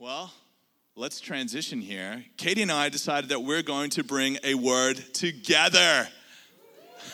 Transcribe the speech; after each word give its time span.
Well, 0.00 0.32
let's 0.96 1.20
transition 1.20 1.82
here. 1.82 2.24
Katie 2.38 2.62
and 2.62 2.72
I 2.72 2.88
decided 2.88 3.28
that 3.28 3.42
we're 3.42 3.60
going 3.60 3.90
to 3.90 4.02
bring 4.02 4.38
a 4.42 4.54
word 4.54 4.96
together. 5.12 6.08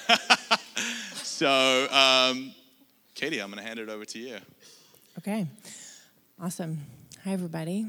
so, 1.15 1.89
um, 1.91 2.55
Katie, 3.17 3.41
I'm 3.41 3.51
going 3.51 3.61
to 3.61 3.67
hand 3.67 3.81
it 3.81 3.89
over 3.89 4.05
to 4.05 4.19
you. 4.21 4.37
Okay, 5.19 5.49
awesome. 6.41 6.79
Hi, 7.25 7.33
everybody. 7.33 7.89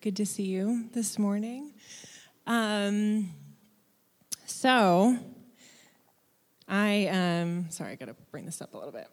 Good 0.00 0.16
to 0.16 0.24
see 0.24 0.44
you 0.44 0.86
this 0.94 1.18
morning. 1.18 1.74
Um, 2.46 3.34
so, 4.46 5.18
I 6.66 7.08
um, 7.08 7.66
sorry, 7.68 7.92
I 7.92 7.96
got 7.96 8.06
to 8.06 8.16
bring 8.30 8.46
this 8.46 8.62
up 8.62 8.72
a 8.72 8.78
little 8.78 8.92
bit. 8.92 9.08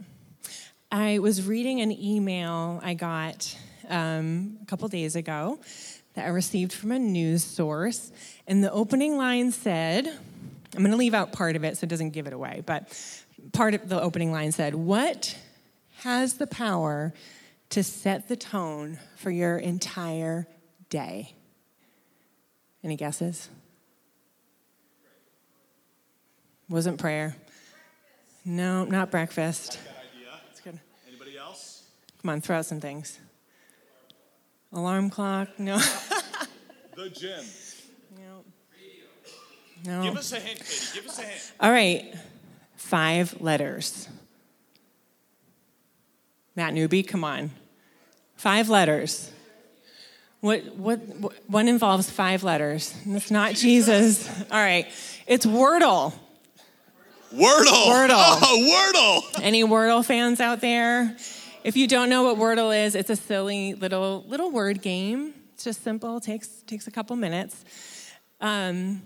I 0.90 1.20
was 1.20 1.46
reading 1.46 1.82
an 1.82 1.92
email 1.92 2.80
I 2.82 2.94
got 2.94 3.58
um, 3.90 4.58
a 4.62 4.66
couple 4.66 4.88
days 4.88 5.16
ago 5.16 5.60
that 6.14 6.26
I 6.26 6.30
received 6.30 6.74
from 6.74 6.92
a 6.92 7.00
news 7.00 7.44
source, 7.44 8.12
and 8.48 8.64
the 8.64 8.72
opening 8.72 9.18
line 9.18 9.52
said, 9.52 10.08
"I'm 10.08 10.80
going 10.80 10.92
to 10.92 10.98
leave 10.98 11.14
out 11.14 11.32
part 11.32 11.56
of 11.56 11.64
it 11.64 11.78
so 11.78 11.86
it 11.86 11.90
doesn't 11.90 12.12
give 12.12 12.28
it 12.28 12.34
away," 12.34 12.64
but 12.66 12.92
part 13.54 13.74
of 13.74 13.88
the 13.90 14.02
opening 14.02 14.32
line 14.32 14.52
said, 14.52 14.76
"What 14.76 15.38
has 16.00 16.36
the 16.36 16.48
power 16.48 17.14
to 17.70 17.84
set 17.84 18.28
the 18.28 18.36
tone 18.36 19.00
for 19.16 19.32
your 19.32 19.58
entire 19.58 20.48
day?" 20.90 21.34
Any 22.84 22.96
guesses? 22.96 23.50
Wasn't 26.70 26.98
prayer. 26.98 27.36
No, 28.44 28.86
not 28.86 29.12
breakfast. 29.12 29.80
Anybody 31.08 31.38
else? 31.38 31.84
Come 32.22 32.30
on, 32.30 32.42
throw 32.42 32.58
out 32.58 32.66
some 32.66 32.80
things. 32.80 33.20
Alarm 34.74 35.10
clock? 35.10 35.60
No. 35.60 35.80
The 36.96 37.12
gym. 37.12 37.46
no. 38.18 38.44
No. 39.86 40.02
Give 40.02 40.18
us 40.18 40.32
a 40.32 40.40
hint, 40.40 40.58
Katie. 40.58 40.88
Give 40.96 41.06
us 41.08 41.20
a 41.20 41.22
hint. 41.22 41.54
All 41.60 41.72
right. 41.72 42.12
Five 42.76 43.40
letters. 43.40 44.10
Matt 46.56 46.74
Newby, 46.74 47.04
come 47.04 47.24
on. 47.24 47.52
Five 48.36 48.68
letters. 48.68 49.32
What, 50.40 50.76
what, 50.76 51.00
what, 51.20 51.34
one 51.48 51.68
involves 51.68 52.10
five 52.10 52.44
letters? 52.44 52.96
It's 53.06 53.30
not 53.30 53.54
Jesus. 53.54 54.28
All 54.52 54.60
right. 54.60 54.88
It's 55.28 55.46
Wordle. 55.46 56.14
Wordle. 57.32 57.86
Wordle. 57.86 58.40
Oh, 58.42 59.22
Wordle. 59.36 59.44
Any 59.44 59.64
Wordle 59.64 60.04
fans 60.04 60.40
out 60.40 60.62
there? 60.62 61.16
If 61.68 61.76
you 61.76 61.86
don't 61.86 62.10
know 62.10 62.24
what 62.24 62.38
Wordle 62.38 62.86
is, 62.86 62.96
it's 62.96 63.10
a 63.10 63.18
silly 63.18 63.74
little 63.74 64.24
little 64.26 64.52
word 64.52 64.82
game. 64.82 65.34
It's 65.54 65.66
just 65.66 65.84
simple. 65.84 66.22
takes 66.22 66.48
takes 66.62 66.88
a 66.88 66.92
couple 66.92 67.18
minutes. 67.18 67.66
Um, 68.40 69.02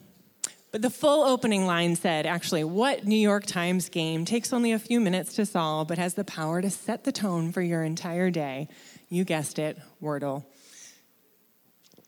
but 0.71 0.83
the 0.83 0.91
full 0.91 1.23
opening 1.23 1.65
line 1.65 1.95
said, 1.95 2.27
actually, 2.27 2.63
what 2.63 3.07
New 3.07 3.15
York 3.15 3.47
Times 3.47 3.89
game 3.89 4.25
takes 4.25 4.53
only 4.53 4.73
a 4.73 4.77
few 4.77 4.99
minutes 4.99 5.33
to 5.37 5.45
solve, 5.47 5.87
but 5.87 5.97
has 5.97 6.13
the 6.13 6.23
power 6.23 6.61
to 6.61 6.69
set 6.69 7.03
the 7.03 7.11
tone 7.11 7.51
for 7.51 7.63
your 7.63 7.83
entire 7.83 8.29
day? 8.29 8.67
You 9.09 9.23
guessed 9.23 9.57
it, 9.57 9.79
Wordle. 9.99 10.45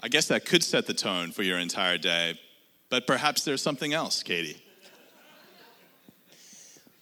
I 0.02 0.08
guess 0.08 0.28
that 0.28 0.46
could 0.46 0.64
set 0.64 0.86
the 0.86 0.94
tone 0.94 1.32
for 1.32 1.42
your 1.42 1.58
entire 1.58 1.98
day, 1.98 2.40
but 2.92 3.08
perhaps 3.08 3.44
there's 3.44 3.64
something 3.64 3.92
else, 3.92 4.22
Katie. 4.22 4.62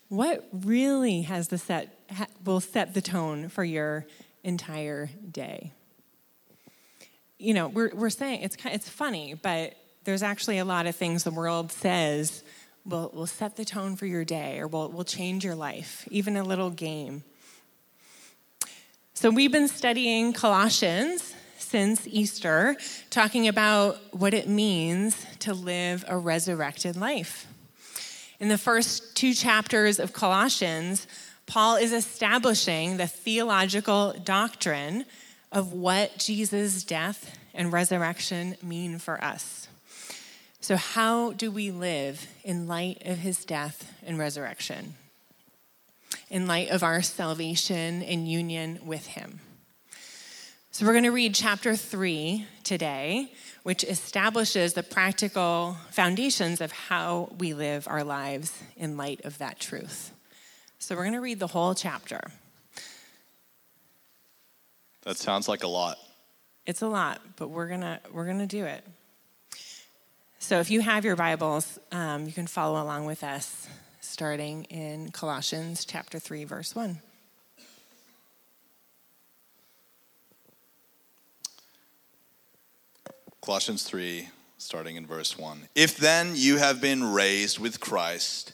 What 0.07 0.47
really 0.53 1.23
has 1.23 1.49
the 1.49 1.57
set 1.57 2.00
will 2.43 2.59
set 2.59 2.93
the 2.93 3.01
tone 3.01 3.49
for 3.49 3.63
your 3.63 4.05
entire 4.43 5.09
day? 5.29 5.73
You 7.37 7.53
know, 7.53 7.67
we're 7.67 7.91
we're 7.93 8.09
saying 8.09 8.41
it's 8.41 8.55
kind 8.55 8.75
it's 8.75 8.89
funny, 8.89 9.33
but 9.33 9.75
there's 10.03 10.23
actually 10.23 10.57
a 10.57 10.65
lot 10.65 10.85
of 10.85 10.95
things 10.95 11.23
the 11.23 11.31
world 11.31 11.71
says 11.71 12.43
will 12.85 13.11
will 13.13 13.27
set 13.27 13.55
the 13.55 13.65
tone 13.65 13.95
for 13.95 14.05
your 14.05 14.25
day 14.25 14.59
or 14.59 14.67
will 14.67 14.89
will 14.89 15.03
change 15.03 15.43
your 15.43 15.55
life. 15.55 16.07
Even 16.11 16.37
a 16.37 16.43
little 16.43 16.69
game. 16.69 17.23
So 19.13 19.29
we've 19.29 19.51
been 19.51 19.67
studying 19.67 20.33
Colossians 20.33 21.35
since 21.71 22.07
Easter, 22.07 22.75
talking 23.09 23.47
about 23.47 23.97
what 24.13 24.33
it 24.33 24.49
means 24.49 25.25
to 25.39 25.53
live 25.53 26.03
a 26.07 26.17
resurrected 26.17 26.97
life. 26.97 27.47
In 28.39 28.49
the 28.49 28.57
first 28.57 29.15
two 29.15 29.33
chapters 29.33 29.99
of 29.99 30.11
Colossians, 30.11 31.07
Paul 31.51 31.75
is 31.75 31.91
establishing 31.91 32.95
the 32.95 33.07
theological 33.07 34.13
doctrine 34.13 35.03
of 35.51 35.73
what 35.73 36.17
Jesus' 36.17 36.81
death 36.85 37.37
and 37.53 37.73
resurrection 37.73 38.55
mean 38.63 38.99
for 38.99 39.21
us. 39.21 39.67
So, 40.61 40.77
how 40.77 41.33
do 41.33 41.51
we 41.51 41.69
live 41.69 42.25
in 42.45 42.69
light 42.69 43.01
of 43.05 43.17
his 43.17 43.43
death 43.43 43.93
and 44.07 44.17
resurrection? 44.17 44.93
In 46.29 46.47
light 46.47 46.69
of 46.69 46.83
our 46.83 47.01
salvation 47.01 48.01
and 48.01 48.29
union 48.29 48.79
with 48.85 49.07
him? 49.07 49.41
So, 50.71 50.85
we're 50.85 50.93
going 50.93 51.03
to 51.03 51.09
read 51.09 51.35
chapter 51.35 51.75
three 51.75 52.47
today, 52.63 53.33
which 53.63 53.83
establishes 53.83 54.71
the 54.71 54.83
practical 54.83 55.75
foundations 55.89 56.61
of 56.61 56.71
how 56.71 57.29
we 57.37 57.53
live 57.53 57.89
our 57.89 58.05
lives 58.05 58.57
in 58.77 58.95
light 58.95 59.19
of 59.25 59.37
that 59.39 59.59
truth. 59.59 60.13
So, 60.81 60.95
we're 60.95 61.03
going 61.03 61.13
to 61.13 61.21
read 61.21 61.37
the 61.37 61.45
whole 61.45 61.75
chapter. 61.75 62.19
That 65.03 65.15
sounds 65.15 65.47
like 65.47 65.61
a 65.61 65.67
lot. 65.67 65.99
It's 66.65 66.81
a 66.81 66.87
lot, 66.87 67.21
but 67.35 67.49
we're 67.49 67.67
going 67.67 67.81
to 67.81 67.99
we're 68.11 68.25
going 68.25 68.39
to 68.39 68.47
do 68.47 68.65
it. 68.65 68.83
So, 70.39 70.59
if 70.59 70.71
you 70.71 70.81
have 70.81 71.05
your 71.05 71.15
Bibles, 71.15 71.77
um, 71.91 72.25
you 72.25 72.31
can 72.31 72.47
follow 72.47 72.81
along 72.81 73.05
with 73.05 73.23
us, 73.23 73.67
starting 73.99 74.63
in 74.65 75.11
Colossians 75.11 75.85
chapter 75.85 76.17
3, 76.17 76.45
verse 76.45 76.75
1. 76.75 76.99
Colossians 83.45 83.83
3, 83.83 84.29
starting 84.57 84.95
in 84.95 85.05
verse 85.05 85.37
1. 85.37 85.69
If 85.75 85.97
then 85.97 86.31
you 86.33 86.57
have 86.57 86.81
been 86.81 87.03
raised 87.03 87.59
with 87.59 87.79
Christ, 87.79 88.53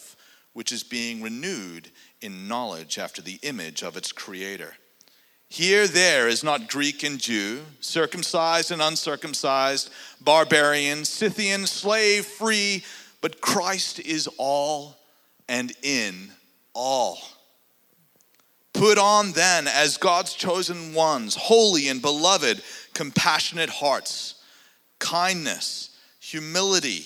which 0.53 0.71
is 0.71 0.83
being 0.83 1.21
renewed 1.21 1.89
in 2.21 2.47
knowledge 2.47 2.97
after 2.97 3.21
the 3.21 3.39
image 3.41 3.83
of 3.83 3.97
its 3.97 4.11
creator. 4.11 4.73
Here, 5.49 5.85
there 5.85 6.29
is 6.29 6.43
not 6.43 6.69
Greek 6.69 7.03
and 7.03 7.19
Jew, 7.19 7.61
circumcised 7.81 8.71
and 8.71 8.81
uncircumcised, 8.81 9.91
barbarian, 10.21 11.03
Scythian, 11.03 11.67
slave, 11.67 12.25
free, 12.25 12.85
but 13.19 13.41
Christ 13.41 13.99
is 13.99 14.29
all 14.37 14.97
and 15.49 15.73
in 15.83 16.31
all. 16.73 17.19
Put 18.73 18.97
on 18.97 19.33
then, 19.33 19.67
as 19.67 19.97
God's 19.97 20.33
chosen 20.33 20.93
ones, 20.93 21.35
holy 21.35 21.89
and 21.89 22.01
beloved, 22.01 22.63
compassionate 22.93 23.69
hearts, 23.69 24.35
kindness, 24.99 25.97
humility, 26.19 27.05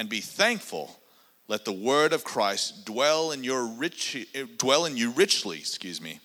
And 0.00 0.08
be 0.08 0.22
thankful. 0.22 0.98
Let 1.46 1.66
the 1.66 1.74
word 1.74 2.14
of 2.14 2.24
Christ 2.24 2.86
dwell 2.86 3.32
in 3.32 3.44
your 3.44 3.66
rich, 3.66 4.26
dwell 4.56 4.86
in 4.86 4.96
you 4.96 5.10
richly, 5.10 5.58
excuse 5.58 6.00
me, 6.00 6.20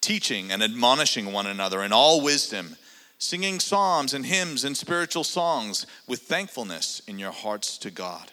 teaching 0.00 0.50
and 0.50 0.62
admonishing 0.62 1.30
one 1.30 1.44
another 1.44 1.82
in 1.82 1.92
all 1.92 2.22
wisdom, 2.22 2.76
singing 3.18 3.60
psalms 3.60 4.14
and 4.14 4.24
hymns 4.24 4.64
and 4.64 4.74
spiritual 4.74 5.24
songs 5.24 5.84
with 6.06 6.22
thankfulness 6.22 7.02
in 7.06 7.18
your 7.18 7.32
hearts 7.32 7.76
to 7.76 7.90
God. 7.90 8.32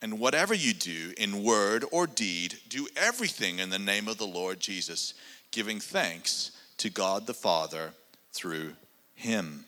And 0.00 0.18
whatever 0.18 0.54
you 0.54 0.72
do 0.72 1.12
in 1.18 1.44
word 1.44 1.84
or 1.92 2.06
deed, 2.06 2.54
do 2.70 2.88
everything 2.96 3.58
in 3.58 3.68
the 3.68 3.78
name 3.78 4.08
of 4.08 4.16
the 4.16 4.26
Lord 4.26 4.60
Jesus, 4.60 5.12
giving 5.50 5.78
thanks 5.78 6.52
to 6.78 6.88
God 6.88 7.26
the 7.26 7.34
Father 7.34 7.92
through 8.32 8.76
him. 9.14 9.66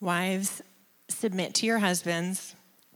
Wives, 0.00 0.62
submit 1.08 1.54
to 1.54 1.66
your 1.66 1.78
husbands 1.78 2.55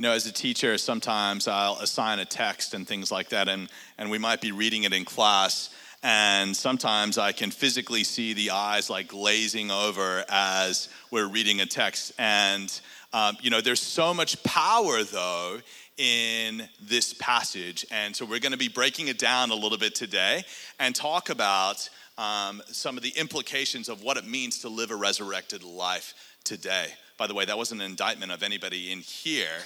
You 0.00 0.08
know, 0.08 0.12
as 0.12 0.24
a 0.24 0.32
teacher, 0.32 0.78
sometimes 0.78 1.46
I'll 1.46 1.76
assign 1.76 2.20
a 2.20 2.24
text 2.24 2.72
and 2.72 2.88
things 2.88 3.12
like 3.12 3.28
that, 3.28 3.50
and, 3.50 3.68
and 3.98 4.10
we 4.10 4.16
might 4.16 4.40
be 4.40 4.50
reading 4.50 4.84
it 4.84 4.94
in 4.94 5.04
class, 5.04 5.68
and 6.02 6.56
sometimes 6.56 7.18
I 7.18 7.32
can 7.32 7.50
physically 7.50 8.02
see 8.02 8.32
the 8.32 8.52
eyes 8.52 8.88
like 8.88 9.08
glazing 9.08 9.70
over 9.70 10.24
as 10.30 10.88
we're 11.10 11.28
reading 11.28 11.60
a 11.60 11.66
text. 11.66 12.14
And 12.18 12.80
um, 13.12 13.36
you 13.42 13.50
know, 13.50 13.60
there's 13.60 13.82
so 13.82 14.14
much 14.14 14.42
power, 14.42 15.02
though, 15.02 15.58
in 15.98 16.66
this 16.80 17.12
passage. 17.12 17.84
And 17.90 18.16
so 18.16 18.24
we're 18.24 18.40
going 18.40 18.52
to 18.52 18.58
be 18.58 18.68
breaking 18.68 19.08
it 19.08 19.18
down 19.18 19.50
a 19.50 19.54
little 19.54 19.76
bit 19.76 19.94
today 19.94 20.44
and 20.78 20.94
talk 20.94 21.28
about 21.28 21.90
um, 22.16 22.62
some 22.68 22.96
of 22.96 23.02
the 23.02 23.12
implications 23.18 23.90
of 23.90 24.02
what 24.02 24.16
it 24.16 24.26
means 24.26 24.60
to 24.60 24.70
live 24.70 24.92
a 24.92 24.96
resurrected 24.96 25.62
life 25.62 26.14
today. 26.42 26.86
By 27.18 27.26
the 27.26 27.34
way, 27.34 27.44
that 27.44 27.58
wasn't 27.58 27.82
an 27.82 27.90
indictment 27.90 28.32
of 28.32 28.42
anybody 28.42 28.92
in 28.92 29.00
here. 29.00 29.58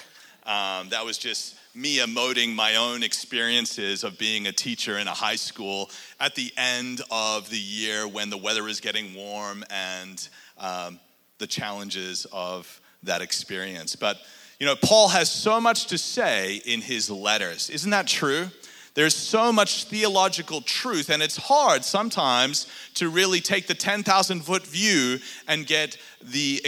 Um, 0.45 0.89
that 0.89 1.03
was 1.03 1.17
just 1.17 1.55
me 1.73 1.97
emoting 1.97 2.53
my 2.53 2.75
own 2.75 3.03
experiences 3.03 4.03
of 4.03 4.17
being 4.17 4.47
a 4.47 4.51
teacher 4.51 4.97
in 4.97 5.07
a 5.07 5.13
high 5.13 5.35
school 5.35 5.89
at 6.19 6.35
the 6.35 6.51
end 6.55 7.01
of 7.09 7.49
the 7.49 7.57
year 7.57 8.07
when 8.07 8.29
the 8.29 8.37
weather 8.37 8.67
is 8.67 8.79
getting 8.79 9.13
warm 9.13 9.63
and 9.69 10.29
um, 10.57 10.99
the 11.39 11.47
challenges 11.47 12.25
of 12.31 12.79
that 13.03 13.21
experience. 13.21 13.95
But, 13.95 14.17
you 14.59 14.65
know, 14.65 14.75
Paul 14.75 15.09
has 15.09 15.29
so 15.29 15.59
much 15.59 15.87
to 15.87 15.97
say 15.97 16.61
in 16.65 16.79
his 16.81 17.09
letters. 17.09 17.69
Isn't 17.69 17.91
that 17.91 18.07
true? 18.07 18.47
There's 18.93 19.15
so 19.15 19.51
much 19.51 19.85
theological 19.85 20.61
truth, 20.61 21.09
and 21.09 21.21
it's 21.21 21.35
hard 21.35 21.83
sometimes 21.83 22.67
to 22.93 23.09
really 23.09 23.41
take 23.41 23.67
the 23.67 23.73
10,000 23.73 24.41
foot 24.41 24.65
view 24.65 25.19
and 25.49 25.67
get 25.67 25.97
the, 26.21 26.61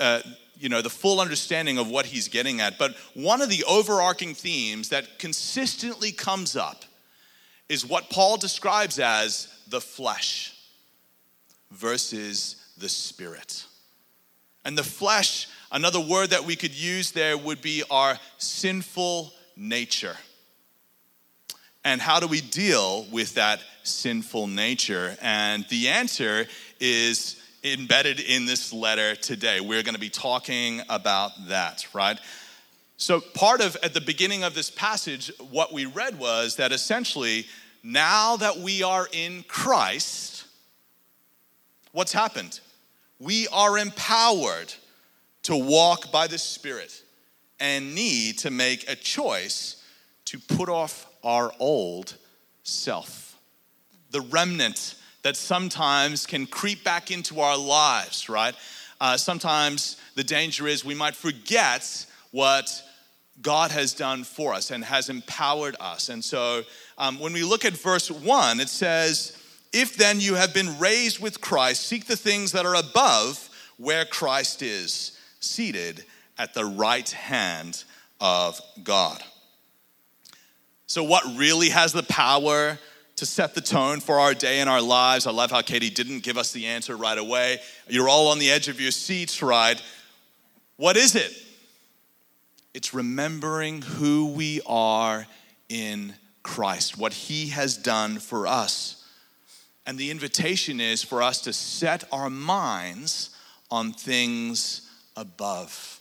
uh, 0.00 0.22
you 0.58 0.68
know, 0.68 0.82
the 0.82 0.90
full 0.90 1.20
understanding 1.20 1.78
of 1.78 1.88
what 1.88 2.06
he's 2.06 2.28
getting 2.28 2.60
at. 2.60 2.78
But 2.78 2.96
one 3.14 3.40
of 3.42 3.48
the 3.48 3.64
overarching 3.64 4.34
themes 4.34 4.88
that 4.88 5.18
consistently 5.18 6.12
comes 6.12 6.56
up 6.56 6.84
is 7.68 7.86
what 7.86 8.10
Paul 8.10 8.36
describes 8.36 8.98
as 8.98 9.48
the 9.68 9.80
flesh 9.80 10.54
versus 11.70 12.56
the 12.78 12.88
spirit. 12.88 13.64
And 14.64 14.76
the 14.76 14.84
flesh 14.84 15.48
Another 15.70 16.00
word 16.00 16.30
that 16.30 16.44
we 16.44 16.56
could 16.56 16.74
use 16.74 17.12
there 17.12 17.36
would 17.36 17.60
be 17.60 17.82
our 17.90 18.18
sinful 18.38 19.32
nature. 19.56 20.16
And 21.84 22.00
how 22.00 22.20
do 22.20 22.26
we 22.26 22.40
deal 22.40 23.04
with 23.12 23.34
that 23.34 23.60
sinful 23.82 24.46
nature? 24.46 25.16
And 25.20 25.66
the 25.68 25.88
answer 25.88 26.46
is 26.80 27.40
embedded 27.64 28.20
in 28.20 28.46
this 28.46 28.72
letter 28.72 29.14
today. 29.14 29.60
We're 29.60 29.82
going 29.82 29.94
to 29.94 30.00
be 30.00 30.10
talking 30.10 30.82
about 30.88 31.32
that, 31.48 31.86
right? 31.92 32.18
So, 32.96 33.20
part 33.20 33.60
of 33.60 33.76
at 33.82 33.94
the 33.94 34.00
beginning 34.00 34.42
of 34.42 34.54
this 34.54 34.70
passage, 34.70 35.30
what 35.50 35.72
we 35.72 35.86
read 35.86 36.18
was 36.18 36.56
that 36.56 36.72
essentially, 36.72 37.46
now 37.82 38.36
that 38.36 38.58
we 38.58 38.82
are 38.82 39.08
in 39.12 39.44
Christ, 39.46 40.46
what's 41.92 42.12
happened? 42.12 42.60
We 43.20 43.46
are 43.48 43.78
empowered 43.78 44.74
to 45.44 45.56
walk 45.56 46.10
by 46.10 46.26
the 46.26 46.38
Spirit 46.38 47.02
and 47.60 47.94
need 47.94 48.38
to 48.38 48.50
make 48.50 48.88
a 48.90 48.96
choice 48.96 49.82
to 50.26 50.38
put 50.38 50.68
off 50.68 51.06
our 51.24 51.52
old 51.58 52.16
self. 52.62 53.38
The 54.10 54.20
remnant 54.20 54.94
that 55.22 55.36
sometimes 55.36 56.26
can 56.26 56.46
creep 56.46 56.84
back 56.84 57.10
into 57.10 57.40
our 57.40 57.58
lives, 57.58 58.28
right? 58.28 58.54
Uh, 59.00 59.16
sometimes 59.16 59.96
the 60.14 60.24
danger 60.24 60.66
is 60.66 60.84
we 60.84 60.94
might 60.94 61.14
forget 61.14 62.06
what 62.30 62.82
God 63.40 63.70
has 63.70 63.94
done 63.94 64.24
for 64.24 64.54
us 64.54 64.70
and 64.70 64.84
has 64.84 65.08
empowered 65.08 65.76
us. 65.80 66.08
And 66.08 66.24
so 66.24 66.62
um, 66.96 67.20
when 67.20 67.32
we 67.32 67.42
look 67.42 67.64
at 67.64 67.72
verse 67.74 68.10
1, 68.10 68.60
it 68.60 68.68
says, 68.68 69.36
If 69.72 69.96
then 69.96 70.20
you 70.20 70.34
have 70.34 70.52
been 70.52 70.78
raised 70.78 71.20
with 71.20 71.40
Christ, 71.40 71.86
seek 71.86 72.06
the 72.06 72.16
things 72.16 72.52
that 72.52 72.66
are 72.66 72.74
above 72.74 73.48
where 73.76 74.04
Christ 74.04 74.62
is 74.62 75.18
seated 75.40 76.04
at 76.36 76.54
the 76.54 76.64
right 76.64 77.08
hand 77.08 77.84
of 78.20 78.60
God. 78.82 79.22
So, 80.86 81.04
what 81.04 81.22
really 81.36 81.68
has 81.68 81.92
the 81.92 82.02
power 82.02 82.78
to 83.18 83.26
set 83.26 83.54
the 83.54 83.60
tone 83.60 84.00
for 84.00 84.18
our 84.18 84.34
day 84.34 84.60
and 84.60 84.68
our 84.68 84.80
lives? 84.82 85.26
I 85.26 85.30
love 85.30 85.50
how 85.50 85.62
Katie 85.62 85.90
didn't 85.90 86.20
give 86.20 86.38
us 86.38 86.52
the 86.52 86.66
answer 86.66 86.96
right 86.96 87.18
away. 87.18 87.60
You're 87.88 88.08
all 88.08 88.28
on 88.28 88.38
the 88.38 88.50
edge 88.50 88.68
of 88.68 88.80
your 88.80 88.90
seats, 88.90 89.42
right? 89.42 89.80
What 90.76 90.96
is 90.96 91.14
it? 91.14 91.32
It's 92.74 92.94
remembering 92.94 93.82
who 93.82 94.32
we 94.32 94.60
are 94.66 95.26
in 95.68 96.14
Christ, 96.42 96.98
what 96.98 97.12
He 97.12 97.48
has 97.48 97.76
done 97.76 98.18
for 98.18 98.46
us. 98.46 99.04
And 99.86 99.98
the 99.98 100.10
invitation 100.10 100.80
is 100.80 101.02
for 101.02 101.22
us 101.22 101.40
to 101.42 101.52
set 101.52 102.04
our 102.12 102.28
minds 102.28 103.30
on 103.70 103.92
things 103.92 104.88
above 105.16 105.98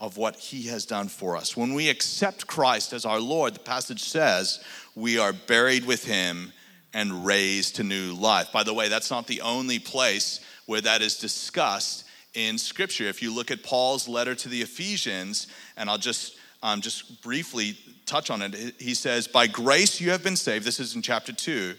of 0.00 0.16
what 0.16 0.36
he 0.36 0.68
has 0.68 0.86
done 0.86 1.08
for 1.08 1.36
us. 1.36 1.56
When 1.56 1.74
we 1.74 1.88
accept 1.88 2.46
Christ 2.46 2.92
as 2.92 3.04
our 3.04 3.20
Lord, 3.20 3.54
the 3.54 3.60
passage 3.60 4.02
says 4.02 4.62
we 4.98 5.18
are 5.18 5.32
buried 5.32 5.84
with 5.84 6.04
him 6.04 6.52
and 6.92 7.24
raised 7.24 7.76
to 7.76 7.84
new 7.84 8.14
life. 8.14 8.48
By 8.52 8.64
the 8.64 8.74
way, 8.74 8.88
that's 8.88 9.10
not 9.10 9.26
the 9.26 9.42
only 9.42 9.78
place 9.78 10.40
where 10.66 10.80
that 10.80 11.02
is 11.02 11.16
discussed 11.16 12.04
in 12.34 12.58
Scripture. 12.58 13.04
If 13.04 13.22
you 13.22 13.32
look 13.32 13.50
at 13.50 13.62
Paul's 13.62 14.08
letter 14.08 14.34
to 14.34 14.48
the 14.48 14.60
Ephesians, 14.60 15.46
and 15.76 15.88
I'll 15.88 15.98
just 15.98 16.36
um, 16.62 16.80
just 16.80 17.22
briefly 17.22 17.78
touch 18.04 18.30
on 18.30 18.42
it, 18.42 18.74
he 18.80 18.94
says, 18.94 19.28
"By 19.28 19.46
grace 19.46 20.00
you 20.00 20.10
have 20.10 20.24
been 20.24 20.36
saved." 20.36 20.64
This 20.64 20.80
is 20.80 20.96
in 20.96 21.02
chapter 21.02 21.32
two, 21.32 21.76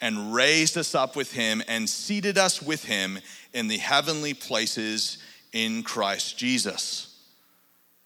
and 0.00 0.32
raised 0.32 0.78
us 0.78 0.94
up 0.94 1.16
with 1.16 1.32
him 1.32 1.62
and 1.66 1.90
seated 1.90 2.38
us 2.38 2.62
with 2.62 2.84
him 2.84 3.18
in 3.52 3.66
the 3.66 3.78
heavenly 3.78 4.34
places 4.34 5.18
in 5.52 5.82
Christ 5.82 6.38
Jesus, 6.38 7.18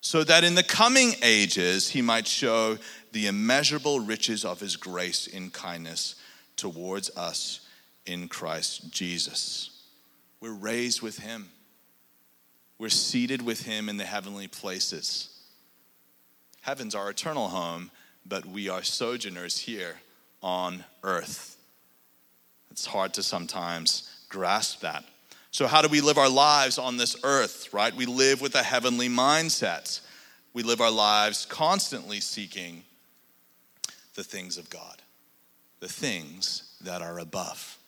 so 0.01 0.25
that 0.25 0.45
in 0.45 0.55
the 0.55 0.63
coming 0.63 1.15
ages 1.23 1.91
he 1.91 2.01
might 2.01 2.27
show 2.27 2.79
the 3.13 3.27
immeasurable 3.27 4.01
riches 4.01 4.45
of 4.45 4.61
his 4.61 4.77
grace 4.77 5.27
in 5.27 5.51
kindness 5.51 6.17
towards 6.57 7.11
us 7.17 7.61
in 8.05 8.29
Christ 8.29 8.93
Jesus. 8.93 9.71
We're 10.41 10.53
raised 10.53 11.03
with 11.03 11.19
him, 11.19 11.51
we're 12.79 12.89
seated 12.89 13.43
with 13.43 13.63
him 13.63 13.89
in 13.89 13.97
the 13.97 14.05
heavenly 14.05 14.49
places. 14.49 15.31
Heaven's 16.61 16.95
our 16.95 17.11
eternal 17.11 17.49
home, 17.49 17.91
but 18.27 18.45
we 18.45 18.69
are 18.69 18.83
sojourners 18.83 19.59
here 19.59 19.97
on 20.43 20.85
earth. 21.05 21.57
It's 22.71 22.87
hard 22.87 23.15
to 23.15 23.23
sometimes 23.23 24.11
grasp 24.29 24.81
that. 24.81 25.05
So, 25.51 25.67
how 25.67 25.81
do 25.81 25.89
we 25.89 26.03
live 26.03 26.19
our 26.19 26.29
lives 26.29 26.77
on 26.77 26.99
this 26.99 27.17
earth, 27.25 27.73
right? 27.73 27.95
We 27.95 28.05
live 28.05 28.43
with 28.43 28.55
a 28.57 28.63
heavenly 28.63 29.09
mindset. 29.09 30.01
We 30.53 30.63
live 30.63 30.81
our 30.81 30.91
lives 30.91 31.47
constantly 31.47 32.21
seeking 32.21 32.83
the 34.17 34.25
things 34.25 34.59
of 34.59 34.69
God, 34.71 35.03
the 35.81 35.89
things 35.89 36.75
that 36.81 37.03
are 37.03 37.19
above. 37.19 37.79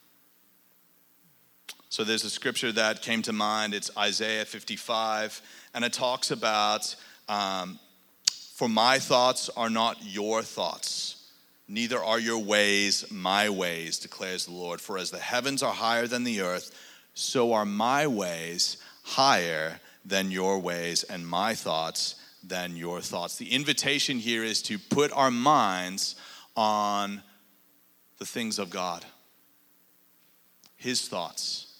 So, 1.88 2.04
there's 2.04 2.24
a 2.24 2.30
scripture 2.30 2.70
that 2.72 3.00
came 3.00 3.22
to 3.22 3.32
mind. 3.32 3.72
It's 3.72 3.90
Isaiah 3.96 4.44
55, 4.44 5.40
and 5.74 5.84
it 5.84 5.92
talks 5.94 6.30
about, 6.30 6.94
um, 7.28 7.78
For 8.54 8.68
my 8.68 8.98
thoughts 8.98 9.48
are 9.56 9.70
not 9.70 9.96
your 10.02 10.42
thoughts, 10.42 11.30
neither 11.66 11.98
are 11.98 12.20
your 12.20 12.38
ways 12.38 13.10
my 13.10 13.48
ways, 13.48 13.98
declares 13.98 14.44
the 14.44 14.52
Lord. 14.52 14.82
For 14.82 14.98
as 14.98 15.10
the 15.10 15.18
heavens 15.18 15.62
are 15.62 15.72
higher 15.72 16.06
than 16.06 16.24
the 16.24 16.42
earth, 16.42 16.74
so 17.14 17.54
are 17.54 17.64
my 17.64 18.06
ways 18.06 18.76
higher 19.02 19.80
than 20.04 20.30
your 20.30 20.58
ways, 20.58 21.04
and 21.04 21.26
my 21.26 21.54
thoughts 21.54 22.16
than 22.42 22.76
your 22.76 23.00
thoughts. 23.00 23.36
The 23.36 23.52
invitation 23.52 24.18
here 24.18 24.44
is 24.44 24.62
to 24.62 24.78
put 24.78 25.12
our 25.12 25.30
minds 25.30 26.16
on 26.56 27.22
the 28.18 28.26
things 28.26 28.58
of 28.58 28.70
God, 28.70 29.04
His 30.76 31.08
thoughts, 31.08 31.78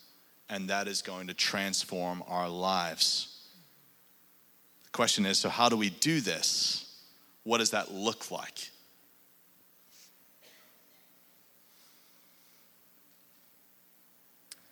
and 0.48 0.68
that 0.70 0.88
is 0.88 1.02
going 1.02 1.26
to 1.28 1.34
transform 1.34 2.22
our 2.26 2.48
lives. 2.48 3.46
The 4.84 4.90
question 4.90 5.26
is 5.26 5.38
so, 5.38 5.48
how 5.48 5.68
do 5.68 5.76
we 5.76 5.90
do 5.90 6.20
this? 6.20 6.84
What 7.44 7.58
does 7.58 7.70
that 7.70 7.92
look 7.92 8.30
like? 8.30 8.70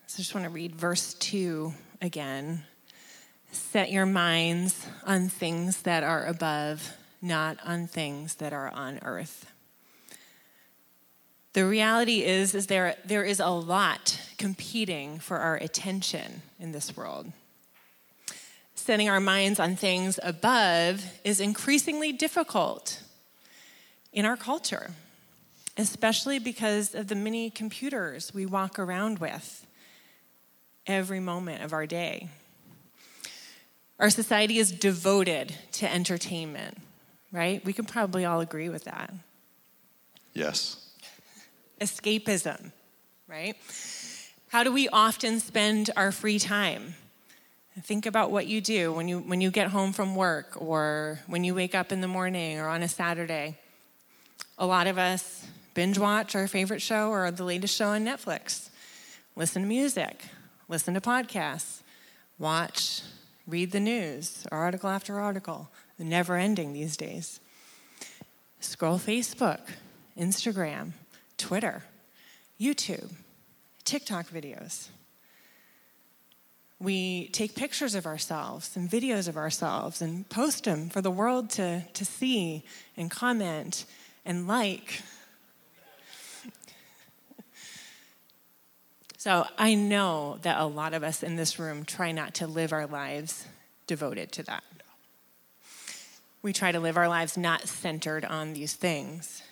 So 0.06 0.16
I 0.16 0.22
just 0.22 0.34
want 0.34 0.44
to 0.44 0.50
read 0.50 0.74
verse 0.74 1.14
2 1.14 1.74
again. 2.00 2.64
Set 3.56 3.90
your 3.90 4.06
minds 4.06 4.86
on 5.04 5.28
things 5.28 5.82
that 5.82 6.02
are 6.02 6.24
above, 6.26 6.92
not 7.22 7.58
on 7.64 7.86
things 7.86 8.34
that 8.36 8.52
are 8.52 8.70
on 8.70 8.98
earth. 9.02 9.50
The 11.54 11.66
reality 11.66 12.22
is, 12.22 12.54
is 12.54 12.66
there, 12.66 12.96
there 13.04 13.24
is 13.24 13.40
a 13.40 13.48
lot 13.48 14.20
competing 14.36 15.18
for 15.18 15.38
our 15.38 15.56
attention 15.56 16.42
in 16.60 16.72
this 16.72 16.96
world. 16.96 17.32
Setting 18.74 19.08
our 19.08 19.20
minds 19.20 19.58
on 19.58 19.74
things 19.74 20.20
above 20.22 21.04
is 21.24 21.40
increasingly 21.40 22.12
difficult 22.12 23.02
in 24.12 24.26
our 24.26 24.36
culture, 24.36 24.90
especially 25.78 26.38
because 26.38 26.94
of 26.94 27.08
the 27.08 27.14
many 27.14 27.48
computers 27.48 28.34
we 28.34 28.44
walk 28.44 28.78
around 28.78 29.18
with 29.18 29.66
every 30.86 31.20
moment 31.20 31.62
of 31.62 31.72
our 31.72 31.86
day. 31.86 32.28
Our 33.98 34.10
society 34.10 34.58
is 34.58 34.72
devoted 34.72 35.54
to 35.72 35.90
entertainment, 35.90 36.78
right? 37.32 37.64
We 37.64 37.72
can 37.72 37.86
probably 37.86 38.24
all 38.24 38.40
agree 38.40 38.68
with 38.68 38.84
that. 38.84 39.12
Yes. 40.34 40.76
Escapism, 41.80 42.72
right? 43.26 43.56
How 44.48 44.64
do 44.64 44.72
we 44.72 44.88
often 44.88 45.40
spend 45.40 45.90
our 45.96 46.12
free 46.12 46.38
time? 46.38 46.94
Think 47.82 48.06
about 48.06 48.30
what 48.30 48.46
you 48.46 48.60
do 48.60 48.92
when 48.92 49.08
you, 49.08 49.18
when 49.18 49.40
you 49.40 49.50
get 49.50 49.68
home 49.68 49.92
from 49.92 50.14
work 50.14 50.60
or 50.60 51.20
when 51.26 51.44
you 51.44 51.54
wake 51.54 51.74
up 51.74 51.92
in 51.92 52.00
the 52.00 52.08
morning 52.08 52.58
or 52.58 52.68
on 52.68 52.82
a 52.82 52.88
Saturday. 52.88 53.58
A 54.58 54.66
lot 54.66 54.86
of 54.86 54.96
us 54.96 55.46
binge 55.74 55.98
watch 55.98 56.34
our 56.34 56.48
favorite 56.48 56.80
show 56.80 57.10
or 57.10 57.30
the 57.30 57.44
latest 57.44 57.76
show 57.76 57.88
on 57.88 58.02
Netflix, 58.04 58.70
listen 59.36 59.62
to 59.62 59.68
music, 59.68 60.24
listen 60.68 60.94
to 60.94 61.02
podcasts, 61.02 61.80
watch, 62.38 63.02
read 63.46 63.72
the 63.72 63.80
news, 63.80 64.46
article 64.50 64.90
after 64.90 65.18
article, 65.20 65.68
never 65.98 66.36
ending 66.36 66.72
these 66.72 66.96
days. 66.96 67.40
Scroll 68.60 68.98
Facebook, 68.98 69.60
Instagram, 70.18 70.92
Twitter, 71.36 71.84
YouTube, 72.60 73.12
TikTok 73.84 74.28
videos. 74.28 74.88
We 76.78 77.28
take 77.28 77.54
pictures 77.54 77.94
of 77.94 78.04
ourselves 78.04 78.76
and 78.76 78.90
videos 78.90 79.28
of 79.28 79.36
ourselves 79.36 80.02
and 80.02 80.28
post 80.28 80.64
them 80.64 80.90
for 80.90 81.00
the 81.00 81.10
world 81.10 81.48
to, 81.50 81.82
to 81.94 82.04
see 82.04 82.64
and 82.96 83.10
comment 83.10 83.86
and 84.24 84.46
like. 84.46 85.00
So 89.26 89.44
I 89.58 89.74
know 89.74 90.38
that 90.42 90.60
a 90.60 90.66
lot 90.66 90.94
of 90.94 91.02
us 91.02 91.24
in 91.24 91.34
this 91.34 91.58
room 91.58 91.84
try 91.84 92.12
not 92.12 92.34
to 92.34 92.46
live 92.46 92.72
our 92.72 92.86
lives 92.86 93.44
devoted 93.88 94.30
to 94.30 94.44
that. 94.44 94.62
We 96.42 96.52
try 96.52 96.70
to 96.70 96.78
live 96.78 96.96
our 96.96 97.08
lives 97.08 97.36
not 97.36 97.66
centered 97.66 98.24
on 98.24 98.52
these 98.52 98.74
things. 98.74 99.42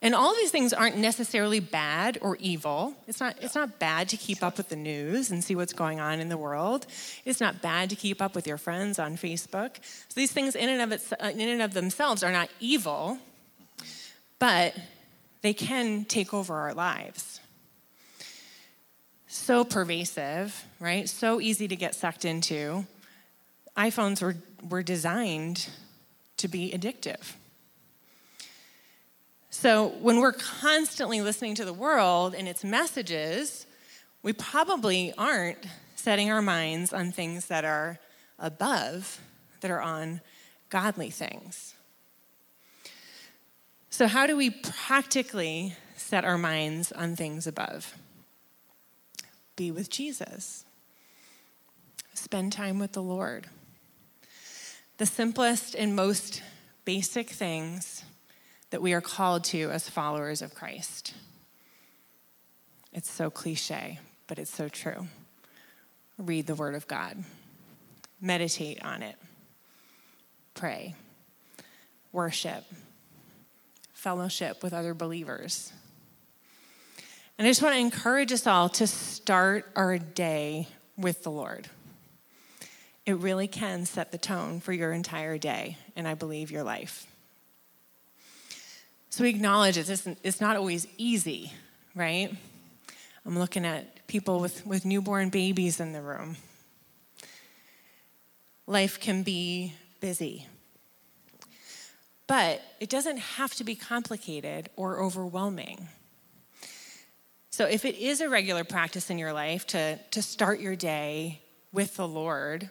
And 0.00 0.14
all 0.14 0.34
these 0.34 0.50
things 0.50 0.72
aren't 0.72 0.96
necessarily 0.96 1.60
bad 1.60 2.16
or 2.22 2.36
evil. 2.36 2.94
It's 3.06 3.20
not, 3.20 3.36
it's 3.42 3.54
not 3.54 3.78
bad 3.78 4.08
to 4.08 4.16
keep 4.16 4.42
up 4.42 4.56
with 4.56 4.70
the 4.70 4.76
news 4.76 5.30
and 5.30 5.44
see 5.44 5.54
what's 5.54 5.74
going 5.74 6.00
on 6.00 6.18
in 6.18 6.30
the 6.30 6.38
world. 6.38 6.86
It's 7.26 7.42
not 7.42 7.60
bad 7.60 7.90
to 7.90 7.94
keep 7.94 8.22
up 8.22 8.34
with 8.34 8.46
your 8.46 8.56
friends 8.56 8.98
on 8.98 9.18
Facebook. 9.18 9.76
So 9.84 10.14
these 10.14 10.32
things, 10.32 10.56
in 10.56 10.70
and 10.70 10.80
of, 10.80 10.92
its, 10.92 11.12
uh, 11.12 11.30
in 11.34 11.46
and 11.46 11.60
of 11.60 11.74
themselves, 11.74 12.22
are 12.22 12.32
not 12.32 12.48
evil, 12.58 13.18
but 14.38 14.74
they 15.42 15.52
can 15.52 16.06
take 16.06 16.32
over 16.32 16.54
our 16.54 16.72
lives 16.72 17.40
so 19.36 19.64
pervasive, 19.64 20.64
right? 20.80 21.08
So 21.08 21.40
easy 21.40 21.68
to 21.68 21.76
get 21.76 21.94
sucked 21.94 22.24
into. 22.24 22.86
iPhones 23.76 24.22
were, 24.22 24.36
were 24.68 24.82
designed 24.82 25.68
to 26.38 26.48
be 26.48 26.72
addictive. 26.72 27.34
So 29.50 29.88
when 30.00 30.20
we're 30.20 30.32
constantly 30.32 31.22
listening 31.22 31.54
to 31.56 31.64
the 31.64 31.72
world 31.72 32.34
and 32.34 32.46
its 32.48 32.64
messages, 32.64 33.66
we 34.22 34.32
probably 34.32 35.12
aren't 35.16 35.64
setting 35.94 36.30
our 36.30 36.42
minds 36.42 36.92
on 36.92 37.12
things 37.12 37.46
that 37.46 37.64
are 37.64 37.98
above, 38.38 39.20
that 39.60 39.70
are 39.70 39.80
on 39.80 40.20
godly 40.68 41.10
things. 41.10 41.74
So, 43.88 44.06
how 44.06 44.26
do 44.26 44.36
we 44.36 44.50
practically 44.50 45.74
set 45.96 46.24
our 46.24 46.36
minds 46.36 46.92
on 46.92 47.16
things 47.16 47.46
above? 47.46 47.94
Be 49.56 49.70
with 49.70 49.90
Jesus. 49.90 50.64
Spend 52.14 52.52
time 52.52 52.78
with 52.78 52.92
the 52.92 53.02
Lord. 53.02 53.46
The 54.98 55.06
simplest 55.06 55.74
and 55.74 55.96
most 55.96 56.42
basic 56.84 57.30
things 57.30 58.04
that 58.70 58.82
we 58.82 58.92
are 58.92 59.00
called 59.00 59.44
to 59.44 59.70
as 59.70 59.88
followers 59.88 60.42
of 60.42 60.54
Christ. 60.54 61.14
It's 62.92 63.10
so 63.10 63.30
cliche, 63.30 63.98
but 64.26 64.38
it's 64.38 64.54
so 64.54 64.68
true. 64.68 65.06
Read 66.18 66.46
the 66.46 66.54
Word 66.54 66.74
of 66.74 66.88
God, 66.88 67.22
meditate 68.20 68.82
on 68.82 69.02
it, 69.02 69.16
pray, 70.54 70.94
worship, 72.12 72.64
fellowship 73.92 74.62
with 74.62 74.72
other 74.72 74.94
believers 74.94 75.72
and 77.38 77.46
I 77.46 77.50
just 77.50 77.62
want 77.62 77.74
to 77.74 77.80
encourage 77.80 78.32
us 78.32 78.46
all 78.46 78.68
to 78.70 78.86
start 78.86 79.66
our 79.76 79.98
day 79.98 80.68
with 80.96 81.22
the 81.22 81.30
Lord. 81.30 81.68
It 83.04 83.18
really 83.18 83.46
can 83.46 83.84
set 83.86 84.10
the 84.10 84.18
tone 84.18 84.60
for 84.60 84.72
your 84.72 84.92
entire 84.92 85.38
day, 85.38 85.76
and 85.94 86.08
I 86.08 86.14
believe 86.14 86.50
your 86.50 86.64
life. 86.64 87.06
So 89.10 89.22
we 89.22 89.30
acknowledge 89.30 89.78
it. 89.78 89.88
It's 90.22 90.40
not 90.40 90.56
always 90.56 90.86
easy, 90.98 91.52
right? 91.94 92.34
I'm 93.24 93.38
looking 93.38 93.64
at 93.64 94.06
people 94.06 94.40
with, 94.40 94.66
with 94.66 94.84
newborn 94.84 95.30
babies 95.30 95.80
in 95.80 95.92
the 95.92 96.02
room. 96.02 96.36
Life 98.66 98.98
can 98.98 99.22
be 99.22 99.74
busy, 100.00 100.46
but 102.26 102.60
it 102.80 102.88
doesn't 102.88 103.18
have 103.18 103.54
to 103.54 103.64
be 103.64 103.74
complicated 103.74 104.68
or 104.76 105.00
overwhelming. 105.00 105.88
So, 107.56 107.64
if 107.64 107.86
it 107.86 107.96
is 107.96 108.20
a 108.20 108.28
regular 108.28 108.64
practice 108.64 109.08
in 109.08 109.16
your 109.16 109.32
life 109.32 109.66
to, 109.68 109.98
to 110.10 110.20
start 110.20 110.60
your 110.60 110.76
day 110.76 111.40
with 111.72 111.96
the 111.96 112.06
Lord, 112.06 112.68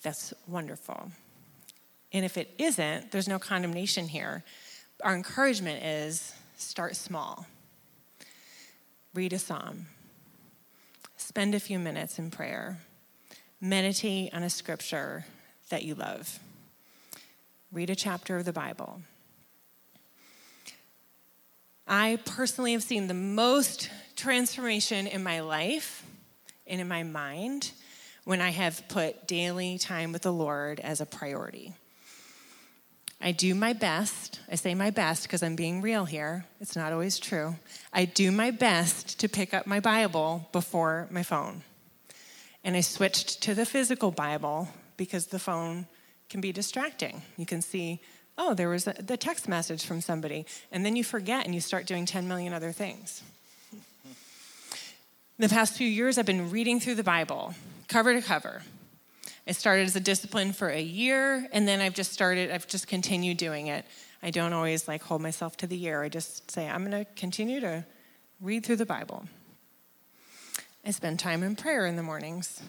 that's 0.00 0.32
wonderful. 0.46 1.10
And 2.12 2.24
if 2.24 2.36
it 2.36 2.54
isn't, 2.56 3.10
there's 3.10 3.26
no 3.26 3.40
condemnation 3.40 4.06
here. 4.06 4.44
Our 5.02 5.16
encouragement 5.16 5.82
is 5.82 6.32
start 6.56 6.94
small. 6.94 7.48
Read 9.12 9.32
a 9.32 9.40
psalm. 9.40 9.86
Spend 11.16 11.56
a 11.56 11.58
few 11.58 11.80
minutes 11.80 12.16
in 12.16 12.30
prayer. 12.30 12.78
Meditate 13.60 14.32
on 14.32 14.44
a 14.44 14.50
scripture 14.50 15.26
that 15.70 15.82
you 15.82 15.96
love. 15.96 16.38
Read 17.72 17.90
a 17.90 17.96
chapter 17.96 18.36
of 18.36 18.44
the 18.44 18.52
Bible. 18.52 19.00
I 21.86 22.18
personally 22.24 22.72
have 22.72 22.82
seen 22.82 23.06
the 23.06 23.14
most 23.14 23.90
transformation 24.16 25.06
in 25.06 25.22
my 25.22 25.40
life 25.40 26.04
and 26.66 26.80
in 26.80 26.88
my 26.88 27.04
mind 27.04 27.70
when 28.24 28.40
I 28.40 28.50
have 28.50 28.88
put 28.88 29.28
daily 29.28 29.78
time 29.78 30.12
with 30.12 30.22
the 30.22 30.32
Lord 30.32 30.80
as 30.80 31.00
a 31.00 31.06
priority. 31.06 31.74
I 33.20 33.32
do 33.32 33.54
my 33.54 33.72
best. 33.72 34.40
I 34.50 34.56
say 34.56 34.74
my 34.74 34.90
best 34.90 35.22
because 35.22 35.42
I'm 35.42 35.56
being 35.56 35.80
real 35.80 36.04
here. 36.04 36.44
It's 36.60 36.76
not 36.76 36.92
always 36.92 37.18
true. 37.18 37.56
I 37.92 38.04
do 38.04 38.30
my 38.32 38.50
best 38.50 39.20
to 39.20 39.28
pick 39.28 39.54
up 39.54 39.66
my 39.66 39.80
Bible 39.80 40.48
before 40.52 41.06
my 41.10 41.22
phone. 41.22 41.62
And 42.64 42.76
I 42.76 42.80
switched 42.80 43.42
to 43.42 43.54
the 43.54 43.64
physical 43.64 44.10
Bible 44.10 44.68
because 44.96 45.26
the 45.26 45.38
phone 45.38 45.86
can 46.28 46.40
be 46.40 46.50
distracting. 46.50 47.22
You 47.36 47.46
can 47.46 47.62
see, 47.62 48.00
oh, 48.38 48.54
there 48.54 48.68
was 48.68 48.86
a, 48.86 48.94
the 48.94 49.16
text 49.16 49.48
message 49.48 49.84
from 49.84 50.00
somebody. 50.00 50.46
And 50.70 50.84
then 50.84 50.96
you 50.96 51.04
forget 51.04 51.44
and 51.44 51.54
you 51.54 51.60
start 51.60 51.86
doing 51.86 52.06
10 52.06 52.28
million 52.28 52.52
other 52.52 52.72
things. 52.72 53.22
the 55.38 55.48
past 55.48 55.76
few 55.76 55.88
years, 55.88 56.18
I've 56.18 56.26
been 56.26 56.50
reading 56.50 56.80
through 56.80 56.96
the 56.96 57.04
Bible, 57.04 57.54
cover 57.88 58.12
to 58.12 58.20
cover. 58.20 58.62
It 59.46 59.54
started 59.54 59.86
as 59.86 59.94
a 59.94 60.00
discipline 60.00 60.52
for 60.52 60.68
a 60.68 60.82
year, 60.82 61.46
and 61.52 61.68
then 61.68 61.80
I've 61.80 61.94
just 61.94 62.12
started, 62.12 62.50
I've 62.50 62.66
just 62.66 62.88
continued 62.88 63.36
doing 63.36 63.68
it. 63.68 63.84
I 64.22 64.30
don't 64.30 64.52
always 64.52 64.88
like 64.88 65.02
hold 65.02 65.22
myself 65.22 65.56
to 65.58 65.66
the 65.66 65.76
year. 65.76 66.02
I 66.02 66.08
just 66.08 66.50
say, 66.50 66.68
I'm 66.68 66.84
going 66.84 67.04
to 67.04 67.10
continue 67.14 67.60
to 67.60 67.84
read 68.40 68.66
through 68.66 68.76
the 68.76 68.86
Bible. 68.86 69.28
I 70.84 70.90
spend 70.90 71.20
time 71.20 71.42
in 71.42 71.54
prayer 71.54 71.86
in 71.86 71.96
the 71.96 72.02
mornings. 72.02 72.60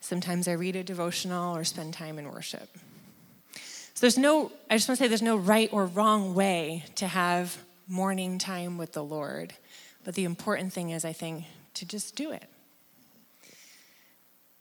Sometimes 0.00 0.48
I 0.48 0.52
read 0.52 0.76
a 0.76 0.82
devotional 0.82 1.56
or 1.56 1.64
spend 1.64 1.94
time 1.94 2.18
in 2.18 2.30
worship. 2.30 2.68
So 3.94 4.00
there's 4.00 4.18
no, 4.18 4.50
I 4.68 4.76
just 4.76 4.88
want 4.88 4.98
to 4.98 5.04
say 5.04 5.08
there's 5.08 5.22
no 5.22 5.36
right 5.36 5.72
or 5.72 5.86
wrong 5.86 6.34
way 6.34 6.84
to 6.96 7.06
have 7.06 7.56
morning 7.86 8.38
time 8.38 8.76
with 8.76 8.92
the 8.92 9.04
Lord. 9.04 9.54
But 10.04 10.14
the 10.14 10.24
important 10.24 10.72
thing 10.72 10.90
is, 10.90 11.04
I 11.04 11.12
think, 11.12 11.44
to 11.74 11.86
just 11.86 12.14
do 12.14 12.30
it 12.30 12.48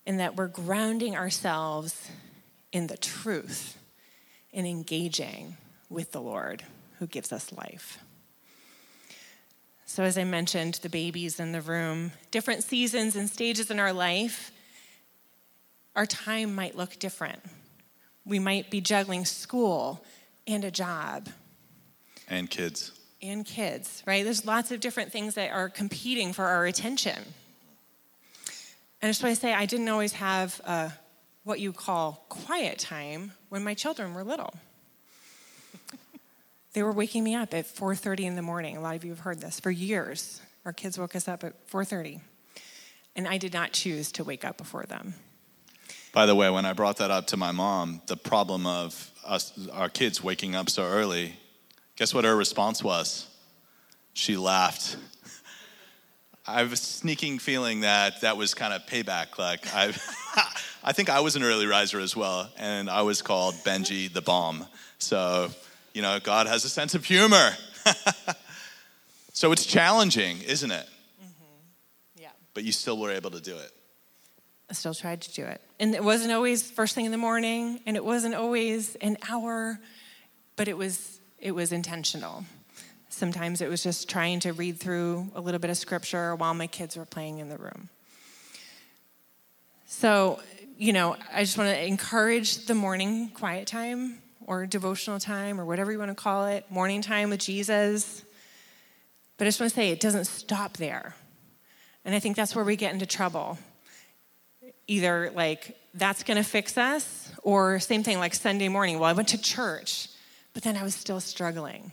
And 0.05 0.19
that 0.19 0.35
we're 0.35 0.47
grounding 0.47 1.15
ourselves 1.15 2.09
in 2.71 2.87
the 2.87 2.97
truth 2.97 3.77
and 4.53 4.67
engaging 4.67 5.57
with 5.89 6.11
the 6.11 6.21
Lord 6.21 6.63
who 6.99 7.07
gives 7.07 7.31
us 7.31 7.51
life. 7.51 7.99
So, 9.85 10.03
as 10.03 10.17
I 10.17 10.23
mentioned, 10.23 10.75
the 10.81 10.89
babies 10.89 11.39
in 11.39 11.51
the 11.51 11.61
room, 11.61 12.11
different 12.31 12.63
seasons 12.63 13.15
and 13.15 13.29
stages 13.29 13.69
in 13.69 13.79
our 13.79 13.93
life, 13.93 14.51
our 15.95 16.07
time 16.07 16.55
might 16.55 16.75
look 16.75 16.97
different. 16.97 17.39
We 18.25 18.39
might 18.39 18.69
be 18.69 18.81
juggling 18.81 19.25
school 19.25 20.03
and 20.47 20.63
a 20.63 20.71
job. 20.71 21.29
And 22.29 22.49
kids. 22.49 22.91
And 23.21 23.45
kids, 23.45 24.03
right? 24.05 24.23
There's 24.23 24.45
lots 24.45 24.71
of 24.71 24.79
different 24.79 25.11
things 25.11 25.35
that 25.35 25.51
are 25.51 25.69
competing 25.69 26.33
for 26.33 26.45
our 26.45 26.65
attention. 26.65 27.17
And 29.01 29.07
I 29.07 29.07
just 29.07 29.23
want 29.23 29.35
to 29.35 29.41
say, 29.41 29.53
I 29.53 29.65
didn't 29.65 29.89
always 29.89 30.13
have 30.13 30.61
uh, 30.65 30.89
what 31.43 31.59
you 31.59 31.73
call 31.73 32.25
quiet 32.29 32.79
time 32.79 33.33
when 33.49 33.63
my 33.63 33.73
children 33.73 34.13
were 34.13 34.23
little. 34.23 34.53
they 36.73 36.83
were 36.83 36.91
waking 36.91 37.23
me 37.23 37.35
up 37.35 37.53
at 37.53 37.65
4.30 37.65 38.21
in 38.21 38.35
the 38.35 38.41
morning. 38.41 38.77
A 38.77 38.81
lot 38.81 38.95
of 38.95 39.03
you 39.03 39.11
have 39.11 39.19
heard 39.19 39.41
this. 39.41 39.59
For 39.59 39.71
years, 39.71 40.41
our 40.65 40.73
kids 40.73 40.97
woke 40.97 41.15
us 41.15 41.27
up 41.27 41.43
at 41.43 41.67
4.30. 41.69 42.21
And 43.15 43.27
I 43.27 43.37
did 43.37 43.53
not 43.53 43.73
choose 43.73 44.11
to 44.13 44.23
wake 44.23 44.43
up 44.43 44.57
before 44.57 44.83
them. 44.83 45.15
By 46.13 46.25
the 46.25 46.35
way, 46.35 46.49
when 46.49 46.65
I 46.65 46.71
brought 46.71 46.97
that 46.97 47.11
up 47.11 47.27
to 47.27 47.37
my 47.37 47.51
mom, 47.51 48.01
the 48.07 48.15
problem 48.15 48.65
of 48.65 49.11
us, 49.25 49.51
our 49.73 49.89
kids 49.89 50.23
waking 50.23 50.55
up 50.55 50.69
so 50.69 50.83
early, 50.83 51.33
guess 51.97 52.13
what 52.13 52.23
her 52.23 52.35
response 52.35 52.81
was? 52.81 53.27
She 54.13 54.37
laughed 54.37 54.95
I 56.45 56.59
have 56.59 56.73
a 56.73 56.77
sneaking 56.77 57.39
feeling 57.39 57.81
that 57.81 58.19
that 58.21 58.35
was 58.35 58.53
kind 58.53 58.73
of 58.73 58.85
payback. 58.85 59.37
Like 59.39 59.65
I, 59.73 59.93
I 60.83 60.91
think 60.91 61.09
I 61.09 61.21
was 61.21 61.37
an 61.37 61.43
early 61.43 61.67
riser 61.67 61.99
as 61.99 62.17
well, 62.17 62.49
and 62.57 62.89
I 62.89 63.03
was 63.03 63.21
called 63.21 63.55
Benji 63.63 64.11
the 64.11 64.21
Bomb. 64.21 64.65
So, 64.97 65.51
you 65.93 66.01
know, 66.01 66.19
God 66.19 66.47
has 66.47 66.65
a 66.65 66.69
sense 66.69 66.95
of 66.95 67.05
humor. 67.05 67.51
so 69.33 69.53
it's 69.53 69.65
challenging, 69.65 70.41
isn't 70.41 70.71
it? 70.71 70.85
Mm-hmm. 71.21 72.21
Yeah. 72.21 72.29
But 72.53 72.65
you 72.65 72.73
still 72.73 72.97
were 72.97 73.11
able 73.11 73.31
to 73.31 73.41
do 73.41 73.55
it. 73.55 73.71
I 74.73 74.75
still 74.75 74.95
tried 74.95 75.21
to 75.21 75.33
do 75.35 75.45
it, 75.45 75.61
and 75.79 75.93
it 75.93 76.03
wasn't 76.03 76.33
always 76.33 76.71
first 76.71 76.95
thing 76.95 77.05
in 77.05 77.11
the 77.11 77.17
morning, 77.19 77.79
and 77.85 77.95
it 77.95 78.03
wasn't 78.03 78.33
always 78.33 78.95
an 78.95 79.17
hour, 79.29 79.79
but 80.55 80.67
it 80.67 80.75
was 80.75 81.19
it 81.37 81.51
was 81.51 81.71
intentional. 81.71 82.43
Sometimes 83.07 83.61
it 83.61 83.69
was 83.69 83.83
just 83.83 84.09
trying 84.09 84.39
to 84.39 84.51
read 84.51 84.79
through 84.79 85.29
a 85.35 85.41
little 85.41 85.59
bit 85.59 85.69
of 85.69 85.77
scripture 85.77 86.35
while 86.35 86.55
my 86.55 86.65
kids 86.65 86.97
were 86.97 87.05
playing 87.05 87.37
in 87.37 87.49
the 87.49 87.57
room. 87.57 87.89
So, 89.85 90.39
you 90.75 90.91
know, 90.91 91.17
I 91.31 91.43
just 91.43 91.55
want 91.55 91.69
to 91.69 91.85
encourage 91.85 92.65
the 92.65 92.73
morning 92.73 93.29
quiet 93.29 93.67
time 93.67 94.23
or 94.47 94.65
devotional 94.65 95.19
time 95.19 95.61
or 95.61 95.65
whatever 95.65 95.91
you 95.91 95.99
want 95.99 96.09
to 96.09 96.15
call 96.15 96.47
it, 96.47 96.65
morning 96.71 97.03
time 97.03 97.29
with 97.29 97.41
Jesus. 97.41 98.23
But 99.37 99.45
I 99.45 99.49
just 99.49 99.59
want 99.59 99.69
to 99.69 99.75
say 99.75 99.91
it 99.91 99.99
doesn't 99.99 100.25
stop 100.25 100.77
there. 100.77 101.13
And 102.05 102.15
I 102.15 102.19
think 102.19 102.35
that's 102.35 102.55
where 102.55 102.65
we 102.65 102.75
get 102.75 102.91
into 102.91 103.05
trouble. 103.05 103.59
Either 104.87 105.31
like 105.33 105.77
that's 105.93 106.23
going 106.23 106.37
to 106.37 106.43
fix 106.43 106.77
us, 106.77 107.31
or 107.43 107.79
same 107.79 108.03
thing 108.03 108.17
like 108.19 108.33
Sunday 108.33 108.67
morning. 108.67 108.99
Well, 108.99 109.09
I 109.09 109.13
went 109.13 109.29
to 109.29 109.41
church, 109.41 110.09
but 110.53 110.63
then 110.63 110.75
I 110.75 110.83
was 110.83 110.95
still 110.95 111.19
struggling. 111.19 111.91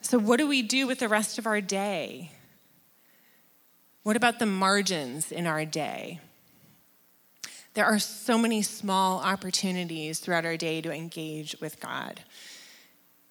So, 0.00 0.18
what 0.18 0.38
do 0.38 0.46
we 0.46 0.62
do 0.62 0.86
with 0.86 1.00
the 1.00 1.08
rest 1.08 1.38
of 1.38 1.46
our 1.46 1.60
day? 1.60 2.30
What 4.04 4.16
about 4.16 4.38
the 4.38 4.46
margins 4.46 5.32
in 5.32 5.46
our 5.46 5.64
day? 5.64 6.20
There 7.74 7.84
are 7.84 7.98
so 7.98 8.38
many 8.38 8.62
small 8.62 9.20
opportunities 9.20 10.18
throughout 10.18 10.44
our 10.44 10.56
day 10.56 10.80
to 10.80 10.92
engage 10.92 11.56
with 11.60 11.78
God. 11.80 12.20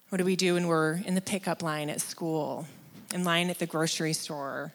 What 0.10 0.20
do 0.20 0.24
we 0.24 0.36
do 0.36 0.54
when 0.54 0.68
we're 0.68 1.02
in 1.06 1.16
the 1.16 1.22
pickup 1.22 1.62
line 1.62 1.90
at 1.90 2.00
school, 2.00 2.68
in 3.14 3.24
line 3.24 3.50
at 3.50 3.60
the 3.60 3.66
grocery 3.66 4.14
store, 4.14 4.74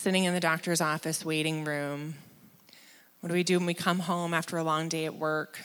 sitting 0.00 0.24
in 0.24 0.32
the 0.32 0.40
doctor's 0.40 0.80
office 0.80 1.26
waiting 1.26 1.62
room? 1.62 2.14
What 3.20 3.28
do 3.28 3.34
we 3.34 3.42
do 3.42 3.58
when 3.58 3.66
we 3.66 3.74
come 3.74 3.98
home 3.98 4.32
after 4.32 4.56
a 4.56 4.64
long 4.64 4.88
day 4.88 5.04
at 5.04 5.14
work, 5.14 5.60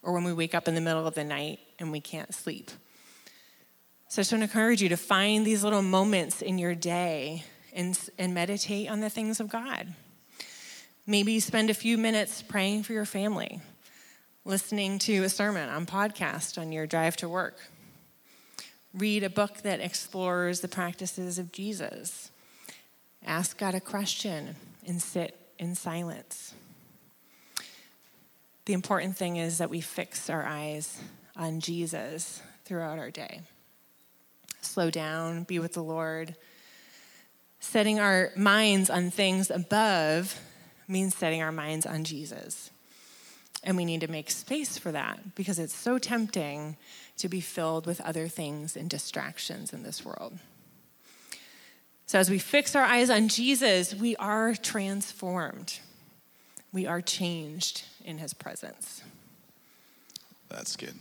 or 0.00 0.12
when 0.12 0.22
we 0.22 0.32
wake 0.32 0.54
up 0.54 0.68
in 0.68 0.76
the 0.76 0.80
middle 0.80 1.08
of 1.08 1.14
the 1.16 1.24
night 1.24 1.58
and 1.80 1.90
we 1.90 2.00
can't 2.00 2.32
sleep? 2.32 2.70
So 4.06 4.20
I 4.20 4.22
just 4.22 4.30
want 4.30 4.42
to 4.42 4.44
encourage 4.44 4.80
you 4.80 4.88
to 4.90 4.96
find 4.96 5.44
these 5.44 5.64
little 5.64 5.82
moments 5.82 6.40
in 6.40 6.56
your 6.56 6.76
day 6.76 7.42
and, 7.72 7.98
and 8.16 8.32
meditate 8.32 8.88
on 8.88 9.00
the 9.00 9.10
things 9.10 9.40
of 9.40 9.48
God. 9.48 9.92
Maybe 11.04 11.40
spend 11.40 11.68
a 11.68 11.74
few 11.74 11.98
minutes 11.98 12.42
praying 12.42 12.84
for 12.84 12.92
your 12.92 13.04
family, 13.04 13.60
listening 14.44 15.00
to 15.00 15.24
a 15.24 15.28
sermon 15.28 15.68
on 15.68 15.84
podcast 15.84 16.58
on 16.58 16.70
your 16.70 16.86
drive 16.86 17.16
to 17.16 17.28
work. 17.28 17.58
Read 18.92 19.24
a 19.24 19.30
book 19.30 19.62
that 19.62 19.80
explores 19.80 20.60
the 20.60 20.68
practices 20.68 21.40
of 21.40 21.50
Jesus. 21.50 22.30
Ask 23.24 23.58
God 23.58 23.74
a 23.74 23.80
question 23.80 24.56
and 24.86 25.00
sit 25.00 25.38
in 25.58 25.74
silence. 25.74 26.54
The 28.66 28.72
important 28.72 29.16
thing 29.16 29.36
is 29.36 29.58
that 29.58 29.70
we 29.70 29.80
fix 29.80 30.30
our 30.30 30.44
eyes 30.44 30.98
on 31.36 31.60
Jesus 31.60 32.42
throughout 32.64 32.98
our 32.98 33.10
day 33.10 33.42
slow 34.64 34.90
down, 34.90 35.44
be 35.44 35.58
with 35.58 35.74
the 35.74 35.82
Lord. 35.82 36.34
Setting 37.60 38.00
our 38.00 38.30
minds 38.36 38.90
on 38.90 39.10
things 39.10 39.50
above 39.50 40.40
means 40.88 41.14
setting 41.14 41.42
our 41.42 41.52
minds 41.52 41.86
on 41.86 42.04
Jesus. 42.04 42.70
And 43.62 43.76
we 43.76 43.84
need 43.84 44.02
to 44.02 44.10
make 44.10 44.30
space 44.30 44.76
for 44.76 44.92
that 44.92 45.34
because 45.34 45.58
it's 45.58 45.74
so 45.74 45.98
tempting 45.98 46.76
to 47.16 47.28
be 47.28 47.40
filled 47.40 47.86
with 47.86 48.00
other 48.02 48.28
things 48.28 48.76
and 48.76 48.90
distractions 48.90 49.72
in 49.72 49.82
this 49.82 50.04
world. 50.04 50.34
So, 52.06 52.18
as 52.18 52.28
we 52.30 52.38
fix 52.38 52.76
our 52.76 52.82
eyes 52.82 53.08
on 53.10 53.28
Jesus, 53.28 53.94
we 53.94 54.14
are 54.16 54.54
transformed. 54.54 55.78
We 56.72 56.86
are 56.86 57.00
changed 57.00 57.84
in 58.04 58.18
his 58.18 58.34
presence. 58.34 59.02
That's 60.48 60.76
good. 60.76 60.94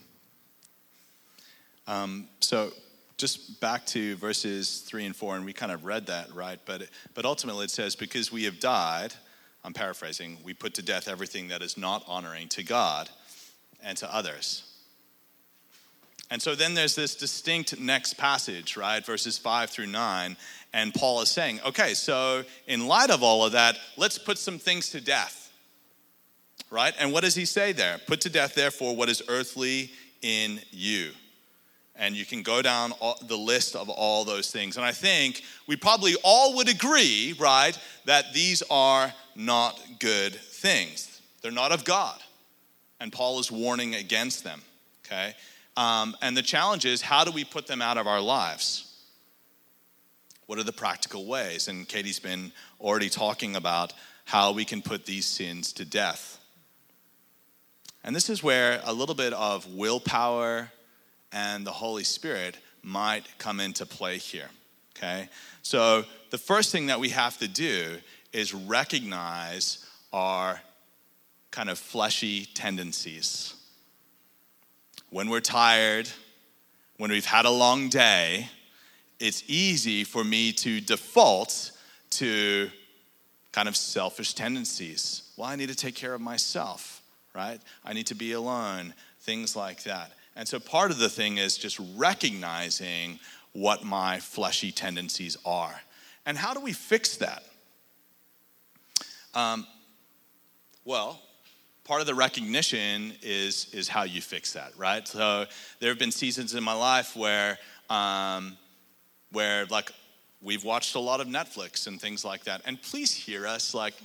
Um, 1.87 2.27
so, 2.39 2.71
just 3.17 3.59
back 3.59 3.85
to 3.87 4.15
verses 4.15 4.79
three 4.79 5.05
and 5.05 5.15
four, 5.15 5.35
and 5.35 5.45
we 5.45 5.53
kind 5.53 5.71
of 5.71 5.85
read 5.85 6.07
that, 6.07 6.33
right? 6.33 6.59
But, 6.65 6.89
but 7.13 7.25
ultimately 7.25 7.65
it 7.65 7.71
says, 7.71 7.95
Because 7.95 8.31
we 8.31 8.45
have 8.45 8.59
died, 8.59 9.13
I'm 9.63 9.73
paraphrasing, 9.73 10.37
we 10.43 10.53
put 10.53 10.73
to 10.75 10.81
death 10.81 11.07
everything 11.07 11.49
that 11.49 11.61
is 11.61 11.77
not 11.77 12.03
honoring 12.07 12.47
to 12.49 12.63
God. 12.63 13.09
and 13.85 13.97
to 13.97 14.15
others. 14.15 14.63
And 16.31 16.41
so 16.41 16.55
then 16.55 16.73
there's 16.73 16.95
this 16.95 17.15
distinct 17.15 17.79
next 17.79 18.13
passage, 18.13 18.77
right? 18.77 19.05
Verses 19.05 19.37
5 19.37 19.69
through 19.69 19.87
9. 19.87 20.37
And 20.73 20.93
Paul 20.93 21.21
is 21.21 21.29
saying, 21.29 21.59
okay, 21.65 21.93
so 21.93 22.43
in 22.67 22.87
light 22.87 23.11
of 23.11 23.21
all 23.21 23.45
of 23.45 23.51
that, 23.51 23.77
let's 23.95 24.17
put 24.17 24.39
some 24.39 24.57
things 24.57 24.89
to 24.89 25.01
death, 25.01 25.51
right? 26.71 26.93
And 26.99 27.13
what 27.13 27.23
does 27.23 27.35
he 27.35 27.45
say 27.45 27.71
there? 27.73 27.99
Put 28.07 28.21
to 28.21 28.29
death, 28.29 28.55
therefore, 28.55 28.95
what 28.95 29.07
is 29.07 29.21
earthly 29.27 29.91
in 30.23 30.59
you. 30.71 31.11
And 31.95 32.15
you 32.15 32.25
can 32.25 32.41
go 32.41 32.63
down 32.63 32.91
the 33.27 33.37
list 33.37 33.75
of 33.75 33.87
all 33.87 34.25
those 34.25 34.49
things. 34.49 34.77
And 34.77 34.85
I 34.85 34.91
think 34.91 35.43
we 35.67 35.75
probably 35.75 36.15
all 36.23 36.55
would 36.55 36.67
agree, 36.67 37.35
right, 37.39 37.77
that 38.05 38.33
these 38.33 38.63
are 38.71 39.13
not 39.35 39.79
good 39.99 40.33
things. 40.33 41.21
They're 41.43 41.51
not 41.51 41.71
of 41.71 41.85
God. 41.85 42.19
And 42.99 43.11
Paul 43.11 43.39
is 43.39 43.51
warning 43.51 43.93
against 43.93 44.43
them, 44.43 44.61
okay? 45.05 45.35
Um, 45.77 46.15
and 46.21 46.35
the 46.35 46.41
challenge 46.41 46.85
is 46.85 47.01
how 47.01 47.23
do 47.23 47.31
we 47.31 47.43
put 47.43 47.67
them 47.67 47.81
out 47.81 47.97
of 47.97 48.07
our 48.07 48.21
lives? 48.21 48.82
What 50.53 50.59
are 50.59 50.63
the 50.63 50.71
practical 50.71 51.25
ways? 51.25 51.67
And 51.67 51.87
Katie's 51.87 52.19
been 52.19 52.51
already 52.79 53.09
talking 53.09 53.55
about 53.55 53.91
how 54.25 54.51
we 54.51 54.65
can 54.65 54.83
put 54.83 55.03
these 55.03 55.25
sins 55.25 55.73
to 55.73 55.83
death. 55.83 56.39
And 58.03 58.15
this 58.15 58.29
is 58.29 58.43
where 58.43 58.79
a 58.83 58.93
little 58.93 59.15
bit 59.15 59.33
of 59.33 59.65
willpower 59.73 60.69
and 61.31 61.65
the 61.65 61.71
Holy 61.71 62.03
Spirit 62.03 62.55
might 62.83 63.23
come 63.39 63.59
into 63.59 63.87
play 63.87 64.19
here. 64.19 64.47
Okay? 64.95 65.27
So, 65.63 66.05
the 66.29 66.37
first 66.37 66.71
thing 66.71 66.85
that 66.85 66.99
we 66.99 67.09
have 67.09 67.39
to 67.39 67.47
do 67.47 67.97
is 68.31 68.53
recognize 68.53 69.83
our 70.13 70.61
kind 71.49 71.67
of 71.67 71.79
fleshy 71.79 72.45
tendencies. 72.45 73.55
When 75.09 75.31
we're 75.31 75.39
tired, 75.39 76.09
when 76.97 77.09
we've 77.09 77.25
had 77.25 77.45
a 77.45 77.49
long 77.49 77.89
day, 77.89 78.49
it's 79.23 79.41
easy 79.47 80.03
for 80.03 80.21
me 80.21 80.51
to 80.51 80.81
default 80.81 81.71
to 82.09 82.69
kind 83.53 83.69
of 83.69 83.77
selfish 83.77 84.33
tendencies. 84.33 85.31
Well, 85.37 85.47
I 85.47 85.55
need 85.55 85.69
to 85.69 85.75
take 85.75 85.95
care 85.95 86.13
of 86.13 86.19
myself, 86.19 87.01
right? 87.33 87.61
I 87.85 87.93
need 87.93 88.07
to 88.07 88.15
be 88.15 88.33
alone, 88.33 88.93
things 89.21 89.55
like 89.55 89.83
that. 89.83 90.11
And 90.35 90.45
so 90.45 90.59
part 90.59 90.91
of 90.91 90.97
the 90.97 91.07
thing 91.07 91.37
is 91.37 91.57
just 91.57 91.79
recognizing 91.95 93.17
what 93.53 93.85
my 93.85 94.19
fleshy 94.19 94.73
tendencies 94.73 95.37
are. 95.45 95.79
And 96.25 96.37
how 96.37 96.53
do 96.53 96.59
we 96.59 96.73
fix 96.73 97.15
that? 97.17 97.43
Um, 99.33 99.65
well, 100.83 101.21
part 101.85 102.01
of 102.01 102.07
the 102.07 102.15
recognition 102.15 103.13
is 103.21 103.69
is 103.73 103.87
how 103.87 104.03
you 104.03 104.21
fix 104.21 104.51
that, 104.53 104.73
right? 104.77 105.07
So 105.07 105.45
there 105.79 105.89
have 105.89 105.99
been 105.99 106.11
seasons 106.11 106.55
in 106.55 106.63
my 106.63 106.73
life 106.73 107.15
where 107.15 107.57
um, 107.89 108.57
where 109.33 109.65
like 109.65 109.91
we've 110.41 110.63
watched 110.63 110.95
a 110.95 110.99
lot 110.99 111.19
of 111.19 111.27
Netflix 111.27 111.87
and 111.87 111.99
things 111.99 112.23
like 112.23 112.45
that. 112.45 112.61
And 112.65 112.81
please 112.81 113.13
hear 113.13 113.45
us, 113.45 113.73
like. 113.73 113.95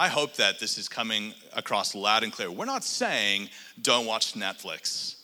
I 0.00 0.06
hope 0.06 0.34
that 0.34 0.60
this 0.60 0.78
is 0.78 0.88
coming 0.88 1.34
across 1.56 1.92
loud 1.92 2.22
and 2.22 2.32
clear. 2.32 2.52
We're 2.52 2.66
not 2.66 2.84
saying 2.84 3.48
don't 3.82 4.06
watch 4.06 4.34
Netflix. 4.34 5.16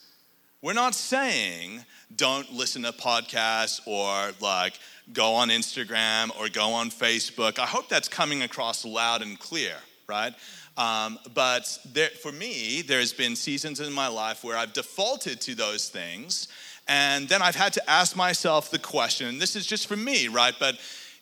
We're 0.61 0.73
not 0.73 0.95
saying 0.95 1.85
don't 2.15 2.51
listen 2.51 2.83
to 2.83 2.91
podcasts 2.91 3.79
or 3.85 4.33
like 4.41 4.73
go 5.13 5.33
on 5.35 5.49
Instagram 5.49 6.37
or 6.39 6.49
go 6.49 6.69
on 6.73 6.89
Facebook. 6.89 7.59
I 7.59 7.65
hope 7.65 7.87
that's 7.87 8.07
coming 8.07 8.41
across 8.41 8.83
loud 8.83 9.21
and 9.21 9.39
clear, 9.39 9.75
right? 10.07 10.33
Um, 10.77 11.19
but 11.33 11.77
there, 11.93 12.09
for 12.09 12.31
me, 12.31 12.81
there's 12.81 13.13
been 13.13 13.35
seasons 13.35 13.79
in 13.79 13.93
my 13.93 14.07
life 14.07 14.43
where 14.43 14.57
I've 14.57 14.73
defaulted 14.73 15.39
to 15.41 15.55
those 15.55 15.87
things. 15.87 16.47
And 16.87 17.27
then 17.27 17.41
I've 17.41 17.55
had 17.55 17.73
to 17.73 17.89
ask 17.89 18.15
myself 18.15 18.69
the 18.69 18.79
question, 18.79 19.27
and 19.27 19.41
this 19.41 19.55
is 19.55 19.65
just 19.65 19.87
for 19.87 19.95
me, 19.95 20.27
right? 20.27 20.53
But 20.59 20.77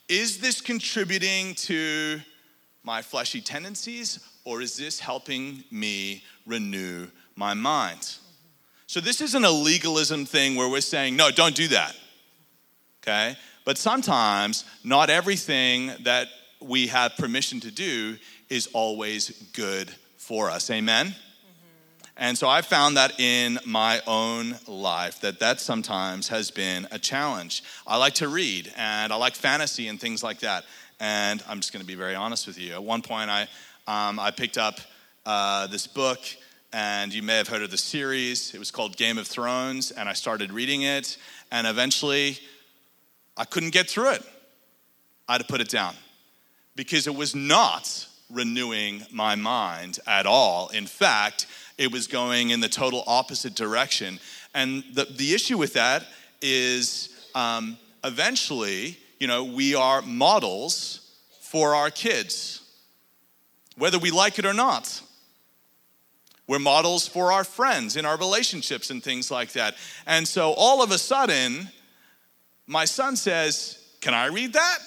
is 0.09 0.39
this 0.39 0.59
contributing 0.59 1.55
to 1.55 2.19
my 2.83 3.01
fleshy 3.01 3.39
tendencies, 3.39 4.19
or 4.43 4.61
is 4.61 4.75
this 4.75 4.99
helping 4.99 5.63
me 5.71 6.23
renew 6.45 7.07
my 7.35 7.53
mind? 7.53 8.17
So, 8.87 8.99
this 8.99 9.21
isn't 9.21 9.45
a 9.45 9.51
legalism 9.51 10.25
thing 10.25 10.55
where 10.55 10.69
we're 10.69 10.81
saying, 10.81 11.15
no, 11.15 11.31
don't 11.31 11.55
do 11.55 11.69
that. 11.69 11.95
Okay? 13.01 13.37
But 13.65 13.77
sometimes, 13.77 14.65
not 14.83 15.09
everything 15.09 15.91
that 16.01 16.27
we 16.61 16.87
have 16.87 17.15
permission 17.17 17.59
to 17.61 17.71
do 17.71 18.17
is 18.49 18.67
always 18.73 19.29
good 19.53 19.89
for 20.17 20.49
us. 20.49 20.69
Amen? 20.69 21.15
And 22.15 22.37
so 22.37 22.47
I 22.47 22.61
found 22.61 22.97
that 22.97 23.19
in 23.19 23.59
my 23.65 23.99
own 24.05 24.55
life 24.67 25.21
that 25.21 25.39
that 25.39 25.59
sometimes 25.59 26.27
has 26.27 26.51
been 26.51 26.87
a 26.91 26.99
challenge. 26.99 27.63
I 27.87 27.97
like 27.97 28.13
to 28.15 28.27
read 28.27 28.71
and 28.77 29.11
I 29.11 29.15
like 29.15 29.35
fantasy 29.35 29.87
and 29.87 29.99
things 29.99 30.23
like 30.23 30.39
that. 30.41 30.63
And 30.99 31.43
I'm 31.49 31.59
just 31.59 31.73
going 31.73 31.81
to 31.81 31.87
be 31.87 31.95
very 31.95 32.13
honest 32.13 32.45
with 32.45 32.59
you. 32.59 32.73
At 32.73 32.83
one 32.83 33.01
point, 33.01 33.31
I, 33.31 33.41
um, 33.87 34.19
I 34.19 34.29
picked 34.29 34.59
up 34.59 34.79
uh, 35.25 35.67
this 35.67 35.87
book, 35.87 36.19
and 36.71 37.13
you 37.13 37.23
may 37.23 37.37
have 37.37 37.47
heard 37.47 37.63
of 37.63 37.71
the 37.71 37.77
series. 37.77 38.53
It 38.53 38.59
was 38.59 38.71
called 38.71 38.95
Game 38.95 39.17
of 39.17 39.27
Thrones, 39.27 39.91
and 39.91 40.07
I 40.07 40.13
started 40.13 40.51
reading 40.51 40.83
it. 40.83 41.17
And 41.51 41.65
eventually, 41.65 42.37
I 43.35 43.45
couldn't 43.45 43.71
get 43.71 43.89
through 43.89 44.11
it. 44.11 44.23
I 45.27 45.33
had 45.33 45.41
to 45.41 45.47
put 45.47 45.61
it 45.61 45.69
down 45.69 45.95
because 46.75 47.07
it 47.07 47.15
was 47.15 47.33
not 47.35 48.07
renewing 48.29 49.03
my 49.11 49.35
mind 49.35 49.99
at 50.07 50.25
all. 50.25 50.69
In 50.69 50.85
fact, 50.85 51.47
it 51.77 51.91
was 51.91 52.07
going 52.07 52.51
in 52.51 52.59
the 52.59 52.69
total 52.69 53.03
opposite 53.07 53.55
direction. 53.55 54.19
And 54.53 54.83
the, 54.93 55.05
the 55.05 55.33
issue 55.33 55.57
with 55.57 55.73
that 55.73 56.05
is 56.41 57.09
um, 57.35 57.77
eventually, 58.03 58.97
you 59.19 59.27
know, 59.27 59.43
we 59.43 59.75
are 59.75 60.01
models 60.01 61.17
for 61.41 61.75
our 61.75 61.89
kids, 61.89 62.61
whether 63.77 63.97
we 63.97 64.11
like 64.11 64.39
it 64.39 64.45
or 64.45 64.53
not. 64.53 65.01
We're 66.45 66.59
models 66.59 67.07
for 67.07 67.31
our 67.31 67.43
friends 67.43 67.95
in 67.95 68.05
our 68.05 68.17
relationships 68.17 68.89
and 68.89 69.01
things 69.01 69.31
like 69.31 69.53
that. 69.53 69.75
And 70.05 70.27
so 70.27 70.53
all 70.57 70.83
of 70.83 70.91
a 70.91 70.97
sudden, 70.97 71.69
my 72.67 72.85
son 72.85 73.15
says, 73.15 73.81
Can 74.01 74.13
I 74.13 74.25
read 74.25 74.53
that? 74.53 74.77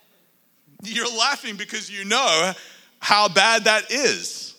You're 0.82 1.14
laughing 1.18 1.56
because 1.56 1.90
you 1.90 2.06
know 2.06 2.52
how 2.98 3.28
bad 3.28 3.64
that 3.64 3.90
is. 3.90 4.55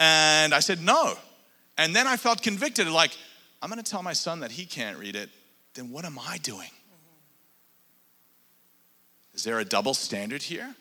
And 0.00 0.52
I 0.52 0.60
said, 0.60 0.82
No. 0.82 1.14
And 1.78 1.94
then 1.94 2.06
I 2.06 2.16
felt 2.16 2.42
convicted 2.42 2.88
like, 2.88 3.16
I'm 3.62 3.70
going 3.70 3.82
to 3.82 3.88
tell 3.88 4.02
my 4.02 4.12
son 4.12 4.40
that 4.40 4.50
he 4.50 4.66
can't 4.66 4.98
read 4.98 5.14
it. 5.14 5.30
Then 5.74 5.90
what 5.90 6.04
am 6.04 6.18
I 6.18 6.38
doing? 6.38 6.70
Is 9.34 9.44
there 9.44 9.60
a 9.60 9.64
double 9.64 9.94
standard 9.94 10.42
here? 10.42 10.74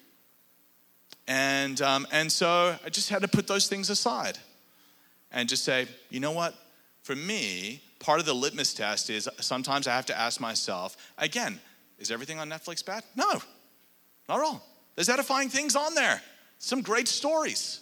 And, 1.27 1.79
um, 1.82 2.08
and 2.12 2.32
so 2.32 2.75
I 2.84 2.89
just 2.89 3.10
had 3.10 3.21
to 3.21 3.27
put 3.27 3.47
those 3.47 3.67
things 3.67 3.89
aside 3.89 4.39
and 5.32 5.47
just 5.47 5.63
say, 5.63 5.88
you 6.10 6.19
know 6.19 6.32
what? 6.32 6.55
For 7.03 7.15
me, 7.15 7.82
part 7.99 8.19
of 8.19 8.25
the 8.25 8.34
litmus 8.34 8.73
test 8.73 9.10
is 9.10 9.29
sometimes 9.39 9.88
I 9.88 9.95
have 9.95 10.08
to 10.08 10.17
ask 10.17 10.41
myself, 10.41 10.97
again, 11.17 11.60
is 11.99 12.12
everything 12.12 12.39
on 12.39 12.49
Netflix 12.49 12.84
bad? 12.84 13.03
No, 13.15 13.41
not 14.27 14.41
all. 14.41 14.65
There's 14.95 15.10
edifying 15.10 15.49
things 15.49 15.75
on 15.75 15.93
there, 15.93 16.21
some 16.58 16.82
great 16.82 17.08
stories. 17.08 17.82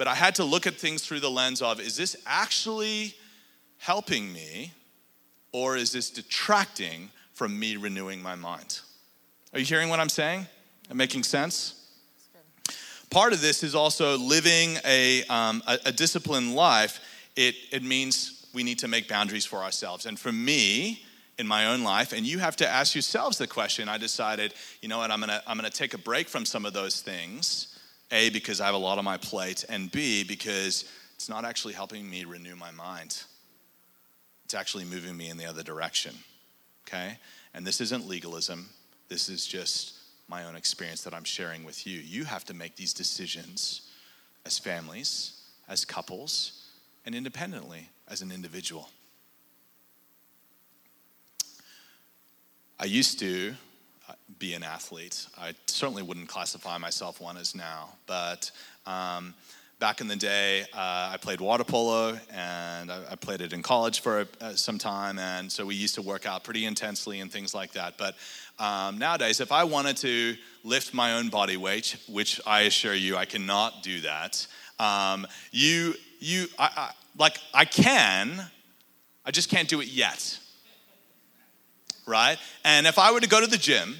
But 0.00 0.08
I 0.08 0.14
had 0.14 0.36
to 0.36 0.44
look 0.44 0.66
at 0.66 0.76
things 0.76 1.02
through 1.02 1.20
the 1.20 1.30
lens 1.30 1.60
of 1.60 1.78
is 1.78 1.94
this 1.94 2.16
actually 2.24 3.14
helping 3.76 4.32
me 4.32 4.72
or 5.52 5.76
is 5.76 5.92
this 5.92 6.08
detracting 6.08 7.10
from 7.34 7.60
me 7.60 7.76
renewing 7.76 8.22
my 8.22 8.34
mind? 8.34 8.80
Are 9.52 9.58
you 9.58 9.66
hearing 9.66 9.90
what 9.90 10.00
I'm 10.00 10.08
saying? 10.08 10.46
Am 10.90 10.96
making 10.96 11.24
sense? 11.24 11.86
Part 13.10 13.34
of 13.34 13.42
this 13.42 13.62
is 13.62 13.74
also 13.74 14.16
living 14.16 14.78
a, 14.86 15.22
um, 15.24 15.62
a, 15.66 15.78
a 15.84 15.92
disciplined 15.92 16.54
life. 16.54 16.98
It, 17.36 17.54
it 17.70 17.82
means 17.82 18.46
we 18.54 18.62
need 18.62 18.78
to 18.78 18.88
make 18.88 19.06
boundaries 19.06 19.44
for 19.44 19.58
ourselves. 19.58 20.06
And 20.06 20.18
for 20.18 20.32
me, 20.32 21.04
in 21.38 21.46
my 21.46 21.66
own 21.66 21.82
life, 21.82 22.14
and 22.14 22.24
you 22.24 22.38
have 22.38 22.56
to 22.56 22.66
ask 22.66 22.94
yourselves 22.94 23.36
the 23.36 23.46
question. 23.46 23.86
I 23.86 23.98
decided, 23.98 24.54
you 24.80 24.88
know 24.88 24.96
what, 24.96 25.10
I'm 25.10 25.20
gonna, 25.20 25.42
I'm 25.46 25.58
gonna 25.58 25.68
take 25.68 25.92
a 25.92 25.98
break 25.98 26.30
from 26.30 26.46
some 26.46 26.64
of 26.64 26.72
those 26.72 27.02
things. 27.02 27.69
A, 28.12 28.30
because 28.30 28.60
I 28.60 28.66
have 28.66 28.74
a 28.74 28.78
lot 28.78 28.98
on 28.98 29.04
my 29.04 29.16
plate, 29.16 29.64
and 29.68 29.90
B, 29.90 30.24
because 30.24 30.84
it's 31.14 31.28
not 31.28 31.44
actually 31.44 31.74
helping 31.74 32.08
me 32.08 32.24
renew 32.24 32.56
my 32.56 32.70
mind. 32.70 33.22
It's 34.44 34.54
actually 34.54 34.84
moving 34.84 35.16
me 35.16 35.28
in 35.28 35.36
the 35.36 35.46
other 35.46 35.62
direction. 35.62 36.14
Okay? 36.88 37.18
And 37.54 37.66
this 37.66 37.80
isn't 37.80 38.08
legalism. 38.08 38.68
This 39.08 39.28
is 39.28 39.46
just 39.46 39.94
my 40.28 40.44
own 40.44 40.56
experience 40.56 41.02
that 41.02 41.14
I'm 41.14 41.24
sharing 41.24 41.64
with 41.64 41.86
you. 41.86 41.98
You 42.00 42.24
have 42.24 42.44
to 42.46 42.54
make 42.54 42.76
these 42.76 42.92
decisions 42.92 43.82
as 44.46 44.58
families, 44.58 45.42
as 45.68 45.84
couples, 45.84 46.68
and 47.04 47.14
independently 47.14 47.88
as 48.08 48.22
an 48.22 48.32
individual. 48.32 48.88
I 52.78 52.84
used 52.86 53.18
to 53.18 53.54
be 54.38 54.54
an 54.54 54.62
athlete. 54.62 55.26
I 55.38 55.54
certainly 55.66 56.02
wouldn't 56.02 56.28
classify 56.28 56.78
myself 56.78 57.20
one 57.20 57.36
as 57.36 57.54
now, 57.54 57.90
but 58.06 58.50
um, 58.86 59.34
back 59.80 60.02
in 60.02 60.08
the 60.08 60.16
day, 60.16 60.62
uh, 60.74 61.10
I 61.12 61.16
played 61.20 61.40
water 61.40 61.64
polo 61.64 62.18
and 62.32 62.92
I, 62.92 63.00
I 63.12 63.14
played 63.16 63.40
it 63.40 63.52
in 63.52 63.62
college 63.62 64.00
for 64.00 64.26
uh, 64.40 64.54
some 64.54 64.76
time. 64.76 65.18
And 65.18 65.50
so 65.50 65.64
we 65.64 65.74
used 65.74 65.94
to 65.94 66.02
work 66.02 66.26
out 66.26 66.44
pretty 66.44 66.66
intensely 66.66 67.20
and 67.20 67.32
things 67.32 67.54
like 67.54 67.72
that. 67.72 67.96
But 67.96 68.14
um, 68.58 68.98
nowadays, 68.98 69.40
if 69.40 69.52
I 69.52 69.64
wanted 69.64 69.96
to 69.98 70.36
lift 70.64 70.92
my 70.92 71.14
own 71.14 71.30
body 71.30 71.56
weight, 71.56 71.96
which 72.08 72.40
I 72.46 72.62
assure 72.62 72.94
you 72.94 73.16
I 73.16 73.24
cannot 73.24 73.82
do 73.82 74.02
that, 74.02 74.46
um, 74.78 75.26
you, 75.50 75.94
you, 76.18 76.46
I, 76.58 76.70
I, 76.76 76.90
like, 77.16 77.38
I 77.54 77.64
can, 77.64 78.46
I 79.24 79.30
just 79.30 79.48
can't 79.48 79.68
do 79.68 79.80
it 79.80 79.88
yet. 79.88 80.38
Right? 82.10 82.38
And 82.64 82.88
if 82.88 82.98
I 82.98 83.12
were 83.12 83.20
to 83.20 83.28
go 83.28 83.40
to 83.40 83.46
the 83.46 83.56
gym 83.56 83.96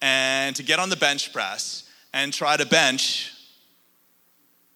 and 0.00 0.56
to 0.56 0.62
get 0.62 0.78
on 0.78 0.88
the 0.88 0.96
bench 0.96 1.30
press 1.30 1.88
and 2.14 2.32
try 2.32 2.56
to 2.56 2.64
bench 2.64 3.32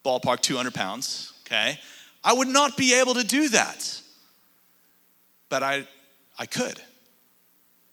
ballpark 0.04 0.40
200 0.40 0.74
pounds, 0.74 1.32
okay, 1.46 1.80
I 2.22 2.34
would 2.34 2.48
not 2.48 2.76
be 2.76 2.94
able 3.00 3.14
to 3.14 3.24
do 3.24 3.48
that. 3.48 4.02
But 5.48 5.62
I, 5.62 5.88
I 6.38 6.44
could 6.44 6.78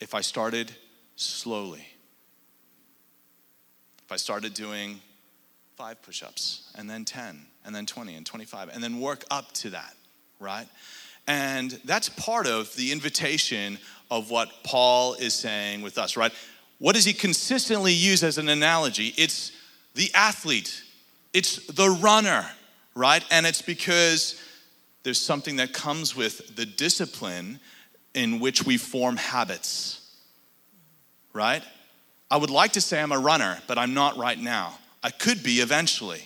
if 0.01 0.13
I 0.13 0.19
started 0.19 0.71
slowly. 1.15 1.87
If 4.03 4.11
I 4.11 4.17
started 4.17 4.53
doing 4.53 4.99
five 5.77 6.01
push 6.01 6.21
ups 6.21 6.69
and 6.77 6.89
then 6.89 7.05
10 7.05 7.45
and 7.63 7.73
then 7.73 7.85
20 7.85 8.15
and 8.15 8.25
25 8.25 8.69
and 8.73 8.83
then 8.83 8.99
work 8.99 9.23
up 9.31 9.53
to 9.53 9.69
that, 9.69 9.95
right? 10.39 10.67
And 11.27 11.71
that's 11.85 12.09
part 12.09 12.47
of 12.47 12.75
the 12.75 12.91
invitation 12.91 13.77
of 14.09 14.29
what 14.29 14.49
Paul 14.63 15.13
is 15.13 15.33
saying 15.33 15.81
with 15.81 15.97
us, 15.97 16.17
right? 16.17 16.33
What 16.79 16.95
does 16.95 17.05
he 17.05 17.13
consistently 17.13 17.93
use 17.93 18.23
as 18.23 18.37
an 18.37 18.49
analogy? 18.49 19.13
It's 19.17 19.51
the 19.93 20.09
athlete, 20.13 20.83
it's 21.33 21.65
the 21.67 21.89
runner, 21.89 22.45
right? 22.95 23.23
And 23.31 23.45
it's 23.45 23.61
because 23.61 24.41
there's 25.03 25.19
something 25.19 25.57
that 25.57 25.73
comes 25.73 26.15
with 26.15 26.55
the 26.55 26.65
discipline 26.65 27.59
in 28.13 28.39
which 28.39 28.65
we 28.65 28.77
form 28.77 29.17
habits, 29.17 30.15
right? 31.33 31.63
I 32.29 32.37
would 32.37 32.49
like 32.49 32.73
to 32.73 32.81
say 32.81 33.01
I'm 33.01 33.11
a 33.11 33.19
runner, 33.19 33.59
but 33.67 33.77
I'm 33.77 33.93
not 33.93 34.17
right 34.17 34.39
now. 34.39 34.77
I 35.03 35.09
could 35.09 35.43
be 35.43 35.55
eventually 35.55 36.25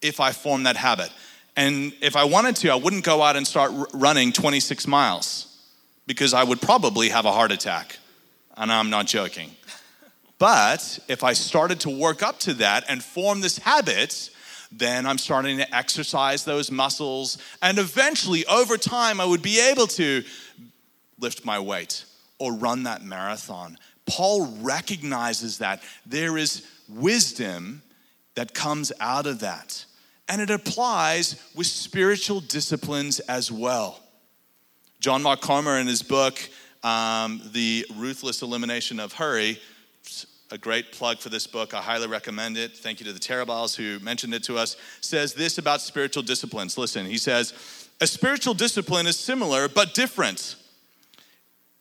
if 0.00 0.20
I 0.20 0.32
form 0.32 0.64
that 0.64 0.76
habit. 0.76 1.10
And 1.56 1.92
if 2.00 2.16
I 2.16 2.24
wanted 2.24 2.56
to, 2.56 2.70
I 2.70 2.76
wouldn't 2.76 3.04
go 3.04 3.22
out 3.22 3.36
and 3.36 3.46
start 3.46 3.72
r- 3.72 3.86
running 3.92 4.32
26 4.32 4.86
miles 4.86 5.60
because 6.06 6.34
I 6.34 6.44
would 6.44 6.60
probably 6.60 7.10
have 7.10 7.24
a 7.24 7.32
heart 7.32 7.52
attack. 7.52 7.98
And 8.56 8.72
I'm 8.72 8.90
not 8.90 9.06
joking. 9.06 9.50
But 10.38 10.98
if 11.08 11.22
I 11.22 11.34
started 11.34 11.80
to 11.80 11.90
work 11.90 12.22
up 12.22 12.38
to 12.40 12.54
that 12.54 12.84
and 12.88 13.02
form 13.02 13.40
this 13.40 13.58
habit, 13.58 14.30
then 14.72 15.06
I'm 15.06 15.18
starting 15.18 15.58
to 15.58 15.74
exercise 15.74 16.44
those 16.44 16.70
muscles. 16.70 17.38
And 17.60 17.78
eventually, 17.78 18.44
over 18.46 18.76
time, 18.76 19.20
I 19.20 19.24
would 19.24 19.42
be 19.42 19.60
able 19.60 19.86
to 19.88 20.24
lift 21.18 21.44
my 21.44 21.58
weight 21.58 22.04
or 22.38 22.54
run 22.54 22.82
that 22.84 23.04
marathon. 23.04 23.78
Paul 24.06 24.46
recognizes 24.60 25.58
that 25.58 25.82
there 26.04 26.36
is 26.36 26.66
wisdom 26.88 27.82
that 28.34 28.54
comes 28.54 28.90
out 28.98 29.26
of 29.26 29.40
that. 29.40 29.84
And 30.32 30.40
it 30.40 30.48
applies 30.48 31.36
with 31.54 31.66
spiritual 31.66 32.40
disciplines 32.40 33.20
as 33.20 33.52
well. 33.52 34.00
John 34.98 35.22
Mark 35.22 35.42
Comer, 35.42 35.78
in 35.78 35.86
his 35.86 36.02
book, 36.02 36.38
um, 36.82 37.42
The 37.52 37.84
Ruthless 37.96 38.40
Elimination 38.40 38.98
of 38.98 39.12
Hurry, 39.12 39.60
a 40.50 40.56
great 40.56 40.90
plug 40.90 41.18
for 41.18 41.28
this 41.28 41.46
book. 41.46 41.74
I 41.74 41.82
highly 41.82 42.06
recommend 42.06 42.56
it. 42.56 42.74
Thank 42.74 42.98
you 42.98 43.04
to 43.04 43.12
the 43.12 43.20
Terabiles 43.20 43.76
who 43.76 44.02
mentioned 44.02 44.32
it 44.32 44.42
to 44.44 44.56
us. 44.56 44.78
Says 45.02 45.34
this 45.34 45.58
about 45.58 45.82
spiritual 45.82 46.22
disciplines. 46.22 46.78
Listen, 46.78 47.04
he 47.04 47.18
says, 47.18 47.52
a 48.00 48.06
spiritual 48.06 48.54
discipline 48.54 49.06
is 49.06 49.18
similar 49.18 49.68
but 49.68 49.92
different. 49.92 50.56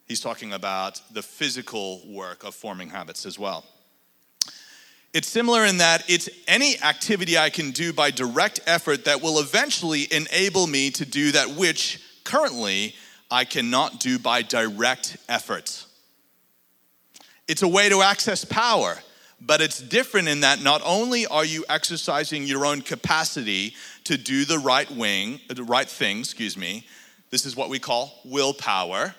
He's 0.09 0.19
talking 0.19 0.51
about 0.51 0.99
the 1.13 1.21
physical 1.21 2.01
work 2.05 2.43
of 2.43 2.53
forming 2.53 2.89
habits 2.89 3.25
as 3.25 3.39
well. 3.39 3.63
It's 5.13 5.27
similar 5.27 5.65
in 5.65 5.79
that 5.79 6.09
it's 6.09 6.29
any 6.47 6.81
activity 6.81 7.37
I 7.37 7.49
can 7.49 7.71
do 7.71 7.91
by 7.91 8.11
direct 8.11 8.61
effort 8.65 9.05
that 9.05 9.21
will 9.21 9.39
eventually 9.39 10.07
enable 10.11 10.67
me 10.67 10.89
to 10.91 11.05
do 11.05 11.33
that 11.33 11.49
which 11.49 12.01
currently 12.23 12.95
I 13.29 13.43
cannot 13.43 13.99
do 13.99 14.17
by 14.19 14.41
direct 14.41 15.17
effort. 15.27 15.85
It's 17.47 17.61
a 17.61 17.67
way 17.67 17.89
to 17.89 18.01
access 18.01 18.45
power, 18.45 18.97
but 19.41 19.59
it's 19.59 19.81
different 19.81 20.29
in 20.29 20.41
that 20.41 20.61
not 20.61 20.81
only 20.85 21.27
are 21.27 21.43
you 21.43 21.65
exercising 21.67 22.43
your 22.43 22.65
own 22.65 22.81
capacity 22.81 23.75
to 24.05 24.17
do 24.17 24.45
the 24.45 24.59
right 24.59 24.89
wing, 24.89 25.41
the 25.49 25.63
right 25.63 25.89
thing, 25.89 26.19
excuse 26.19 26.55
me, 26.55 26.85
this 27.31 27.45
is 27.45 27.55
what 27.55 27.69
we 27.69 27.79
call 27.79 28.17
willpower, 28.23 29.13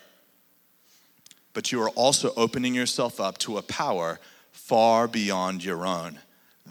but 1.52 1.70
you 1.70 1.82
are 1.82 1.90
also 1.90 2.32
opening 2.34 2.74
yourself 2.74 3.20
up 3.20 3.36
to 3.38 3.58
a 3.58 3.62
power 3.62 4.18
far 4.64 5.08
beyond 5.08 5.64
your 5.64 5.86
own, 5.86 6.18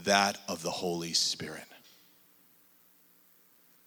that 0.03 0.37
of 0.47 0.63
the 0.63 0.71
Holy 0.71 1.13
Spirit. 1.13 1.65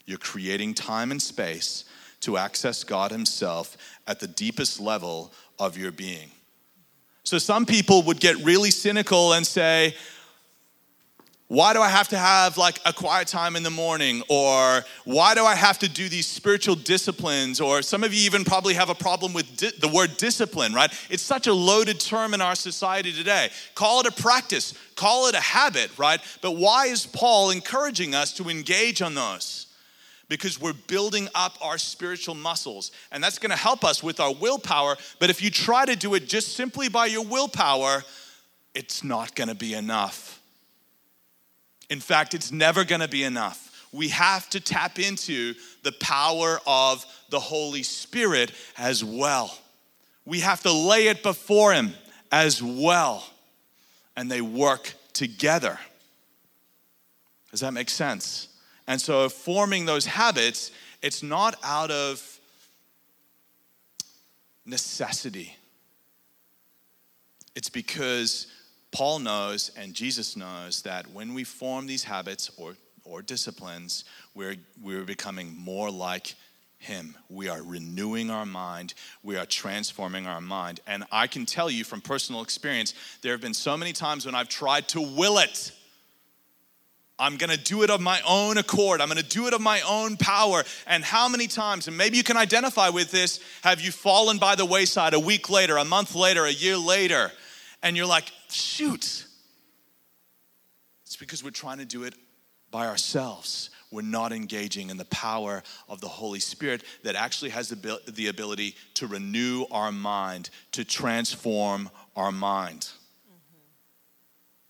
You're 0.04 0.18
creating 0.18 0.74
time 0.74 1.10
and 1.10 1.20
space 1.20 1.84
to 2.20 2.36
access 2.36 2.84
God 2.84 3.10
Himself 3.10 3.76
at 4.06 4.20
the 4.20 4.26
deepest 4.26 4.78
level 4.78 5.32
of 5.58 5.78
your 5.78 5.90
being. 5.90 6.30
So 7.22 7.38
some 7.38 7.64
people 7.64 8.02
would 8.02 8.20
get 8.20 8.36
really 8.44 8.70
cynical 8.70 9.32
and 9.32 9.46
say, 9.46 9.94
why 11.54 11.72
do 11.72 11.80
I 11.80 11.88
have 11.88 12.08
to 12.08 12.18
have 12.18 12.58
like 12.58 12.80
a 12.84 12.92
quiet 12.92 13.28
time 13.28 13.54
in 13.54 13.62
the 13.62 13.70
morning? 13.70 14.24
Or 14.28 14.84
why 15.04 15.36
do 15.36 15.44
I 15.44 15.54
have 15.54 15.78
to 15.78 15.88
do 15.88 16.08
these 16.08 16.26
spiritual 16.26 16.74
disciplines? 16.74 17.60
Or 17.60 17.80
some 17.80 18.02
of 18.02 18.12
you 18.12 18.22
even 18.26 18.44
probably 18.44 18.74
have 18.74 18.90
a 18.90 18.94
problem 18.94 19.32
with 19.32 19.56
di- 19.56 19.70
the 19.78 19.86
word 19.86 20.16
discipline, 20.16 20.74
right? 20.74 20.92
It's 21.10 21.22
such 21.22 21.46
a 21.46 21.54
loaded 21.54 22.00
term 22.00 22.34
in 22.34 22.40
our 22.40 22.56
society 22.56 23.12
today. 23.12 23.50
Call 23.76 24.00
it 24.00 24.06
a 24.06 24.10
practice, 24.10 24.74
call 24.96 25.28
it 25.28 25.36
a 25.36 25.40
habit, 25.40 25.96
right? 25.96 26.20
But 26.42 26.56
why 26.56 26.86
is 26.86 27.06
Paul 27.06 27.50
encouraging 27.50 28.16
us 28.16 28.32
to 28.34 28.48
engage 28.48 29.00
on 29.00 29.14
those? 29.14 29.68
Because 30.28 30.60
we're 30.60 30.72
building 30.72 31.28
up 31.36 31.56
our 31.62 31.78
spiritual 31.78 32.34
muscles, 32.34 32.90
and 33.12 33.22
that's 33.22 33.38
gonna 33.38 33.54
help 33.54 33.84
us 33.84 34.02
with 34.02 34.18
our 34.18 34.34
willpower. 34.34 34.96
But 35.20 35.30
if 35.30 35.40
you 35.40 35.50
try 35.52 35.84
to 35.84 35.94
do 35.94 36.14
it 36.14 36.26
just 36.26 36.56
simply 36.56 36.88
by 36.88 37.06
your 37.06 37.24
willpower, 37.24 38.02
it's 38.74 39.04
not 39.04 39.36
gonna 39.36 39.54
be 39.54 39.74
enough. 39.74 40.33
In 41.94 42.00
fact, 42.00 42.35
it's 42.35 42.50
never 42.50 42.83
gonna 42.83 43.07
be 43.07 43.22
enough. 43.22 43.87
We 43.92 44.09
have 44.09 44.50
to 44.50 44.59
tap 44.59 44.98
into 44.98 45.54
the 45.85 45.92
power 45.92 46.61
of 46.66 47.07
the 47.28 47.38
Holy 47.38 47.85
Spirit 47.85 48.50
as 48.76 49.04
well. 49.04 49.57
We 50.24 50.40
have 50.40 50.61
to 50.62 50.72
lay 50.72 51.07
it 51.07 51.22
before 51.22 51.72
Him 51.72 51.94
as 52.33 52.61
well. 52.61 53.24
And 54.16 54.28
they 54.28 54.40
work 54.40 54.92
together. 55.12 55.78
Does 57.52 57.61
that 57.61 57.72
make 57.72 57.90
sense? 57.90 58.48
And 58.88 59.00
so, 59.00 59.28
forming 59.28 59.87
those 59.87 60.04
habits, 60.04 60.72
it's 61.00 61.22
not 61.22 61.54
out 61.62 61.92
of 61.92 62.40
necessity, 64.66 65.57
it's 67.54 67.68
because 67.70 68.48
Paul 68.94 69.18
knows 69.18 69.72
and 69.76 69.92
Jesus 69.92 70.37
knows 70.37 70.83
that 70.83 71.09
when 71.09 71.35
we 71.35 71.42
form 71.42 71.88
these 71.88 72.04
habits 72.04 72.48
or, 72.57 72.76
or 73.04 73.22
disciplines, 73.22 74.04
we're, 74.37 74.54
we're 74.80 75.02
becoming 75.02 75.52
more 75.59 75.90
like 75.90 76.37
Him. 76.78 77.16
We 77.28 77.48
are 77.48 77.61
renewing 77.61 78.30
our 78.30 78.46
mind, 78.46 78.94
we 79.24 79.37
are 79.37 79.46
transforming 79.46 80.28
our 80.28 80.40
mind. 80.40 80.78
And 80.87 81.02
I 81.11 81.26
can 81.26 81.44
tell 81.44 81.68
you 81.68 81.83
from 81.83 82.02
personal 82.02 82.40
experience, 82.40 82.94
there 83.20 83.33
have 83.33 83.40
been 83.40 83.52
so 83.52 83.76
many 83.76 83.92
times 83.92 84.26
when 84.26 84.37
I've 84.37 84.48
tried 84.48 84.87
to 84.90 85.00
will 85.00 85.38
it. 85.38 85.72
I'm 87.18 87.37
gonna 87.37 87.57
do 87.57 87.83
it 87.83 87.90
of 87.90 88.00
my 88.00 88.20
own 88.24 88.59
accord. 88.59 89.00
I'm 89.00 89.09
gonna 89.09 89.24
do 89.24 89.48
it 89.48 89.54
of 89.54 89.61
my 89.61 89.80
own 89.80 90.16
power. 90.16 90.62
And 90.87 91.02
how 91.02 91.28
many 91.28 91.48
times, 91.48 91.88
and 91.88 91.98
maybe 91.98 92.16
you 92.16 92.22
can 92.22 92.37
identify 92.37 92.90
with 92.90 93.11
this, 93.11 93.40
have 93.62 93.80
you 93.80 93.90
fallen 93.90 94.38
by 94.38 94.54
the 94.54 94.64
wayside 94.64 95.14
a 95.14 95.20
week 95.20 95.50
later, 95.50 95.78
a 95.78 95.85
month 95.85 96.14
later, 96.14 96.44
a 96.44 96.52
year 96.52 96.76
later? 96.76 97.33
And 97.84 97.96
you're 97.96 98.06
like, 98.06 98.32
shoot. 98.48 99.26
It's 101.04 101.16
because 101.16 101.44
we're 101.44 101.50
trying 101.50 101.78
to 101.78 101.84
do 101.84 102.02
it 102.02 102.14
by 102.72 102.88
ourselves. 102.88 103.70
We're 103.92 104.02
not 104.02 104.32
engaging 104.32 104.90
in 104.90 104.96
the 104.96 105.04
power 105.04 105.62
of 105.88 106.00
the 106.00 106.08
Holy 106.08 106.40
Spirit 106.40 106.82
that 107.04 107.14
actually 107.14 107.50
has 107.50 107.68
the 107.68 108.26
ability 108.26 108.74
to 108.94 109.06
renew 109.06 109.66
our 109.70 109.92
mind, 109.92 110.50
to 110.72 110.84
transform 110.84 111.88
our 112.16 112.32
mind. 112.32 112.88
Mm-hmm. 113.28 113.58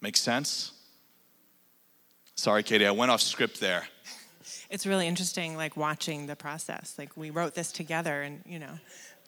Make 0.02 0.18
sense? 0.18 0.72
Sorry, 2.34 2.62
Katie, 2.62 2.84
I 2.84 2.90
went 2.90 3.10
off 3.10 3.22
script 3.22 3.60
there. 3.60 3.86
It's 4.68 4.86
really 4.86 5.06
interesting, 5.06 5.56
like 5.56 5.76
watching 5.76 6.26
the 6.26 6.36
process. 6.36 6.96
Like 6.98 7.16
we 7.16 7.30
wrote 7.30 7.54
this 7.54 7.70
together, 7.70 8.22
and 8.22 8.42
you 8.44 8.58
know, 8.58 8.78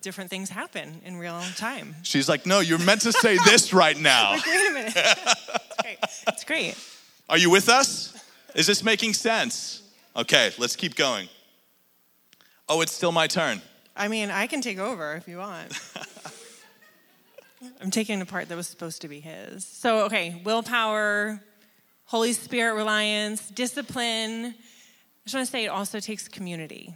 different 0.07 0.31
things 0.31 0.49
happen 0.49 1.01
in 1.05 1.17
real 1.17 1.41
time. 1.57 1.97
She's 2.05 2.29
like, 2.29 2.47
no, 2.47 2.61
you're 2.61 2.79
meant 2.79 3.01
to 3.01 3.13
say 3.13 3.39
this 3.45 3.75
right 3.75 3.99
now. 4.01 4.35
like, 4.35 4.47
wait 4.47 4.71
a 4.71 4.73
minute. 4.73 4.93
it's 4.97 5.77
great. 5.83 5.99
It's 6.29 6.45
great. 6.45 6.77
Are 7.29 7.37
you 7.37 7.51
with 7.51 7.69
us? 7.69 8.17
Is 8.55 8.69
this 8.69 8.85
making 8.85 9.15
sense? 9.15 9.83
Okay, 10.15 10.53
let's 10.59 10.77
keep 10.77 10.95
going. 10.95 11.29
Oh, 12.69 12.83
it's 12.83 12.93
still 12.93 13.11
my 13.11 13.27
turn. 13.27 13.61
I 13.97 14.07
mean, 14.07 14.31
I 14.31 14.47
can 14.47 14.61
take 14.61 14.79
over 14.79 15.17
if 15.17 15.27
you 15.27 15.39
want. 15.39 15.73
I'm 17.81 17.91
taking 17.91 18.21
the 18.21 18.27
part 18.27 18.49
that 18.49 18.55
was 18.55 18.69
supposed 18.69 19.03
to 19.03 19.09
be 19.09 19.19
his. 19.19 19.67
So, 19.67 20.05
okay, 20.05 20.41
willpower, 20.45 21.43
Holy 22.05 22.33
Spirit 22.33 22.77
reliance, 22.77 23.51
discipline. 23.51 24.47
I 24.47 24.55
just 25.25 25.35
want 25.35 25.47
to 25.47 25.51
say 25.51 25.65
it 25.65 25.69
also 25.69 25.99
takes 25.99 26.29
community. 26.29 26.95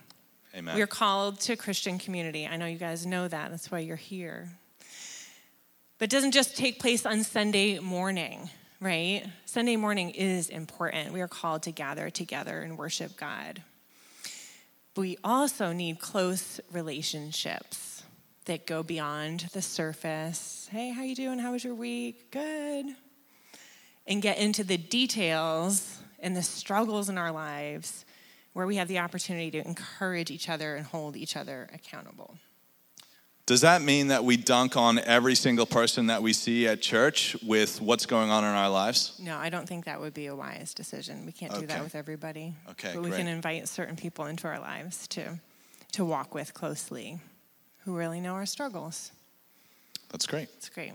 Amen. 0.55 0.75
We're 0.75 0.89
called 0.89 1.39
to 1.41 1.55
Christian 1.55 1.99
community. 1.99 2.47
I 2.47 2.57
know 2.57 2.67
you 2.67 2.79
guys 2.79 3.07
know 3.07 3.29
that. 3.29 3.51
That's 3.51 3.71
why 3.71 3.79
you're 3.81 3.97
here. 3.97 4.49
But 5.99 6.05
it 6.05 6.11
doesn't 6.11 6.33
just 6.33 6.57
take 6.57 6.81
place 6.81 7.07
on 7.07 7.23
Sunday 7.23 7.79
morning, 7.79 8.51
right? 8.81 9.25
Sunday 9.45 9.77
morning 9.77 10.11
is 10.11 10.49
important. 10.49 11.13
We 11.13 11.21
are 11.21 11.29
called 11.29 11.63
to 11.65 11.71
gather 11.71 12.11
together 12.11 12.63
and 12.63 12.77
worship 12.77 13.17
God. 13.17 13.63
But 14.95 15.03
we 15.03 15.19
also 15.23 15.73
need 15.73 16.01
close 16.01 16.61
relationships 16.73 18.03
that 18.47 18.67
go 18.67 18.83
beyond 18.83 19.47
the 19.53 19.63
surface. 19.63 20.69
Hey, 20.73 20.91
how 20.91 21.03
you 21.03 21.15
doing? 21.15 21.39
How 21.39 21.53
was 21.53 21.63
your 21.63 21.75
week? 21.75 22.33
Good. 22.33 22.87
And 24.07 24.21
get 24.21 24.39
into 24.39 24.65
the 24.65 24.79
details 24.79 25.99
and 26.19 26.35
the 26.35 26.43
struggles 26.43 27.09
in 27.09 27.19
our 27.19 27.31
lives 27.31 28.05
where 28.53 28.67
we 28.67 28.77
have 28.77 28.89
the 28.89 28.99
opportunity 28.99 29.51
to 29.53 29.67
encourage 29.67 30.31
each 30.31 30.49
other 30.49 30.75
and 30.77 30.87
hold 30.87 31.17
each 31.17 31.37
other 31.37 31.69
accountable. 31.73 32.37
Does 33.47 33.63
that 33.63 33.83
mean 33.83 34.09
that 34.09 34.23
we 34.25 34.37
dunk 34.37 34.77
on 34.77 35.01
every 35.01 35.35
single 35.35 35.67
person 35.67 36.07
that 36.07 36.23
we 36.23 36.33
see 36.33 36.69
at 36.69 36.81
church 36.81 37.37
with 37.43 37.81
what's 37.81 38.07
going 38.07 38.31
on 38.31 38.45
in 38.45 38.51
our 38.51 38.71
lives? 38.71 39.19
No, 39.21 39.37
I 39.37 39.51
don't 39.51 39.67
think 39.69 39.87
that 39.87 40.01
would 40.01 40.15
be 40.15 40.27
a 40.27 40.37
wise 40.37 40.73
decision. 40.73 41.27
We 41.27 41.33
can't 41.33 41.53
do 41.59 41.67
that 41.67 41.83
with 41.83 41.97
everybody. 41.97 42.55
Okay, 42.71 42.93
But 42.95 43.03
we 43.03 43.09
great. 43.11 43.19
can 43.19 43.27
invite 43.27 43.67
certain 43.69 43.97
people 43.97 44.27
into 44.27 44.47
our 44.47 44.61
lives 44.61 45.09
to, 45.09 45.41
to 45.93 46.05
walk 46.05 46.33
with 46.33 46.55
closely 46.55 47.19
who 47.85 47.97
really 47.97 48.21
know 48.21 48.35
our 48.35 48.47
struggles. 48.47 49.11
That's 50.11 50.27
great. 50.27 50.49
That's 50.53 50.69
great. 50.69 50.93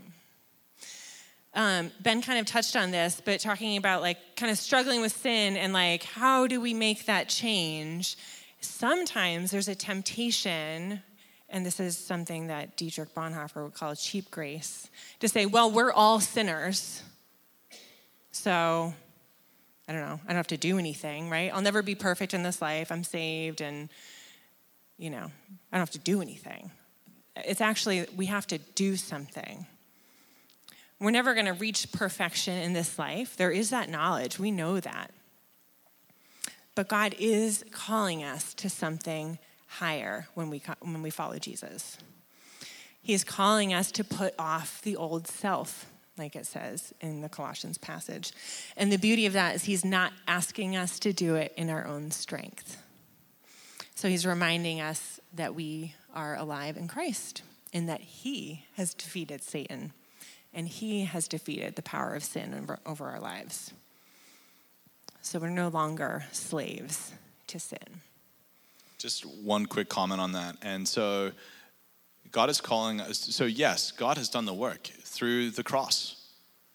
Um, 1.56 1.90
ben 2.00 2.20
kind 2.20 2.38
of 2.38 2.44
touched 2.44 2.76
on 2.76 2.90
this, 2.90 3.22
but 3.24 3.40
talking 3.40 3.78
about 3.78 4.02
like 4.02 4.18
kind 4.36 4.52
of 4.52 4.58
struggling 4.58 5.00
with 5.00 5.16
sin 5.16 5.56
and 5.56 5.72
like 5.72 6.02
how 6.04 6.46
do 6.46 6.60
we 6.60 6.74
make 6.74 7.06
that 7.06 7.30
change? 7.30 8.18
Sometimes 8.60 9.52
there's 9.52 9.66
a 9.66 9.74
temptation, 9.74 11.00
and 11.48 11.64
this 11.64 11.80
is 11.80 11.96
something 11.96 12.48
that 12.48 12.76
Dietrich 12.76 13.14
Bonhoeffer 13.14 13.64
would 13.64 13.72
call 13.72 13.94
cheap 13.94 14.30
grace, 14.30 14.90
to 15.20 15.28
say, 15.28 15.46
well, 15.46 15.70
we're 15.70 15.92
all 15.92 16.20
sinners. 16.20 17.02
So 18.32 18.92
I 19.88 19.92
don't 19.92 20.02
know, 20.02 20.20
I 20.24 20.28
don't 20.28 20.36
have 20.36 20.46
to 20.48 20.58
do 20.58 20.78
anything, 20.78 21.30
right? 21.30 21.50
I'll 21.54 21.62
never 21.62 21.82
be 21.82 21.94
perfect 21.94 22.34
in 22.34 22.42
this 22.42 22.60
life. 22.60 22.92
I'm 22.92 23.04
saved, 23.04 23.62
and 23.62 23.88
you 24.98 25.08
know, 25.08 25.30
I 25.72 25.76
don't 25.76 25.80
have 25.80 25.90
to 25.92 25.98
do 25.98 26.20
anything. 26.20 26.70
It's 27.34 27.62
actually, 27.62 28.06
we 28.14 28.26
have 28.26 28.46
to 28.48 28.58
do 28.58 28.96
something. 28.96 29.66
We're 30.98 31.10
never 31.10 31.34
going 31.34 31.46
to 31.46 31.52
reach 31.52 31.92
perfection 31.92 32.56
in 32.56 32.72
this 32.72 32.98
life. 32.98 33.36
There 33.36 33.50
is 33.50 33.70
that 33.70 33.90
knowledge. 33.90 34.38
We 34.38 34.50
know 34.50 34.80
that. 34.80 35.10
But 36.74 36.88
God 36.88 37.14
is 37.18 37.64
calling 37.70 38.22
us 38.24 38.54
to 38.54 38.70
something 38.70 39.38
higher 39.66 40.28
when 40.34 40.48
we, 40.48 40.62
when 40.80 41.02
we 41.02 41.10
follow 41.10 41.38
Jesus. 41.38 41.98
He 43.02 43.12
is 43.12 43.24
calling 43.24 43.72
us 43.72 43.92
to 43.92 44.04
put 44.04 44.34
off 44.38 44.80
the 44.82 44.96
old 44.96 45.26
self, 45.26 45.86
like 46.18 46.34
it 46.34 46.46
says 46.46 46.92
in 47.00 47.20
the 47.20 47.28
Colossians 47.28 47.78
passage. 47.78 48.32
And 48.76 48.90
the 48.90 48.98
beauty 48.98 49.26
of 49.26 49.32
that 49.34 49.54
is 49.54 49.64
He's 49.64 49.84
not 49.84 50.12
asking 50.26 50.76
us 50.76 50.98
to 51.00 51.12
do 51.12 51.34
it 51.34 51.52
in 51.56 51.70
our 51.70 51.86
own 51.86 52.10
strength. 52.10 52.82
So 53.94 54.08
He's 54.08 54.26
reminding 54.26 54.80
us 54.80 55.20
that 55.34 55.54
we 55.54 55.94
are 56.14 56.36
alive 56.36 56.76
in 56.76 56.88
Christ 56.88 57.42
and 57.72 57.88
that 57.88 58.00
He 58.00 58.64
has 58.74 58.92
defeated 58.92 59.42
Satan 59.42 59.92
and 60.56 60.66
He 60.66 61.04
has 61.04 61.28
defeated 61.28 61.76
the 61.76 61.82
power 61.82 62.14
of 62.14 62.24
sin 62.24 62.66
over, 62.86 63.04
our 63.04 63.20
lives. 63.20 63.72
So 65.20 65.38
we're 65.38 65.50
no 65.50 65.68
longer 65.68 66.24
slaves 66.32 67.12
to 67.48 67.60
sin. 67.60 68.00
Just 68.98 69.26
one 69.26 69.66
quick 69.66 69.90
comment 69.90 70.20
on 70.20 70.32
that. 70.32 70.56
And 70.62 70.88
so, 70.88 71.32
God 72.32 72.48
is 72.48 72.60
calling 72.60 73.00
us. 73.00 73.18
So, 73.18 73.44
yes, 73.44 73.92
God 73.92 74.16
has 74.16 74.30
done 74.30 74.46
the 74.46 74.54
work 74.54 74.84
through 75.02 75.50
the 75.50 75.62
cross, 75.62 76.26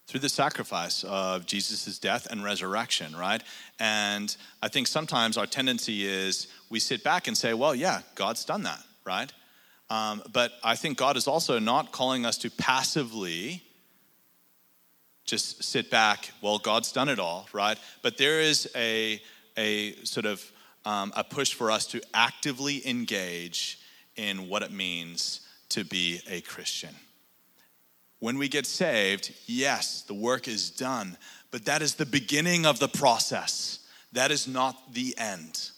through 0.05 0.19
the 0.19 0.29
sacrifice 0.29 1.03
of 1.03 1.47
Jesus' 1.47 1.97
death 1.97 2.27
and 2.29 2.43
resurrection, 2.43 3.15
right? 3.15 3.41
And 3.79 4.35
I 4.61 4.67
think 4.67 4.85
sometimes 4.85 5.37
our 5.37 5.47
tendency 5.47 6.05
is 6.05 6.47
we 6.69 6.79
sit 6.79 7.03
back 7.03 7.27
and 7.27 7.35
say, 7.35 7.55
well, 7.55 7.73
yeah, 7.73 8.01
God's 8.13 8.45
done 8.45 8.63
that, 8.63 8.83
right? 9.05 9.33
Um, 9.89 10.21
but 10.31 10.53
I 10.63 10.75
think 10.75 10.99
God 10.99 11.17
is 11.17 11.27
also 11.27 11.57
not 11.57 11.91
calling 11.91 12.25
us 12.25 12.37
to 12.39 12.51
passively 12.51 13.63
just 15.31 15.63
sit 15.63 15.89
back. 15.89 16.29
Well, 16.41 16.57
God's 16.59 16.91
done 16.91 17.07
it 17.07 17.17
all, 17.17 17.47
right? 17.53 17.79
But 18.01 18.17
there 18.17 18.41
is 18.41 18.69
a 18.75 19.21
a 19.57 19.93
sort 20.03 20.25
of 20.25 20.51
um, 20.83 21.13
a 21.15 21.23
push 21.23 21.53
for 21.53 21.71
us 21.71 21.87
to 21.87 22.01
actively 22.13 22.87
engage 22.87 23.79
in 24.17 24.49
what 24.49 24.61
it 24.61 24.71
means 24.71 25.47
to 25.69 25.85
be 25.85 26.19
a 26.29 26.41
Christian. 26.41 26.93
When 28.19 28.37
we 28.37 28.49
get 28.49 28.65
saved, 28.65 29.33
yes, 29.47 30.01
the 30.01 30.13
work 30.13 30.49
is 30.49 30.69
done, 30.69 31.17
but 31.49 31.63
that 31.65 31.81
is 31.81 31.95
the 31.95 32.05
beginning 32.05 32.65
of 32.65 32.79
the 32.79 32.89
process. 32.89 33.79
That 34.11 34.31
is 34.31 34.49
not 34.49 34.93
the 34.93 35.15
end. 35.17 35.71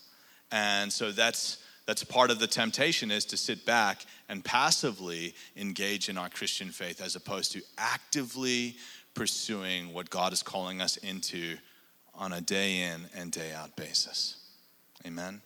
And 0.51 0.91
so 0.91 1.11
that's 1.11 1.59
that's 1.85 2.03
part 2.03 2.31
of 2.31 2.39
the 2.39 2.47
temptation 2.47 3.11
is 3.11 3.25
to 3.25 3.37
sit 3.37 3.65
back 3.65 4.05
and 4.29 4.43
passively 4.43 5.35
engage 5.55 6.09
in 6.09 6.17
our 6.17 6.29
Christian 6.29 6.69
faith 6.69 7.01
as 7.01 7.15
opposed 7.15 7.51
to 7.51 7.61
actively 7.77 8.77
pursuing 9.13 9.93
what 9.93 10.09
God 10.09 10.33
is 10.33 10.43
calling 10.43 10.81
us 10.81 10.97
into 10.97 11.57
on 12.15 12.33
a 12.33 12.41
day 12.41 12.81
in 12.81 13.05
and 13.15 13.31
day 13.31 13.51
out 13.51 13.75
basis. 13.75 14.37
Amen. 15.05 15.41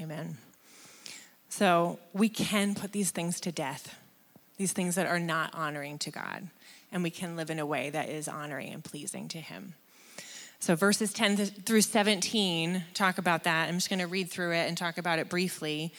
Amen. 0.00 0.36
So 1.48 1.98
we 2.12 2.28
can 2.28 2.74
put 2.74 2.92
these 2.92 3.10
things 3.10 3.40
to 3.40 3.52
death, 3.52 3.96
these 4.58 4.72
things 4.72 4.94
that 4.94 5.06
are 5.06 5.18
not 5.18 5.54
honoring 5.54 5.98
to 6.00 6.10
God, 6.10 6.48
and 6.92 7.02
we 7.02 7.10
can 7.10 7.36
live 7.36 7.50
in 7.50 7.58
a 7.58 7.66
way 7.66 7.90
that 7.90 8.08
is 8.08 8.28
honoring 8.28 8.72
and 8.72 8.84
pleasing 8.84 9.28
to 9.28 9.38
Him. 9.38 9.74
So 10.58 10.74
verses 10.74 11.12
10 11.12 11.36
through 11.36 11.82
17 11.82 12.84
talk 12.94 13.18
about 13.18 13.44
that. 13.44 13.68
I'm 13.68 13.76
just 13.76 13.88
going 13.88 14.00
to 14.00 14.06
read 14.06 14.30
through 14.30 14.52
it 14.52 14.68
and 14.68 14.76
talk 14.76 14.98
about 14.98 15.18
it 15.18 15.28
briefly. 15.28 15.92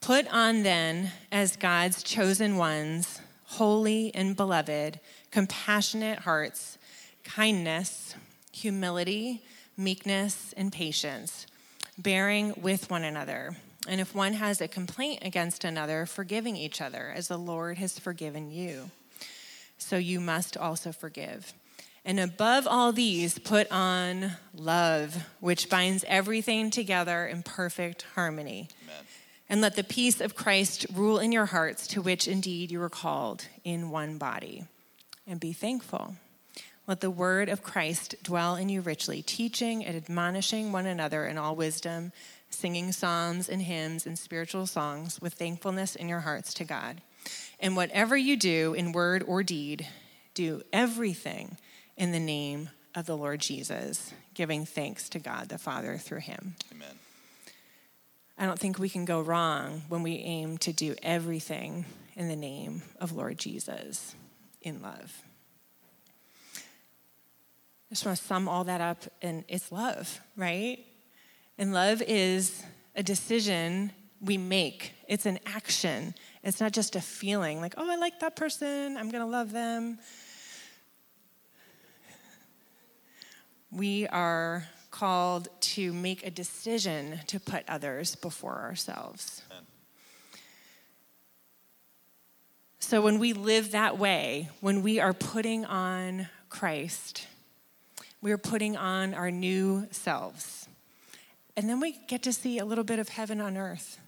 Put 0.00 0.26
on 0.32 0.62
then, 0.62 1.12
as 1.30 1.56
God's 1.56 2.02
chosen 2.02 2.56
ones, 2.56 3.20
holy 3.44 4.14
and 4.14 4.36
beloved, 4.36 4.98
compassionate 5.30 6.20
hearts, 6.20 6.78
kindness, 7.24 8.14
humility, 8.52 9.42
meekness, 9.76 10.52
and 10.56 10.72
patience, 10.72 11.46
bearing 11.96 12.54
with 12.60 12.90
one 12.90 13.04
another. 13.04 13.56
And 13.88 14.00
if 14.00 14.14
one 14.14 14.34
has 14.34 14.60
a 14.60 14.68
complaint 14.68 15.20
against 15.22 15.64
another, 15.64 16.04
forgiving 16.04 16.56
each 16.56 16.80
other, 16.80 17.12
as 17.14 17.28
the 17.28 17.38
Lord 17.38 17.78
has 17.78 17.98
forgiven 17.98 18.50
you. 18.50 18.90
So 19.78 19.96
you 19.96 20.20
must 20.20 20.56
also 20.56 20.92
forgive. 20.92 21.54
And 22.04 22.20
above 22.20 22.66
all 22.66 22.92
these, 22.92 23.38
put 23.38 23.70
on 23.70 24.32
love, 24.54 25.26
which 25.40 25.68
binds 25.68 26.04
everything 26.08 26.70
together 26.70 27.26
in 27.26 27.42
perfect 27.42 28.06
harmony. 28.14 28.68
Amen. 28.84 29.04
And 29.48 29.60
let 29.60 29.76
the 29.76 29.84
peace 29.84 30.20
of 30.20 30.34
Christ 30.34 30.86
rule 30.94 31.18
in 31.18 31.32
your 31.32 31.46
hearts, 31.46 31.86
to 31.88 32.02
which 32.02 32.28
indeed 32.28 32.70
you 32.70 32.78
were 32.78 32.88
called 32.88 33.46
in 33.64 33.90
one 33.90 34.18
body. 34.18 34.64
And 35.26 35.38
be 35.38 35.52
thankful. 35.52 36.16
Let 36.86 37.00
the 37.00 37.10
word 37.10 37.48
of 37.48 37.62
Christ 37.62 38.16
dwell 38.22 38.56
in 38.56 38.68
you 38.68 38.80
richly, 38.80 39.22
teaching 39.22 39.84
and 39.84 39.96
admonishing 39.96 40.72
one 40.72 40.86
another 40.86 41.24
in 41.24 41.38
all 41.38 41.54
wisdom, 41.54 42.10
singing 42.48 42.90
psalms 42.90 43.48
and 43.48 43.62
hymns 43.62 44.06
and 44.06 44.18
spiritual 44.18 44.66
songs 44.66 45.20
with 45.20 45.34
thankfulness 45.34 45.94
in 45.94 46.08
your 46.08 46.20
hearts 46.20 46.52
to 46.54 46.64
God. 46.64 47.00
And 47.60 47.76
whatever 47.76 48.16
you 48.16 48.36
do 48.36 48.74
in 48.74 48.90
word 48.90 49.22
or 49.22 49.44
deed, 49.44 49.86
do 50.34 50.62
everything 50.72 51.58
in 51.96 52.10
the 52.10 52.18
name 52.18 52.70
of 52.96 53.06
the 53.06 53.16
Lord 53.16 53.40
Jesus, 53.40 54.12
giving 54.34 54.64
thanks 54.64 55.08
to 55.10 55.20
God 55.20 55.48
the 55.48 55.58
Father 55.58 55.96
through 55.96 56.20
him. 56.20 56.56
Amen. 56.72 56.98
I 58.36 58.46
don't 58.46 58.58
think 58.58 58.80
we 58.80 58.88
can 58.88 59.04
go 59.04 59.20
wrong 59.20 59.82
when 59.88 60.02
we 60.02 60.16
aim 60.16 60.58
to 60.58 60.72
do 60.72 60.96
everything 61.04 61.84
in 62.16 62.28
the 62.28 62.34
name 62.34 62.82
of 62.98 63.12
Lord 63.12 63.38
Jesus 63.38 64.16
in 64.62 64.82
love. 64.82 65.22
I 66.56 67.94
just 67.94 68.06
want 68.06 68.18
to 68.18 68.24
sum 68.24 68.48
all 68.48 68.64
that 68.64 68.80
up, 68.80 69.04
and 69.20 69.44
it's 69.48 69.72
love, 69.72 70.20
right? 70.36 70.78
And 71.58 71.72
love 71.72 72.02
is 72.02 72.62
a 72.94 73.02
decision 73.02 73.92
we 74.20 74.36
make, 74.38 74.92
it's 75.08 75.26
an 75.26 75.38
action. 75.46 76.14
It's 76.42 76.60
not 76.60 76.72
just 76.72 76.94
a 76.94 77.00
feeling 77.00 77.60
like, 77.60 77.74
oh, 77.76 77.90
I 77.90 77.96
like 77.96 78.20
that 78.20 78.36
person, 78.36 78.96
I'm 78.96 79.10
going 79.10 79.24
to 79.24 79.30
love 79.30 79.50
them. 79.52 79.98
We 83.72 84.06
are 84.08 84.64
called 84.90 85.48
to 85.60 85.92
make 85.92 86.26
a 86.26 86.30
decision 86.30 87.20
to 87.28 87.38
put 87.38 87.64
others 87.68 88.16
before 88.16 88.58
ourselves. 88.60 89.42
So 92.82 93.02
when 93.02 93.18
we 93.18 93.34
live 93.34 93.72
that 93.72 93.98
way, 93.98 94.48
when 94.60 94.82
we 94.82 94.98
are 94.98 95.12
putting 95.12 95.64
on 95.64 96.28
Christ, 96.48 97.28
we 98.22 98.32
are 98.32 98.38
putting 98.38 98.76
on 98.76 99.14
our 99.14 99.30
new 99.30 99.86
selves. 99.90 100.66
And 101.56 101.68
then 101.68 101.78
we 101.78 101.98
get 102.08 102.22
to 102.22 102.32
see 102.32 102.58
a 102.58 102.64
little 102.64 102.84
bit 102.84 102.98
of 102.98 103.10
heaven 103.10 103.40
on 103.40 103.56
earth. 103.56 104.00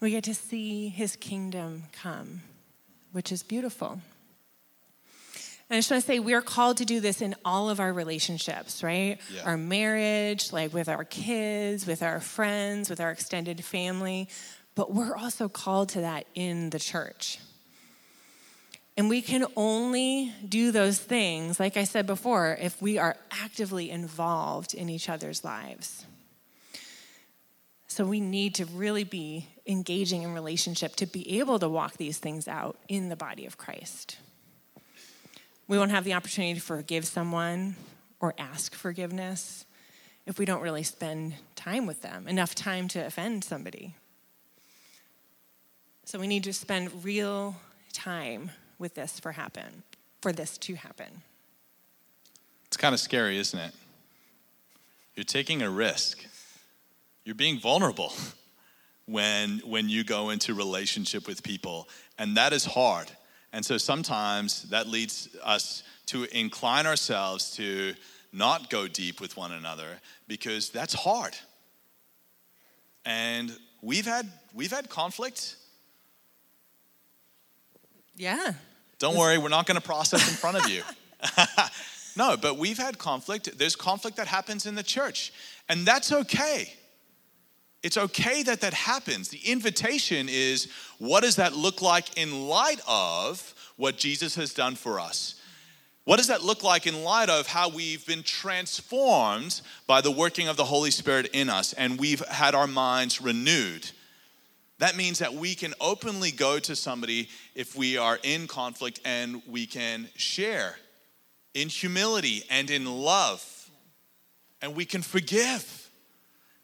We 0.00 0.10
get 0.10 0.24
to 0.24 0.34
see 0.34 0.88
his 0.88 1.14
kingdom 1.14 1.84
come, 1.92 2.40
which 3.12 3.30
is 3.30 3.42
beautiful. 3.42 4.00
And 5.68 5.76
I 5.76 5.78
just 5.78 5.90
want 5.90 6.02
to 6.02 6.06
say, 6.06 6.18
we're 6.18 6.42
called 6.42 6.78
to 6.78 6.84
do 6.84 7.00
this 7.00 7.22
in 7.22 7.34
all 7.44 7.70
of 7.70 7.80
our 7.80 7.92
relationships, 7.92 8.82
right? 8.82 9.18
Yeah. 9.32 9.44
Our 9.44 9.56
marriage, 9.56 10.52
like 10.52 10.74
with 10.74 10.88
our 10.88 11.04
kids, 11.04 11.86
with 11.86 12.02
our 12.02 12.20
friends, 12.20 12.90
with 12.90 13.00
our 13.00 13.10
extended 13.10 13.64
family. 13.64 14.28
But 14.74 14.92
we're 14.92 15.16
also 15.16 15.48
called 15.48 15.90
to 15.90 16.00
that 16.00 16.26
in 16.34 16.70
the 16.70 16.78
church. 16.78 17.38
And 18.96 19.08
we 19.08 19.22
can 19.22 19.46
only 19.56 20.32
do 20.46 20.70
those 20.70 20.98
things, 20.98 21.58
like 21.58 21.76
I 21.76 21.84
said 21.84 22.06
before, 22.06 22.56
if 22.60 22.80
we 22.82 22.98
are 22.98 23.16
actively 23.30 23.90
involved 23.90 24.74
in 24.74 24.88
each 24.88 25.08
other's 25.08 25.44
lives. 25.44 26.04
So 27.86 28.04
we 28.04 28.20
need 28.20 28.54
to 28.56 28.66
really 28.66 29.04
be 29.04 29.46
engaging 29.66 30.22
in 30.22 30.34
relationship 30.34 30.96
to 30.96 31.06
be 31.06 31.38
able 31.38 31.58
to 31.58 31.68
walk 31.68 31.96
these 31.96 32.18
things 32.18 32.48
out 32.48 32.78
in 32.88 33.08
the 33.08 33.16
body 33.16 33.46
of 33.46 33.58
Christ. 33.58 34.18
We 35.68 35.78
won't 35.78 35.90
have 35.90 36.04
the 36.04 36.14
opportunity 36.14 36.54
to 36.54 36.60
forgive 36.60 37.06
someone 37.06 37.76
or 38.20 38.34
ask 38.38 38.74
forgiveness 38.74 39.64
if 40.26 40.38
we 40.38 40.44
don't 40.44 40.62
really 40.62 40.82
spend 40.82 41.34
time 41.56 41.86
with 41.86 42.02
them, 42.02 42.28
enough 42.28 42.54
time 42.54 42.88
to 42.88 43.04
offend 43.04 43.44
somebody. 43.44 43.94
So 46.04 46.18
we 46.18 46.26
need 46.26 46.44
to 46.44 46.52
spend 46.52 47.04
real 47.04 47.56
time 47.92 48.50
with 48.78 48.94
this 48.94 49.20
for 49.20 49.32
happen, 49.32 49.84
for 50.20 50.32
this 50.32 50.58
to 50.58 50.74
happen. 50.74 51.22
It's 52.66 52.76
kind 52.76 52.92
of 52.92 53.00
scary, 53.00 53.38
isn't 53.38 53.58
it? 53.58 53.72
You're 55.14 55.24
taking 55.24 55.62
a 55.62 55.70
risk. 55.70 56.24
You're 57.24 57.34
being 57.34 57.60
vulnerable 57.60 58.12
when 59.06 59.58
when 59.60 59.88
you 59.88 60.04
go 60.04 60.30
into 60.30 60.54
relationship 60.54 61.26
with 61.28 61.42
people, 61.42 61.88
and 62.18 62.36
that 62.36 62.52
is 62.52 62.64
hard. 62.64 63.10
And 63.52 63.64
so 63.64 63.78
sometimes 63.78 64.62
that 64.70 64.88
leads 64.88 65.28
us 65.44 65.82
to 66.06 66.24
incline 66.36 66.86
ourselves 66.86 67.54
to 67.56 67.94
not 68.32 68.70
go 68.70 68.88
deep 68.88 69.20
with 69.20 69.36
one 69.36 69.52
another 69.52 70.00
because 70.26 70.70
that's 70.70 70.94
hard. 70.94 71.36
And 73.04 73.56
we've 73.82 74.06
had 74.06 74.28
we've 74.54 74.72
had 74.72 74.88
conflict. 74.88 75.56
Yeah. 78.16 78.54
Don't 78.98 79.16
worry, 79.16 79.38
we're 79.38 79.48
not 79.48 79.66
going 79.66 79.80
to 79.80 79.86
process 79.86 80.28
in 80.28 80.36
front 80.36 80.58
of 80.58 80.68
you. 80.68 80.82
no, 82.16 82.36
but 82.36 82.58
we've 82.58 82.78
had 82.78 82.98
conflict. 82.98 83.58
There's 83.58 83.76
conflict 83.76 84.16
that 84.16 84.26
happens 84.26 84.66
in 84.66 84.74
the 84.74 84.82
church, 84.82 85.32
and 85.68 85.86
that's 85.86 86.12
okay. 86.12 86.72
It's 87.82 87.96
okay 87.96 88.42
that 88.44 88.60
that 88.60 88.74
happens. 88.74 89.28
The 89.28 89.40
invitation 89.40 90.28
is 90.28 90.68
what 90.98 91.22
does 91.22 91.36
that 91.36 91.56
look 91.56 91.82
like 91.82 92.16
in 92.16 92.48
light 92.48 92.80
of 92.86 93.54
what 93.76 93.96
Jesus 93.96 94.36
has 94.36 94.54
done 94.54 94.76
for 94.76 95.00
us? 95.00 95.40
What 96.04 96.16
does 96.16 96.28
that 96.28 96.42
look 96.42 96.62
like 96.62 96.86
in 96.86 97.04
light 97.04 97.28
of 97.28 97.46
how 97.46 97.68
we've 97.68 98.04
been 98.06 98.22
transformed 98.22 99.60
by 99.86 100.00
the 100.00 100.10
working 100.10 100.48
of 100.48 100.56
the 100.56 100.64
Holy 100.64 100.90
Spirit 100.90 101.30
in 101.32 101.48
us 101.48 101.72
and 101.72 101.98
we've 101.98 102.24
had 102.26 102.54
our 102.54 102.66
minds 102.66 103.20
renewed? 103.20 103.90
That 104.82 104.96
means 104.96 105.20
that 105.20 105.34
we 105.34 105.54
can 105.54 105.74
openly 105.80 106.32
go 106.32 106.58
to 106.58 106.74
somebody 106.74 107.28
if 107.54 107.76
we 107.76 107.98
are 107.98 108.18
in 108.24 108.48
conflict 108.48 108.98
and 109.04 109.40
we 109.46 109.64
can 109.64 110.08
share 110.16 110.74
in 111.54 111.68
humility 111.68 112.42
and 112.50 112.68
in 112.68 112.84
love. 112.86 113.70
And 114.60 114.74
we 114.74 114.84
can 114.84 115.02
forgive 115.02 115.88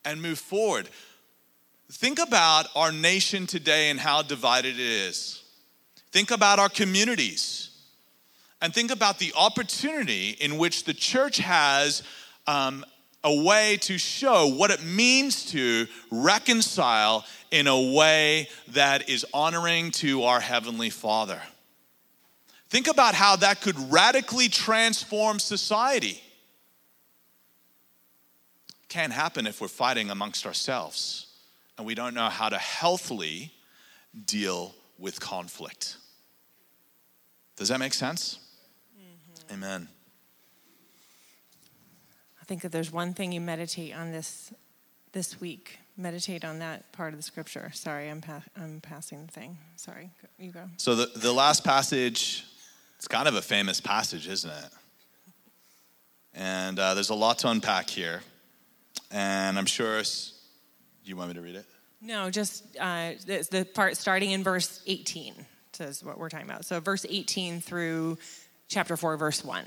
and 0.04 0.20
move 0.20 0.40
forward. 0.40 0.88
Think 1.92 2.18
about 2.18 2.66
our 2.74 2.90
nation 2.90 3.46
today 3.46 3.88
and 3.88 4.00
how 4.00 4.22
divided 4.22 4.74
it 4.74 4.80
is. 4.80 5.44
Think 6.10 6.32
about 6.32 6.58
our 6.58 6.68
communities. 6.68 7.70
And 8.60 8.74
think 8.74 8.90
about 8.90 9.20
the 9.20 9.32
opportunity 9.36 10.30
in 10.30 10.58
which 10.58 10.86
the 10.86 10.92
church 10.92 11.36
has 11.36 12.02
um, 12.48 12.84
a 13.28 13.42
way 13.42 13.76
to 13.82 13.98
show 13.98 14.46
what 14.46 14.70
it 14.70 14.82
means 14.82 15.44
to 15.50 15.86
reconcile 16.10 17.26
in 17.50 17.66
a 17.66 17.92
way 17.92 18.48
that 18.68 19.10
is 19.10 19.26
honoring 19.34 19.90
to 19.90 20.22
our 20.22 20.40
Heavenly 20.40 20.88
Father. 20.88 21.40
Think 22.70 22.88
about 22.88 23.14
how 23.14 23.36
that 23.36 23.60
could 23.60 23.92
radically 23.92 24.48
transform 24.48 25.38
society. 25.38 26.22
Can't 28.88 29.12
happen 29.12 29.46
if 29.46 29.60
we're 29.60 29.68
fighting 29.68 30.08
amongst 30.08 30.46
ourselves 30.46 31.26
and 31.76 31.86
we 31.86 31.94
don't 31.94 32.14
know 32.14 32.30
how 32.30 32.48
to 32.48 32.56
healthily 32.56 33.52
deal 34.24 34.74
with 34.98 35.20
conflict. 35.20 35.98
Does 37.56 37.68
that 37.68 37.78
make 37.78 37.92
sense? 37.92 38.38
Mm-hmm. 38.98 39.54
Amen. 39.54 39.88
I 42.48 42.50
think 42.50 42.62
that 42.62 42.72
there's 42.72 42.90
one 42.90 43.12
thing 43.12 43.32
you 43.32 43.42
meditate 43.42 43.94
on 43.94 44.10
this 44.10 44.54
this 45.12 45.38
week. 45.38 45.80
Meditate 45.98 46.46
on 46.46 46.60
that 46.60 46.90
part 46.92 47.12
of 47.12 47.18
the 47.18 47.22
scripture. 47.22 47.70
Sorry, 47.74 48.08
I'm 48.08 48.22
pa- 48.22 48.42
I'm 48.56 48.80
passing 48.80 49.26
the 49.26 49.30
thing. 49.30 49.58
Sorry, 49.76 50.08
you 50.38 50.50
go. 50.50 50.64
So 50.78 50.94
the, 50.94 51.10
the 51.14 51.30
last 51.30 51.62
passage, 51.62 52.46
it's 52.96 53.06
kind 53.06 53.28
of 53.28 53.34
a 53.34 53.42
famous 53.42 53.82
passage, 53.82 54.26
isn't 54.26 54.50
it? 54.50 54.70
And 56.32 56.78
uh, 56.78 56.94
there's 56.94 57.10
a 57.10 57.14
lot 57.14 57.38
to 57.40 57.50
unpack 57.50 57.90
here. 57.90 58.22
And 59.10 59.58
I'm 59.58 59.66
sure 59.66 60.00
you 61.04 61.16
want 61.18 61.28
me 61.28 61.34
to 61.34 61.42
read 61.42 61.56
it? 61.56 61.66
No, 62.00 62.30
just 62.30 62.64
uh, 62.80 63.10
the, 63.26 63.46
the 63.50 63.64
part 63.66 63.98
starting 63.98 64.30
in 64.30 64.42
verse 64.42 64.82
18 64.86 65.34
says 65.72 66.02
what 66.02 66.16
we're 66.16 66.30
talking 66.30 66.48
about. 66.48 66.64
So 66.64 66.80
verse 66.80 67.04
18 67.06 67.60
through 67.60 68.16
chapter 68.68 68.96
4, 68.96 69.18
verse 69.18 69.44
1. 69.44 69.66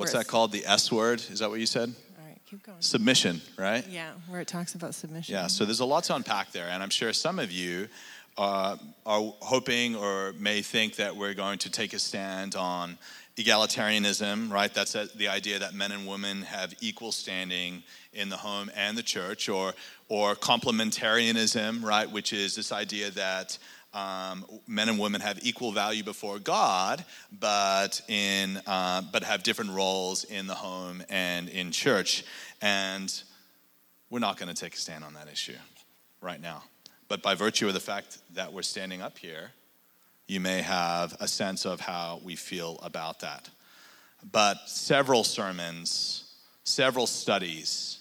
What's 0.00 0.12
that 0.12 0.26
called? 0.26 0.50
The 0.50 0.64
S 0.64 0.90
word? 0.90 1.22
Is 1.30 1.40
that 1.40 1.50
what 1.50 1.60
you 1.60 1.66
said? 1.66 1.92
All 2.18 2.26
right, 2.26 2.38
keep 2.46 2.62
going. 2.62 2.80
Submission, 2.80 3.42
right? 3.58 3.86
Yeah, 3.86 4.12
where 4.28 4.40
it 4.40 4.48
talks 4.48 4.74
about 4.74 4.94
submission. 4.94 5.34
Yeah, 5.34 5.46
so 5.46 5.66
there's 5.66 5.80
a 5.80 5.84
lot 5.84 6.04
to 6.04 6.14
unpack 6.14 6.52
there. 6.52 6.68
And 6.68 6.82
I'm 6.82 6.88
sure 6.90 7.12
some 7.12 7.38
of 7.38 7.52
you 7.52 7.86
uh, 8.38 8.78
are 9.04 9.34
hoping 9.40 9.94
or 9.94 10.32
may 10.38 10.62
think 10.62 10.96
that 10.96 11.14
we're 11.14 11.34
going 11.34 11.58
to 11.58 11.70
take 11.70 11.92
a 11.92 11.98
stand 11.98 12.56
on 12.56 12.96
egalitarianism, 13.36 14.50
right? 14.50 14.72
That's 14.72 14.92
the 14.92 15.28
idea 15.28 15.58
that 15.58 15.74
men 15.74 15.92
and 15.92 16.06
women 16.06 16.42
have 16.42 16.74
equal 16.80 17.12
standing 17.12 17.82
in 18.12 18.30
the 18.30 18.36
home 18.36 18.70
and 18.74 18.96
the 18.96 19.02
church, 19.02 19.48
or 19.48 19.74
or 20.08 20.34
complementarianism, 20.34 21.84
right? 21.84 22.10
Which 22.10 22.32
is 22.32 22.56
this 22.56 22.72
idea 22.72 23.10
that 23.10 23.58
um, 23.92 24.44
men 24.66 24.88
and 24.88 24.98
women 24.98 25.20
have 25.20 25.38
equal 25.42 25.72
value 25.72 26.04
before 26.04 26.38
God, 26.38 27.04
but 27.32 28.00
in 28.08 28.60
uh, 28.66 29.02
but 29.12 29.24
have 29.24 29.42
different 29.42 29.72
roles 29.72 30.24
in 30.24 30.46
the 30.46 30.54
home 30.54 31.02
and 31.08 31.48
in 31.48 31.72
church, 31.72 32.24
and 32.60 33.22
we're 34.10 34.20
not 34.20 34.38
going 34.38 34.52
to 34.52 34.60
take 34.60 34.74
a 34.74 34.78
stand 34.78 35.04
on 35.04 35.14
that 35.14 35.28
issue 35.32 35.56
right 36.20 36.40
now. 36.40 36.62
But 37.08 37.22
by 37.22 37.34
virtue 37.34 37.66
of 37.66 37.74
the 37.74 37.80
fact 37.80 38.18
that 38.34 38.52
we're 38.52 38.62
standing 38.62 39.02
up 39.02 39.18
here, 39.18 39.50
you 40.26 40.38
may 40.40 40.62
have 40.62 41.16
a 41.18 41.26
sense 41.26 41.64
of 41.64 41.80
how 41.80 42.20
we 42.22 42.36
feel 42.36 42.78
about 42.82 43.20
that. 43.20 43.50
But 44.30 44.58
several 44.66 45.24
sermons, 45.24 46.32
several 46.62 47.06
studies 47.06 47.99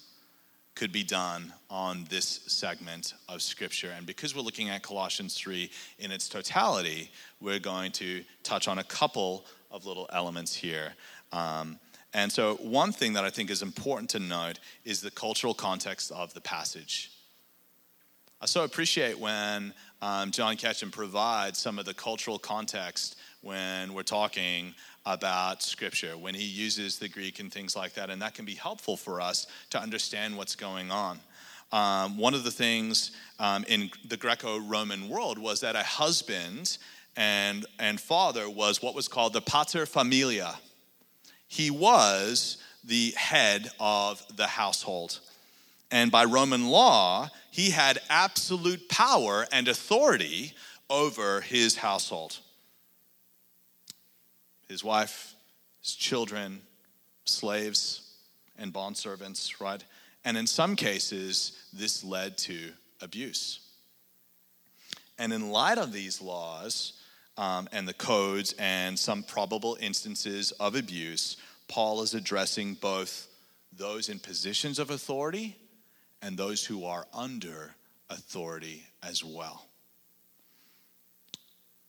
could 0.79 0.91
be 0.93 1.03
done 1.03 1.51
on 1.69 2.05
this 2.09 2.39
segment 2.47 3.13
of 3.27 3.41
Scripture. 3.41 3.91
And 3.97 4.05
because 4.05 4.33
we're 4.33 4.43
looking 4.43 4.69
at 4.69 4.81
Colossians 4.81 5.35
3 5.35 5.69
in 5.99 6.09
its 6.09 6.29
totality, 6.29 7.11
we're 7.41 7.59
going 7.59 7.91
to 7.93 8.23
touch 8.43 8.69
on 8.69 8.79
a 8.79 8.83
couple 8.85 9.45
of 9.71 9.85
little 9.85 10.07
elements 10.13 10.55
here. 10.55 10.93
Um, 11.33 11.79
and 12.13 12.31
so, 12.31 12.55
one 12.61 12.93
thing 12.93 13.11
that 13.13 13.25
I 13.25 13.29
think 13.29 13.51
is 13.51 13.61
important 13.61 14.09
to 14.11 14.19
note 14.19 14.61
is 14.85 15.01
the 15.01 15.11
cultural 15.11 15.53
context 15.53 16.13
of 16.13 16.33
the 16.33 16.39
passage. 16.39 17.11
I 18.39 18.45
so 18.45 18.63
appreciate 18.63 19.19
when 19.19 19.73
um, 20.01 20.31
John 20.31 20.55
Ketchum 20.55 20.91
provides 20.91 21.59
some 21.59 21.77
of 21.77 21.83
the 21.83 21.93
cultural 21.93 22.39
context 22.39 23.17
when 23.41 23.93
we're 23.93 24.03
talking 24.03 24.73
about 25.05 25.63
Scripture, 25.63 26.17
when 26.17 26.35
he 26.35 26.45
uses 26.45 26.99
the 26.99 27.09
Greek 27.09 27.39
and 27.39 27.51
things 27.51 27.75
like 27.75 27.93
that, 27.93 28.09
and 28.09 28.21
that 28.21 28.33
can 28.33 28.45
be 28.45 28.55
helpful 28.55 28.97
for 28.97 29.21
us 29.21 29.47
to 29.69 29.79
understand 29.79 30.37
what's 30.37 30.55
going 30.55 30.91
on. 30.91 31.19
Um, 31.71 32.17
one 32.17 32.33
of 32.33 32.43
the 32.43 32.51
things 32.51 33.11
um, 33.39 33.63
in 33.67 33.91
the 34.07 34.17
Greco 34.17 34.59
Roman 34.59 35.07
world 35.07 35.37
was 35.37 35.61
that 35.61 35.75
a 35.75 35.83
husband 35.83 36.77
and, 37.15 37.65
and 37.77 37.99
father 37.99 38.49
was 38.49 38.81
what 38.81 38.95
was 38.95 39.07
called 39.07 39.33
the 39.33 39.41
pater 39.41 39.85
familia. 39.85 40.55
He 41.47 41.69
was 41.69 42.57
the 42.83 43.13
head 43.15 43.69
of 43.79 44.23
the 44.35 44.47
household. 44.47 45.19
And 45.91 46.11
by 46.11 46.25
Roman 46.25 46.67
law, 46.67 47.29
he 47.51 47.71
had 47.71 47.99
absolute 48.09 48.89
power 48.89 49.45
and 49.51 49.67
authority 49.67 50.53
over 50.89 51.41
his 51.41 51.77
household. 51.77 52.39
His 54.69 54.83
wife, 54.83 55.35
his 55.81 55.95
children, 55.95 56.61
slaves, 57.25 58.01
and 58.57 58.73
bondservants, 58.73 59.59
right? 59.59 59.83
And 60.23 60.37
in 60.37 60.47
some 60.47 60.75
cases, 60.75 61.57
this 61.73 62.03
led 62.03 62.37
to 62.39 62.71
abuse. 63.01 63.59
And 65.17 65.33
in 65.33 65.51
light 65.51 65.77
of 65.77 65.91
these 65.91 66.21
laws 66.21 66.93
um, 67.37 67.67
and 67.71 67.87
the 67.87 67.93
codes 67.93 68.53
and 68.57 68.97
some 68.97 69.23
probable 69.23 69.77
instances 69.81 70.51
of 70.53 70.75
abuse, 70.75 71.37
Paul 71.67 72.01
is 72.01 72.13
addressing 72.13 72.75
both 72.75 73.27
those 73.75 74.09
in 74.09 74.19
positions 74.19 74.79
of 74.79 74.89
authority 74.89 75.57
and 76.21 76.37
those 76.37 76.65
who 76.65 76.85
are 76.85 77.05
under 77.13 77.75
authority 78.09 78.83
as 79.03 79.23
well. 79.23 79.68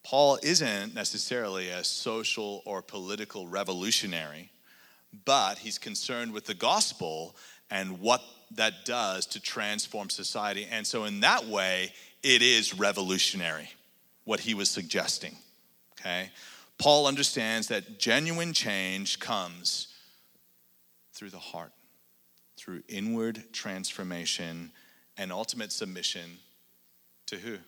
Paul 0.02 0.38
isn't 0.42 0.94
necessarily 0.94 1.68
a 1.68 1.84
social 1.84 2.62
or 2.64 2.82
political 2.82 3.46
revolutionary, 3.46 4.50
but 5.24 5.58
he's 5.58 5.78
concerned 5.78 6.32
with 6.32 6.46
the 6.46 6.54
gospel 6.54 7.36
and 7.70 8.00
what 8.00 8.22
that 8.52 8.84
does 8.84 9.26
to 9.26 9.40
transform 9.40 10.10
society. 10.10 10.66
And 10.70 10.86
so, 10.86 11.04
in 11.04 11.20
that 11.20 11.44
way, 11.46 11.92
it 12.22 12.42
is 12.42 12.74
revolutionary, 12.78 13.70
what 14.24 14.40
he 14.40 14.54
was 14.54 14.68
suggesting. 14.68 15.36
Okay? 16.00 16.30
Paul 16.78 17.06
understands 17.06 17.68
that 17.68 17.98
genuine 17.98 18.52
change 18.52 19.20
comes 19.20 19.88
through 21.12 21.30
the 21.30 21.38
heart, 21.38 21.72
through 22.56 22.82
inward 22.88 23.44
transformation 23.52 24.72
and 25.18 25.30
ultimate 25.30 25.70
submission 25.70 26.38
to 27.26 27.36
who? 27.36 27.58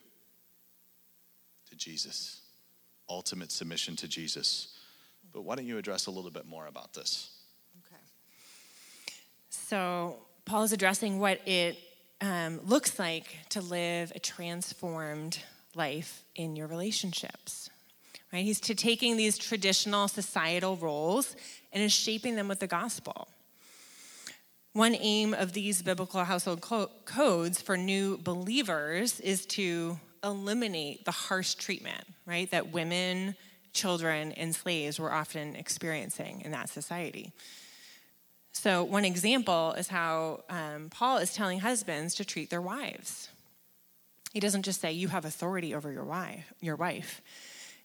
Jesus. 1.83 2.41
Ultimate 3.09 3.51
submission 3.51 3.95
to 3.97 4.07
Jesus. 4.07 4.77
But 5.33 5.41
why 5.41 5.55
don't 5.55 5.65
you 5.65 5.77
address 5.77 6.05
a 6.05 6.11
little 6.11 6.31
bit 6.31 6.45
more 6.45 6.67
about 6.67 6.93
this? 6.93 7.31
Okay. 7.85 8.01
So, 9.49 10.17
Paul 10.45 10.63
is 10.63 10.71
addressing 10.71 11.19
what 11.19 11.45
it 11.47 11.77
um, 12.21 12.61
looks 12.63 12.99
like 12.99 13.25
to 13.49 13.61
live 13.61 14.11
a 14.15 14.19
transformed 14.19 15.39
life 15.75 16.23
in 16.35 16.55
your 16.55 16.67
relationships. 16.67 17.69
Right? 18.31 18.43
He's 18.43 18.61
to 18.61 18.75
taking 18.75 19.17
these 19.17 19.37
traditional 19.37 20.07
societal 20.07 20.77
roles 20.77 21.35
and 21.71 21.83
is 21.83 21.91
shaping 21.91 22.35
them 22.35 22.47
with 22.47 22.59
the 22.59 22.67
gospel. 22.67 23.27
One 24.71 24.95
aim 24.95 25.33
of 25.33 25.53
these 25.53 25.81
biblical 25.81 26.23
household 26.23 26.61
co- 26.61 26.89
codes 27.05 27.61
for 27.61 27.77
new 27.77 28.17
believers 28.17 29.19
is 29.19 29.45
to 29.47 29.99
eliminate 30.23 31.05
the 31.05 31.11
harsh 31.11 31.55
treatment, 31.55 32.03
right, 32.25 32.49
that 32.51 32.71
women, 32.71 33.35
children, 33.73 34.31
and 34.33 34.55
slaves 34.55 34.99
were 34.99 35.11
often 35.11 35.55
experiencing 35.55 36.41
in 36.41 36.51
that 36.51 36.69
society. 36.69 37.31
So, 38.51 38.83
one 38.83 39.03
example 39.03 39.73
is 39.73 39.87
how 39.87 40.43
um, 40.49 40.89
Paul 40.89 41.17
is 41.17 41.33
telling 41.33 41.59
husbands 41.59 42.15
to 42.15 42.25
treat 42.25 42.49
their 42.49 42.61
wives. 42.61 43.29
He 44.31 44.39
doesn't 44.39 44.63
just 44.63 44.79
say, 44.79 44.91
You 44.91 45.07
have 45.07 45.25
authority 45.25 45.73
over 45.73 45.91
your 45.91 46.03
wife, 46.03 46.53
your 46.61 46.75
wife. 46.75 47.21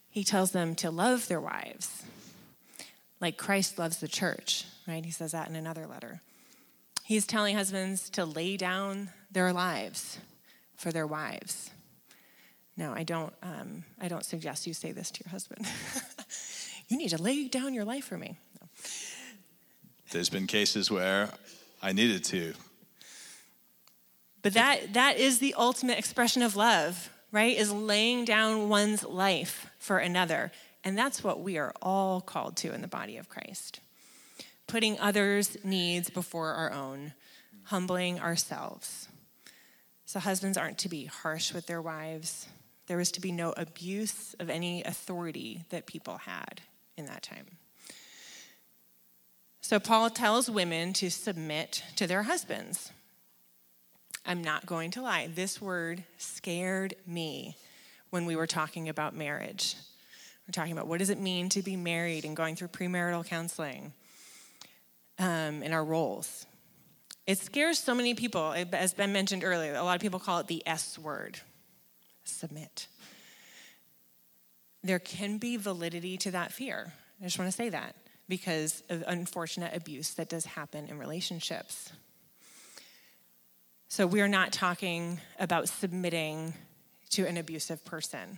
He 0.09 0.23
tells 0.23 0.51
them 0.51 0.75
to 0.75 0.91
love 0.91 1.27
their 1.27 1.41
wives 1.41 2.03
like 3.21 3.37
Christ 3.37 3.77
loves 3.77 3.97
the 3.97 4.07
church, 4.07 4.65
right? 4.87 5.03
He 5.03 5.11
says 5.11 5.31
that 5.33 5.49
in 5.49 5.55
another 5.55 5.85
letter. 5.85 6.21
He's 7.03 7.25
telling 7.25 7.55
husbands 7.55 8.09
to 8.11 8.25
lay 8.25 8.55
down 8.55 9.09
their 9.31 9.51
lives 9.51 10.19
for 10.77 10.91
their 10.91 11.07
wives. 11.07 11.71
No, 12.79 12.93
I 12.93 13.03
don't, 13.03 13.33
um, 13.43 13.83
I 13.99 14.07
don't 14.07 14.23
suggest 14.23 14.65
you 14.65 14.73
say 14.73 14.93
this 14.93 15.11
to 15.11 15.23
your 15.25 15.31
husband. 15.31 15.67
you 16.87 16.97
need 16.97 17.09
to 17.09 17.21
lay 17.21 17.49
down 17.49 17.73
your 17.73 17.83
life 17.83 18.05
for 18.05 18.17
me. 18.17 18.37
No. 18.61 18.69
There's 20.11 20.29
been 20.29 20.47
cases 20.47 20.89
where 20.89 21.29
I 21.81 21.91
needed 21.91 22.23
to. 22.23 22.53
But 24.41 24.53
that, 24.53 24.93
that 24.93 25.17
is 25.17 25.39
the 25.39 25.55
ultimate 25.57 25.99
expression 25.99 26.41
of 26.41 26.55
love, 26.55 27.09
right? 27.33 27.57
Is 27.57 27.69
laying 27.69 28.23
down 28.23 28.69
one's 28.69 29.03
life 29.03 29.69
for 29.77 29.97
another. 29.97 30.49
And 30.85 30.97
that's 30.97 31.21
what 31.21 31.41
we 31.41 31.57
are 31.57 31.73
all 31.81 32.21
called 32.21 32.55
to 32.57 32.73
in 32.73 32.81
the 32.81 32.87
body 32.87 33.17
of 33.17 33.27
Christ. 33.27 33.81
Putting 34.67 34.97
others' 35.01 35.57
needs 35.65 36.09
before 36.09 36.53
our 36.53 36.71
own, 36.71 37.11
humbling 37.63 38.21
ourselves. 38.21 39.09
So, 40.05 40.21
husbands 40.21 40.57
aren't 40.57 40.77
to 40.79 40.89
be 40.89 41.05
harsh 41.05 41.53
with 41.53 41.67
their 41.67 41.81
wives. 41.81 42.47
There 42.89 42.97
was 42.97 43.11
to 43.11 43.21
be 43.21 43.31
no 43.31 43.53
abuse 43.55 44.35
of 44.39 44.49
any 44.49 44.83
authority 44.83 45.63
that 45.69 45.85
people 45.85 46.17
had 46.17 46.61
in 46.97 47.05
that 47.05 47.21
time. 47.21 47.45
So, 49.61 49.79
Paul 49.79 50.09
tells 50.09 50.49
women 50.49 50.93
to 50.93 51.11
submit 51.11 51.83
to 51.97 52.07
their 52.07 52.23
husbands. 52.23 52.91
I'm 54.25 54.43
not 54.43 54.65
going 54.65 54.89
to 54.91 55.03
lie, 55.03 55.29
this 55.31 55.61
word 55.61 56.03
scared 56.17 56.95
me 57.05 57.57
when 58.09 58.25
we 58.25 58.35
were 58.35 58.47
talking 58.47 58.89
about 58.89 59.15
marriage. 59.15 59.75
We're 60.47 60.53
talking 60.53 60.73
about 60.73 60.87
what 60.87 60.97
does 60.97 61.11
it 61.11 61.19
mean 61.19 61.49
to 61.49 61.61
be 61.61 61.75
married 61.75 62.25
and 62.25 62.35
going 62.35 62.55
through 62.55 62.69
premarital 62.69 63.27
counseling 63.27 63.93
um, 65.19 65.61
in 65.61 65.73
our 65.73 65.85
roles. 65.85 66.47
It 67.27 67.37
scares 67.37 67.77
so 67.77 67.93
many 67.93 68.15
people, 68.15 68.51
as 68.73 68.95
Ben 68.95 69.13
mentioned 69.13 69.43
earlier. 69.43 69.75
A 69.75 69.83
lot 69.83 69.95
of 69.95 70.01
people 70.01 70.19
call 70.19 70.39
it 70.39 70.47
the 70.47 70.63
S 70.65 70.97
word 70.97 71.39
submit. 72.29 72.87
There 74.83 74.99
can 74.99 75.37
be 75.37 75.57
validity 75.57 76.17
to 76.17 76.31
that 76.31 76.51
fear. 76.51 76.93
I 77.19 77.25
just 77.25 77.37
want 77.37 77.51
to 77.51 77.55
say 77.55 77.69
that 77.69 77.95
because 78.29 78.83
of 78.89 79.03
unfortunate 79.07 79.75
abuse 79.75 80.13
that 80.15 80.29
does 80.29 80.45
happen 80.45 80.87
in 80.87 80.97
relationships. 80.97 81.91
So, 83.87 84.05
we're 84.05 84.27
not 84.27 84.53
talking 84.53 85.19
about 85.39 85.67
submitting 85.67 86.53
to 87.09 87.25
an 87.25 87.37
abusive 87.37 87.83
person. 87.83 88.37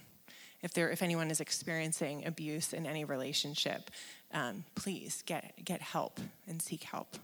If, 0.61 0.73
there, 0.73 0.89
if 0.89 1.01
anyone 1.01 1.29
is 1.29 1.41
experiencing 1.41 2.25
abuse 2.25 2.71
in 2.71 2.85
any 2.85 3.03
relationship, 3.03 3.91
um, 4.33 4.63
please 4.75 5.23
get, 5.25 5.53
get 5.63 5.81
help 5.81 6.19
and 6.47 6.61
seek 6.61 6.83
help. 6.83 7.17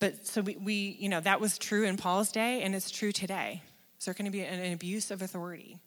But 0.00 0.26
so 0.26 0.42
we, 0.42 0.56
we, 0.56 0.96
you 1.00 1.08
know, 1.08 1.20
that 1.20 1.40
was 1.40 1.58
true 1.58 1.84
in 1.84 1.96
Paul's 1.96 2.30
day 2.30 2.62
and 2.62 2.74
it's 2.74 2.90
true 2.90 3.12
today. 3.12 3.62
Is 3.98 4.04
there 4.04 4.14
going 4.14 4.26
to 4.26 4.30
be 4.30 4.42
an, 4.42 4.60
an 4.60 4.72
abuse 4.72 5.10
of 5.10 5.22
authority? 5.22 5.78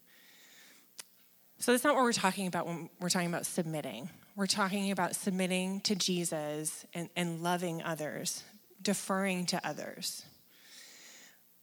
So 1.59 1.71
that's 1.71 1.83
not 1.83 1.95
what 1.95 2.03
we're 2.03 2.11
talking 2.11 2.47
about 2.47 2.65
when 2.65 2.89
we're 2.99 3.09
talking 3.09 3.29
about 3.29 3.45
submitting. 3.45 4.09
We're 4.35 4.47
talking 4.47 4.91
about 4.91 5.15
submitting 5.15 5.81
to 5.81 5.95
Jesus 5.95 6.85
and, 6.93 7.09
and 7.15 7.43
loving 7.43 7.83
others, 7.83 8.43
deferring 8.81 9.45
to 9.47 9.65
others. 9.65 10.25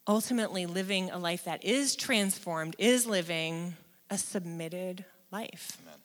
Ultimately, 0.07 0.66
living 0.66 1.11
a 1.11 1.18
life 1.18 1.44
that 1.44 1.64
is 1.64 1.96
transformed 1.96 2.76
is 2.78 3.07
living 3.07 3.76
a 4.09 4.16
submitted 4.16 5.05
life. 5.30 5.76
Amen. 5.82 6.01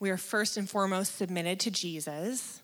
We 0.00 0.10
are 0.10 0.16
first 0.16 0.56
and 0.56 0.68
foremost 0.68 1.16
submitted 1.16 1.60
to 1.60 1.70
Jesus. 1.70 2.62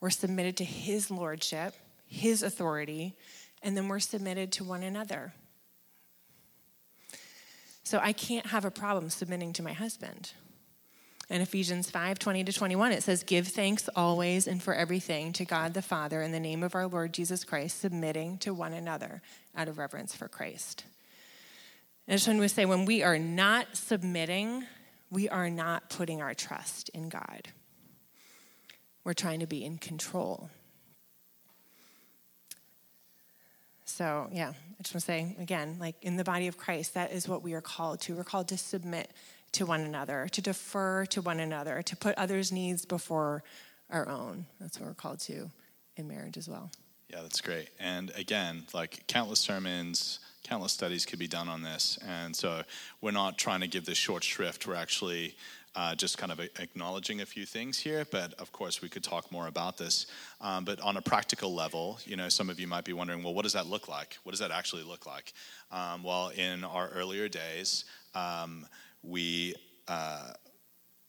We're 0.00 0.10
submitted 0.10 0.56
to 0.58 0.64
his 0.64 1.10
lordship, 1.10 1.74
his 2.06 2.42
authority, 2.42 3.16
and 3.62 3.76
then 3.76 3.88
we're 3.88 4.00
submitted 4.00 4.52
to 4.52 4.64
one 4.64 4.82
another. 4.82 5.32
So 7.82 7.98
I 8.02 8.12
can't 8.12 8.46
have 8.46 8.64
a 8.64 8.70
problem 8.70 9.10
submitting 9.10 9.52
to 9.54 9.62
my 9.62 9.72
husband. 9.72 10.32
In 11.30 11.40
Ephesians 11.40 11.90
5 11.90 12.18
20 12.18 12.44
to 12.44 12.52
21, 12.52 12.92
it 12.92 13.02
says, 13.02 13.22
Give 13.22 13.46
thanks 13.46 13.88
always 13.96 14.46
and 14.46 14.62
for 14.62 14.74
everything 14.74 15.32
to 15.34 15.44
God 15.44 15.72
the 15.72 15.82
Father 15.82 16.20
in 16.20 16.32
the 16.32 16.40
name 16.40 16.62
of 16.62 16.74
our 16.74 16.86
Lord 16.86 17.14
Jesus 17.14 17.44
Christ, 17.44 17.80
submitting 17.80 18.38
to 18.38 18.52
one 18.52 18.72
another 18.72 19.22
out 19.56 19.68
of 19.68 19.78
reverence 19.78 20.14
for 20.14 20.28
Christ. 20.28 20.84
And 22.06 22.18
just 22.18 22.28
want 22.28 22.40
to 22.40 22.48
say, 22.48 22.66
when 22.66 22.84
we 22.84 23.02
are 23.02 23.18
not 23.18 23.76
submitting, 23.76 24.64
we 25.10 25.28
are 25.28 25.48
not 25.48 25.88
putting 25.88 26.20
our 26.20 26.34
trust 26.34 26.90
in 26.90 27.08
God. 27.08 27.48
We're 29.04 29.14
trying 29.14 29.40
to 29.40 29.46
be 29.46 29.64
in 29.64 29.78
control. 29.78 30.50
So, 33.94 34.28
yeah, 34.32 34.48
I 34.48 34.82
just 34.82 34.92
want 34.92 35.00
to 35.02 35.06
say 35.06 35.36
again, 35.38 35.76
like 35.78 35.94
in 36.02 36.16
the 36.16 36.24
body 36.24 36.48
of 36.48 36.56
Christ, 36.56 36.94
that 36.94 37.12
is 37.12 37.28
what 37.28 37.44
we 37.44 37.54
are 37.54 37.60
called 37.60 38.00
to. 38.00 38.16
We're 38.16 38.24
called 38.24 38.48
to 38.48 38.58
submit 38.58 39.08
to 39.52 39.66
one 39.66 39.82
another, 39.82 40.26
to 40.32 40.42
defer 40.42 41.06
to 41.06 41.22
one 41.22 41.38
another, 41.38 41.80
to 41.80 41.96
put 41.96 42.18
others' 42.18 42.50
needs 42.50 42.84
before 42.84 43.44
our 43.90 44.08
own. 44.08 44.46
That's 44.58 44.80
what 44.80 44.88
we're 44.88 44.94
called 44.94 45.20
to 45.20 45.48
in 45.96 46.08
marriage 46.08 46.36
as 46.36 46.48
well. 46.48 46.72
Yeah, 47.08 47.22
that's 47.22 47.40
great. 47.40 47.68
And 47.78 48.10
again, 48.16 48.64
like 48.74 49.06
countless 49.06 49.38
sermons, 49.38 50.18
countless 50.44 50.72
studies 50.72 51.04
could 51.04 51.18
be 51.18 51.26
done 51.26 51.48
on 51.48 51.62
this. 51.62 51.98
And 52.06 52.34
so 52.36 52.62
we're 53.00 53.10
not 53.10 53.36
trying 53.38 53.60
to 53.60 53.66
give 53.66 53.84
this 53.84 53.98
short 53.98 54.22
shrift. 54.22 54.66
We're 54.66 54.76
actually 54.76 55.34
uh, 55.74 55.94
just 55.94 56.18
kind 56.18 56.30
of 56.30 56.38
acknowledging 56.38 57.20
a 57.20 57.26
few 57.26 57.44
things 57.44 57.78
here, 57.78 58.06
but 58.10 58.32
of 58.34 58.52
course 58.52 58.80
we 58.80 58.88
could 58.88 59.02
talk 59.02 59.32
more 59.32 59.48
about 59.48 59.76
this. 59.76 60.06
Um, 60.40 60.64
but 60.64 60.80
on 60.80 60.96
a 60.96 61.02
practical 61.02 61.52
level, 61.52 61.98
you 62.04 62.16
know, 62.16 62.28
some 62.28 62.48
of 62.48 62.60
you 62.60 62.68
might 62.68 62.84
be 62.84 62.92
wondering, 62.92 63.22
well, 63.24 63.34
what 63.34 63.42
does 63.42 63.54
that 63.54 63.66
look 63.66 63.88
like? 63.88 64.16
What 64.22 64.30
does 64.30 64.40
that 64.40 64.52
actually 64.52 64.84
look 64.84 65.06
like? 65.06 65.32
Um, 65.72 66.04
well, 66.04 66.28
in 66.28 66.62
our 66.62 66.88
earlier 66.90 67.28
days, 67.28 67.86
um, 68.14 68.66
we 69.02 69.54
uh, 69.88 70.32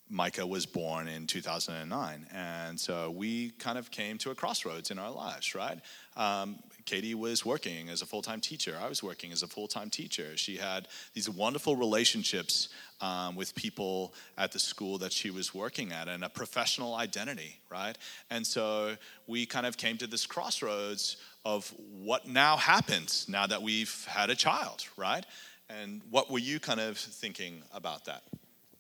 Micah 0.10 0.46
was 0.46 0.66
born 0.66 1.08
in 1.08 1.26
2009. 1.26 2.28
And 2.32 2.80
so 2.80 3.10
we 3.10 3.52
kind 3.52 3.78
of 3.78 3.90
came 3.90 4.18
to 4.20 4.32
a 4.32 4.36
crossroads 4.36 4.92
in 4.92 5.00
our 5.00 5.12
lives, 5.12 5.56
right? 5.56 5.80
Um, 6.16 6.60
Katie 6.86 7.16
was 7.16 7.44
working 7.44 7.90
as 7.90 8.02
a 8.02 8.06
full 8.06 8.22
time 8.22 8.40
teacher. 8.40 8.78
I 8.82 8.88
was 8.88 9.02
working 9.02 9.32
as 9.32 9.44
a 9.44 9.48
full 9.48 9.68
time 9.68 9.90
teacher. 9.90 10.38
She 10.38 10.58
had 10.58 10.88
these 11.14 11.30
wonderful 11.30 11.76
relationships 11.76 12.70
um, 13.02 13.36
with 13.36 13.56
people 13.56 14.14
at 14.38 14.52
the 14.52 14.60
school 14.60 14.98
that 15.00 15.12
she 15.12 15.32
was 15.32 15.54
working 15.54 15.92
at 15.92 16.08
and 16.08 16.24
a 16.24 16.30
professional 16.30 16.96
identity, 16.96 17.60
right? 17.70 17.98
And 18.30 18.46
so 18.46 18.96
we 19.28 19.46
kind 19.46 19.66
of 19.66 19.78
came 19.78 19.98
to 19.98 20.08
this 20.08 20.26
crossroads 20.26 21.18
of 21.44 21.74
what 22.02 22.28
now 22.28 22.58
happens 22.58 23.28
now 23.28 23.46
that 23.48 23.62
we've 23.62 24.06
had 24.08 24.30
a 24.30 24.36
child, 24.36 24.86
right? 24.98 25.26
And 25.70 26.02
what 26.10 26.32
were 26.32 26.40
you 26.40 26.60
kind 26.60 26.80
of 26.80 26.98
thinking 26.98 27.64
about 27.74 28.06
that 28.06 28.24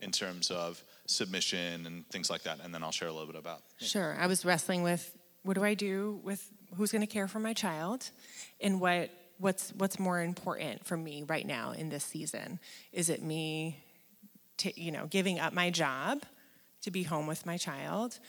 in 0.01 0.12
terms 0.12 0.51
of 0.51 0.84
submission 1.08 1.86
and 1.86 2.08
things 2.10 2.30
like 2.30 2.43
that? 2.43 2.60
And 2.64 2.74
then 2.74 2.84
I'll 2.84 2.91
share 2.91 3.08
a 3.08 3.12
little 3.12 3.28
bit 3.28 3.36
about. 3.36 3.62
Sure. 3.80 4.16
I 4.20 4.28
was 4.28 4.45
wrestling 4.45 4.84
with 4.84 5.16
what 5.43 5.56
do 5.56 5.64
I 5.64 5.76
do 5.76 6.20
with 6.24 6.51
who's 6.78 6.91
going 6.91 7.01
to 7.01 7.07
care 7.07 7.28
for 7.28 7.39
my 7.39 7.53
child 7.53 8.09
and 8.61 8.80
what 8.80 9.09
what's 9.38 9.71
what's 9.71 9.99
more 9.99 10.21
important 10.21 10.86
for 10.86 10.95
me 10.95 11.23
right 11.23 11.45
now 11.45 11.71
in 11.71 11.89
this 11.89 12.03
season? 12.03 12.59
Is 12.91 13.09
it 13.09 13.21
me 13.21 13.84
you 14.76 14.91
know 14.91 15.07
giving 15.07 15.39
up 15.39 15.53
my 15.53 15.69
job 15.69 16.23
to 16.82 16.91
be 16.91 17.03
home 17.03 17.28
with 17.28 17.45
my 17.45 17.57
child 17.57 18.19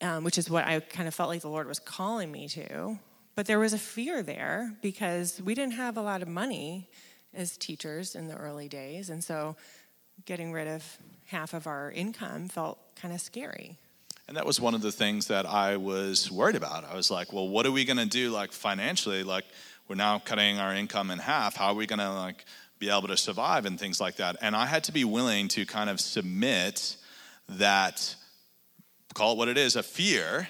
um, 0.00 0.24
which 0.24 0.38
is 0.38 0.48
what 0.48 0.64
i 0.64 0.80
kind 0.80 1.08
of 1.08 1.14
felt 1.14 1.28
like 1.28 1.42
the 1.42 1.48
lord 1.48 1.66
was 1.66 1.78
calling 1.78 2.30
me 2.30 2.48
to? 2.48 2.98
But 3.34 3.44
there 3.44 3.58
was 3.58 3.74
a 3.74 3.78
fear 3.78 4.22
there 4.22 4.74
because 4.80 5.42
we 5.44 5.54
didn't 5.54 5.74
have 5.74 5.98
a 5.98 6.00
lot 6.00 6.22
of 6.22 6.28
money 6.28 6.88
as 7.34 7.58
teachers 7.58 8.14
in 8.14 8.28
the 8.28 8.36
early 8.36 8.68
days 8.68 9.10
and 9.10 9.22
so 9.22 9.56
getting 10.24 10.52
rid 10.52 10.66
of 10.68 10.98
half 11.26 11.52
of 11.52 11.66
our 11.66 11.90
income 11.90 12.48
felt 12.48 12.78
kind 12.96 13.12
of 13.12 13.20
scary 13.20 13.78
and 14.28 14.36
that 14.36 14.46
was 14.46 14.60
one 14.60 14.74
of 14.74 14.82
the 14.82 14.92
things 14.92 15.28
that 15.28 15.46
I 15.46 15.76
was 15.76 16.30
worried 16.30 16.56
about. 16.56 16.84
I 16.84 16.94
was 16.94 17.10
like, 17.10 17.32
well, 17.32 17.48
what 17.48 17.64
are 17.66 17.72
we 17.72 17.84
going 17.84 17.98
to 17.98 18.06
do 18.06 18.30
like 18.30 18.52
financially? 18.52 19.22
Like 19.22 19.44
we're 19.88 19.96
now 19.96 20.18
cutting 20.18 20.58
our 20.58 20.74
income 20.74 21.10
in 21.10 21.18
half. 21.18 21.56
How 21.56 21.68
are 21.68 21.74
we 21.74 21.86
going 21.86 22.00
to 22.00 22.12
like 22.12 22.44
be 22.78 22.90
able 22.90 23.08
to 23.08 23.16
survive 23.16 23.66
and 23.66 23.78
things 23.78 24.00
like 24.00 24.16
that? 24.16 24.36
And 24.40 24.56
I 24.56 24.66
had 24.66 24.84
to 24.84 24.92
be 24.92 25.04
willing 25.04 25.48
to 25.48 25.64
kind 25.64 25.88
of 25.88 26.00
submit 26.00 26.96
that 27.48 28.16
call 29.14 29.32
it 29.32 29.38
what 29.38 29.48
it 29.48 29.56
is, 29.56 29.76
a 29.76 29.82
fear 29.82 30.48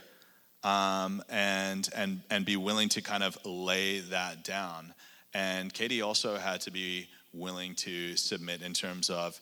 um, 0.65 1.23
and 1.29 1.89
and 1.95 2.21
and 2.31 2.45
be 2.45 2.57
willing 2.57 2.89
to 2.91 3.01
kind 3.01 3.23
of 3.23 3.39
lay 3.45 4.01
that 4.01 4.43
down. 4.43 4.93
And 5.33 5.73
Katie 5.73 6.03
also 6.03 6.37
had 6.37 6.63
to 6.63 6.71
be 6.71 7.09
willing 7.33 7.75
to 7.77 8.17
submit 8.17 8.63
in 8.63 8.73
terms 8.73 9.11
of 9.11 9.41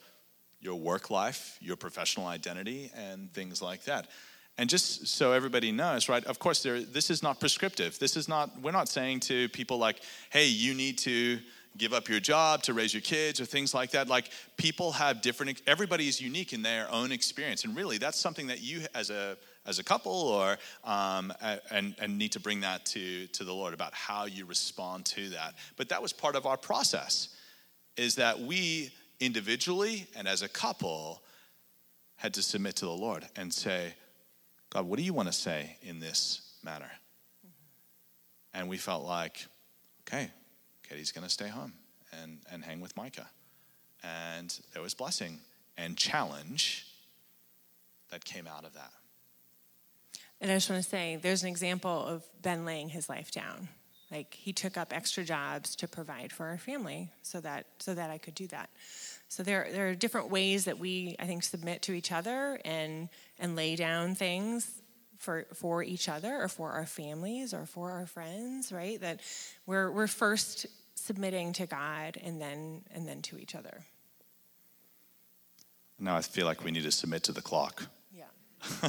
your 0.65 0.77
work 0.77 1.11
life, 1.11 1.59
your 1.61 1.77
professional 1.77 2.27
identity, 2.27 2.91
and 2.97 3.33
things 3.33 3.61
like 3.61 3.85
that. 3.85 4.09
And 4.57 4.71
just 4.71 5.09
so 5.09 5.33
everybody 5.33 5.73
knows, 5.73 6.09
right? 6.09 6.25
Of 6.25 6.39
course, 6.39 6.63
there, 6.63 6.81
this 6.81 7.11
is 7.11 7.23
not 7.23 7.39
prescriptive. 7.41 7.99
This 7.99 8.17
is 8.17 8.29
not. 8.29 8.61
We're 8.63 8.71
not 8.71 8.89
saying 8.89 9.21
to 9.21 9.49
people 9.49 9.79
like, 9.79 10.01
"Hey, 10.31 10.47
you 10.47 10.75
need 10.75 10.97
to 10.99 11.41
give 11.77 11.93
up 11.93 12.09
your 12.09 12.21
job 12.21 12.63
to 12.63 12.73
raise 12.73 12.95
your 12.95 13.01
kids" 13.01 13.41
or 13.41 13.47
things 13.47 13.75
like 13.75 13.91
that. 13.91 14.07
Like 14.07 14.31
people 14.57 14.93
have 14.93 15.21
different. 15.23 15.61
Everybody 15.67 16.07
is 16.07 16.21
unique 16.21 16.53
in 16.53 16.63
their 16.63 16.89
own 16.91 17.11
experience, 17.11 17.65
and 17.65 17.77
really, 17.77 17.99
that's 17.99 18.19
something 18.19 18.47
that 18.47 18.63
you, 18.63 18.87
as 18.95 19.11
a 19.11 19.37
as 19.67 19.81
a 19.81 19.85
couple, 19.85 20.13
or 20.13 20.57
um, 20.85 21.33
and 21.73 21.97
and 21.99 22.17
need 22.17 22.31
to 22.33 22.41
bring 22.41 22.61
that 22.61 22.87
to 22.87 23.27
to 23.27 23.43
the 23.43 23.53
Lord 23.53 23.75
about 23.75 23.93
how 23.93 24.27
you 24.27 24.47
respond 24.47 25.05
to 25.07 25.31
that. 25.31 25.55
But 25.77 25.89
that 25.89 26.01
was 26.01 26.13
part 26.13 26.37
of 26.37 26.47
our 26.47 26.57
process, 26.57 27.31
is 27.97 28.15
that 28.15 28.39
we 28.39 28.93
individually 29.21 30.07
and 30.17 30.27
as 30.29 30.43
a 30.43 30.49
couple 30.49 31.23
had 32.17 32.35
to 32.35 32.43
submit 32.43 32.77
to 32.77 32.85
the 32.87 32.93
Lord 32.93 33.27
and 33.37 33.53
say, 33.53 33.95
God, 34.71 34.87
what 34.87 34.99
do 34.99 35.05
you 35.05 35.13
want 35.13 35.29
to 35.29 35.33
say 35.33 35.77
in 35.83 36.01
this 36.01 36.57
matter? 36.63 36.91
Mm-hmm. 37.47 38.59
And 38.59 38.69
we 38.69 38.77
felt 38.77 39.05
like, 39.05 39.47
okay, 40.03 40.31
Katie's 40.89 41.13
going 41.13 41.25
to 41.25 41.31
stay 41.31 41.49
home 41.49 41.73
and, 42.23 42.39
and 42.51 42.65
hang 42.65 42.81
with 42.81 42.97
Micah. 42.97 43.29
And 44.03 44.59
there 44.73 44.83
was 44.83 44.95
blessing 44.95 45.41
and 45.77 45.97
challenge 45.97 46.87
that 48.11 48.25
came 48.25 48.47
out 48.47 48.65
of 48.65 48.75
that. 48.75 48.93
And 50.41 50.51
I 50.51 50.57
just 50.57 50.69
want 50.69 50.83
to 50.83 50.89
say 50.89 51.17
there's 51.17 51.43
an 51.43 51.49
example 51.49 51.91
of 51.91 52.23
Ben 52.43 52.65
laying 52.65 52.91
his 52.91 53.09
life 53.09 53.31
down. 53.31 53.69
Like 54.15 54.33
he 54.33 54.53
took 54.53 54.77
up 54.77 54.93
extra 54.93 55.25
jobs 55.25 55.75
to 55.77 55.89
provide 55.89 56.33
for 56.33 56.47
our 56.47 56.59
family 56.59 57.11
so 57.23 57.41
that 57.41 57.67
so 57.79 57.95
that 57.95 58.11
I 58.11 58.19
could 58.19 58.37
do 58.37 58.47
that. 58.49 58.71
So 59.35 59.43
there, 59.43 59.67
there 59.73 59.89
are 59.89 59.95
different 59.97 60.31
ways 60.31 60.67
that 60.67 60.79
we, 60.79 61.17
I 61.19 61.27
think, 61.27 61.43
submit 61.43 61.83
to 61.83 61.93
each 61.93 62.13
other 62.13 62.61
and, 62.65 63.09
and 63.41 63.57
lay 63.57 63.75
down 63.75 64.15
things 64.15 64.81
for, 65.19 65.47
for 65.55 65.83
each 65.83 66.09
other 66.09 66.43
or 66.43 66.47
for 66.47 66.71
our 66.71 66.87
families 66.87 67.53
or 67.53 67.67
for 67.67 67.91
our 67.91 68.07
friends, 68.07 68.71
right? 68.71 69.01
That 69.01 69.19
we're, 69.67 69.91
we're 69.91 70.07
first 70.07 70.67
submitting 70.95 71.53
to 71.55 71.67
God 71.67 72.17
and 72.23 72.41
then, 72.41 72.83
and 72.95 73.09
then 73.09 73.23
to 73.23 73.37
each 73.37 73.57
other. 73.57 73.85
Now 75.99 76.17
I 76.17 76.21
feel 76.21 76.47
like 76.47 76.63
we 76.63 76.71
need 76.71 76.85
to 76.85 76.93
submit 76.93 77.25
to 77.25 77.33
the 77.33 77.43
clock. 77.43 77.87
Yeah. 78.13 78.25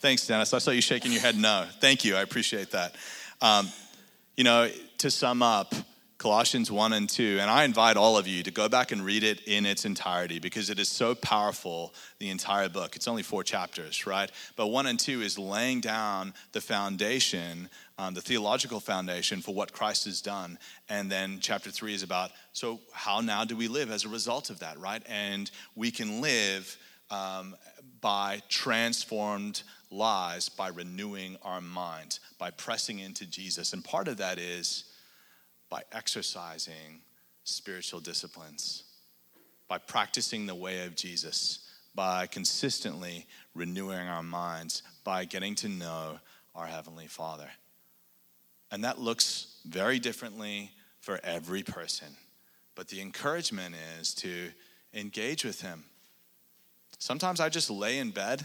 Thanks, 0.00 0.26
Dennis. 0.26 0.52
I 0.52 0.58
saw 0.58 0.72
you 0.72 0.80
shaking 0.80 1.12
your 1.12 1.20
head 1.20 1.36
no. 1.36 1.66
Thank 1.80 2.04
you. 2.04 2.16
I 2.16 2.22
appreciate 2.22 2.72
that. 2.72 2.96
Um, 3.40 3.68
you 4.38 4.44
know, 4.44 4.70
to 4.98 5.10
sum 5.10 5.42
up, 5.42 5.74
Colossians 6.16 6.70
1 6.70 6.92
and 6.92 7.08
2. 7.08 7.38
And 7.40 7.50
I 7.50 7.64
invite 7.64 7.96
all 7.96 8.16
of 8.16 8.28
you 8.28 8.44
to 8.44 8.52
go 8.52 8.68
back 8.68 8.92
and 8.92 9.04
read 9.04 9.24
it 9.24 9.40
in 9.48 9.66
its 9.66 9.84
entirety 9.84 10.38
because 10.38 10.70
it 10.70 10.78
is 10.78 10.88
so 10.88 11.16
powerful, 11.16 11.92
the 12.20 12.30
entire 12.30 12.68
book. 12.68 12.94
It's 12.94 13.08
only 13.08 13.24
four 13.24 13.42
chapters, 13.42 14.06
right? 14.06 14.30
But 14.54 14.68
1 14.68 14.86
and 14.86 14.98
2 14.98 15.22
is 15.22 15.40
laying 15.40 15.80
down 15.80 16.34
the 16.52 16.60
foundation, 16.60 17.68
um, 17.98 18.14
the 18.14 18.20
theological 18.20 18.78
foundation 18.78 19.40
for 19.42 19.52
what 19.52 19.72
Christ 19.72 20.04
has 20.04 20.20
done. 20.20 20.56
And 20.88 21.10
then 21.10 21.38
chapter 21.40 21.72
3 21.72 21.92
is 21.92 22.04
about, 22.04 22.30
so 22.52 22.78
how 22.92 23.20
now 23.20 23.44
do 23.44 23.56
we 23.56 23.66
live 23.66 23.90
as 23.90 24.04
a 24.04 24.08
result 24.08 24.50
of 24.50 24.60
that, 24.60 24.78
right? 24.78 25.02
And 25.08 25.50
we 25.74 25.90
can 25.90 26.20
live 26.20 26.76
um, 27.10 27.56
by 28.00 28.40
transformed 28.48 29.64
lives 29.90 30.48
by 30.48 30.68
renewing 30.68 31.36
our 31.42 31.60
minds, 31.60 32.20
by 32.38 32.50
pressing 32.50 32.98
into 32.98 33.26
Jesus. 33.26 33.72
And 33.72 33.84
part 33.84 34.08
of 34.08 34.18
that 34.18 34.38
is, 34.38 34.84
by 35.70 35.82
exercising 35.92 37.02
spiritual 37.44 38.00
disciplines, 38.00 38.84
by 39.68 39.78
practicing 39.78 40.46
the 40.46 40.54
way 40.54 40.84
of 40.86 40.96
Jesus, 40.96 41.60
by 41.94 42.26
consistently 42.26 43.26
renewing 43.54 44.06
our 44.08 44.22
minds, 44.22 44.82
by 45.04 45.24
getting 45.24 45.54
to 45.56 45.68
know 45.68 46.18
our 46.54 46.66
Heavenly 46.66 47.06
Father. 47.06 47.48
And 48.70 48.84
that 48.84 49.00
looks 49.00 49.60
very 49.66 49.98
differently 49.98 50.72
for 51.00 51.20
every 51.24 51.62
person. 51.62 52.08
But 52.74 52.88
the 52.88 53.00
encouragement 53.00 53.74
is 53.98 54.14
to 54.14 54.50
engage 54.94 55.44
with 55.44 55.60
Him. 55.60 55.84
Sometimes 56.98 57.40
I 57.40 57.48
just 57.48 57.70
lay 57.70 57.98
in 57.98 58.10
bed 58.10 58.44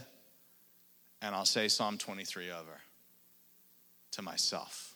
and 1.23 1.33
I'll 1.33 1.45
say 1.45 1.69
Psalm 1.69 1.97
23 1.97 2.51
over 2.51 2.81
to 4.11 4.21
myself 4.21 4.93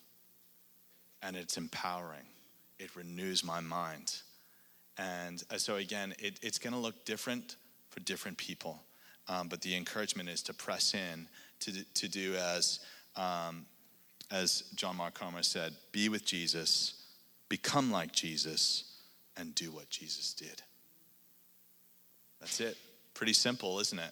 and 1.23 1.37
it's 1.37 1.57
empowering. 1.57 2.25
It 2.77 2.95
renews 2.95 3.43
my 3.45 3.61
mind. 3.61 4.13
And 4.97 5.41
uh, 5.49 5.57
so, 5.57 5.77
again, 5.77 6.13
it, 6.19 6.37
it's 6.43 6.59
going 6.59 6.73
to 6.73 6.79
look 6.79 7.05
different 7.05 7.55
for 7.89 8.01
different 8.01 8.37
people. 8.37 8.83
Um, 9.29 9.47
but 9.47 9.61
the 9.61 9.75
encouragement 9.75 10.27
is 10.27 10.43
to 10.43 10.53
press 10.53 10.93
in 10.93 11.27
to, 11.61 11.83
to 11.95 12.07
do 12.09 12.35
as, 12.35 12.81
um, 13.15 13.65
as 14.29 14.63
John 14.75 14.97
Mark 14.97 15.13
Comer 15.13 15.43
said 15.43 15.73
be 15.93 16.09
with 16.09 16.25
Jesus, 16.25 17.05
become 17.47 17.89
like 17.89 18.11
Jesus, 18.11 18.99
and 19.37 19.55
do 19.55 19.71
what 19.71 19.89
Jesus 19.89 20.33
did. 20.33 20.61
That's 22.41 22.59
it. 22.59 22.77
Pretty 23.13 23.33
simple, 23.33 23.79
isn't 23.79 23.97
it? 23.97 24.11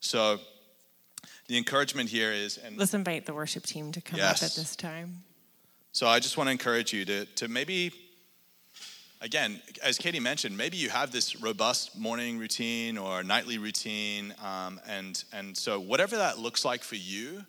So, 0.00 0.38
the 1.50 1.58
encouragement 1.58 2.08
here 2.08 2.30
is. 2.30 2.58
And 2.58 2.78
Let's 2.78 2.94
invite 2.94 3.26
the 3.26 3.34
worship 3.34 3.66
team 3.66 3.90
to 3.92 4.00
come 4.00 4.20
yes. 4.20 4.40
up 4.40 4.46
at 4.46 4.54
this 4.54 4.76
time. 4.76 5.24
So 5.90 6.06
I 6.06 6.20
just 6.20 6.36
want 6.36 6.46
to 6.46 6.52
encourage 6.52 6.92
you 6.92 7.04
to, 7.04 7.24
to 7.24 7.48
maybe, 7.48 7.90
again, 9.20 9.60
as 9.82 9.98
Katie 9.98 10.20
mentioned, 10.20 10.56
maybe 10.56 10.76
you 10.76 10.90
have 10.90 11.10
this 11.10 11.42
robust 11.42 11.98
morning 11.98 12.38
routine 12.38 12.96
or 12.96 13.24
nightly 13.24 13.58
routine. 13.58 14.32
Um, 14.44 14.80
and, 14.88 15.24
and 15.32 15.56
so, 15.56 15.80
whatever 15.80 16.16
that 16.18 16.38
looks 16.38 16.64
like 16.64 16.84
for 16.84 16.94
you, 16.94 17.44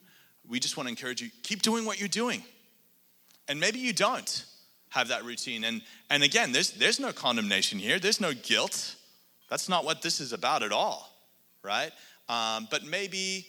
we 0.50 0.60
just 0.60 0.78
want 0.78 0.88
to 0.88 0.90
encourage 0.90 1.22
you 1.22 1.30
keep 1.44 1.62
doing 1.62 1.86
what 1.86 2.00
you're 2.00 2.10
doing. 2.10 2.44
And 3.48 3.60
maybe 3.60 3.78
you 3.78 3.94
don't. 3.94 4.46
have 4.90 5.10
that 5.10 5.24
routine. 5.24 5.64
And, 5.64 5.82
and 6.10 6.24
again, 6.24 6.52
there's, 6.52 6.72
there's 6.72 7.00
no 7.00 7.14
condemnation 7.14 7.80
here, 7.80 8.00
there's 8.00 8.20
no 8.20 8.34
guilt. 8.34 8.96
That's 9.48 9.70
not 9.70 9.86
what 9.86 10.02
this 10.02 10.20
is 10.20 10.34
about 10.34 10.64
at 10.64 10.72
all, 10.72 11.08
right? 11.64 11.92
Um, 12.28 12.68
but 12.70 12.84
maybe 12.84 13.48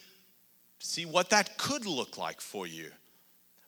see 0.83 1.05
what 1.05 1.29
that 1.29 1.57
could 1.57 1.85
look 1.85 2.17
like 2.17 2.41
for 2.41 2.67
you. 2.67 2.91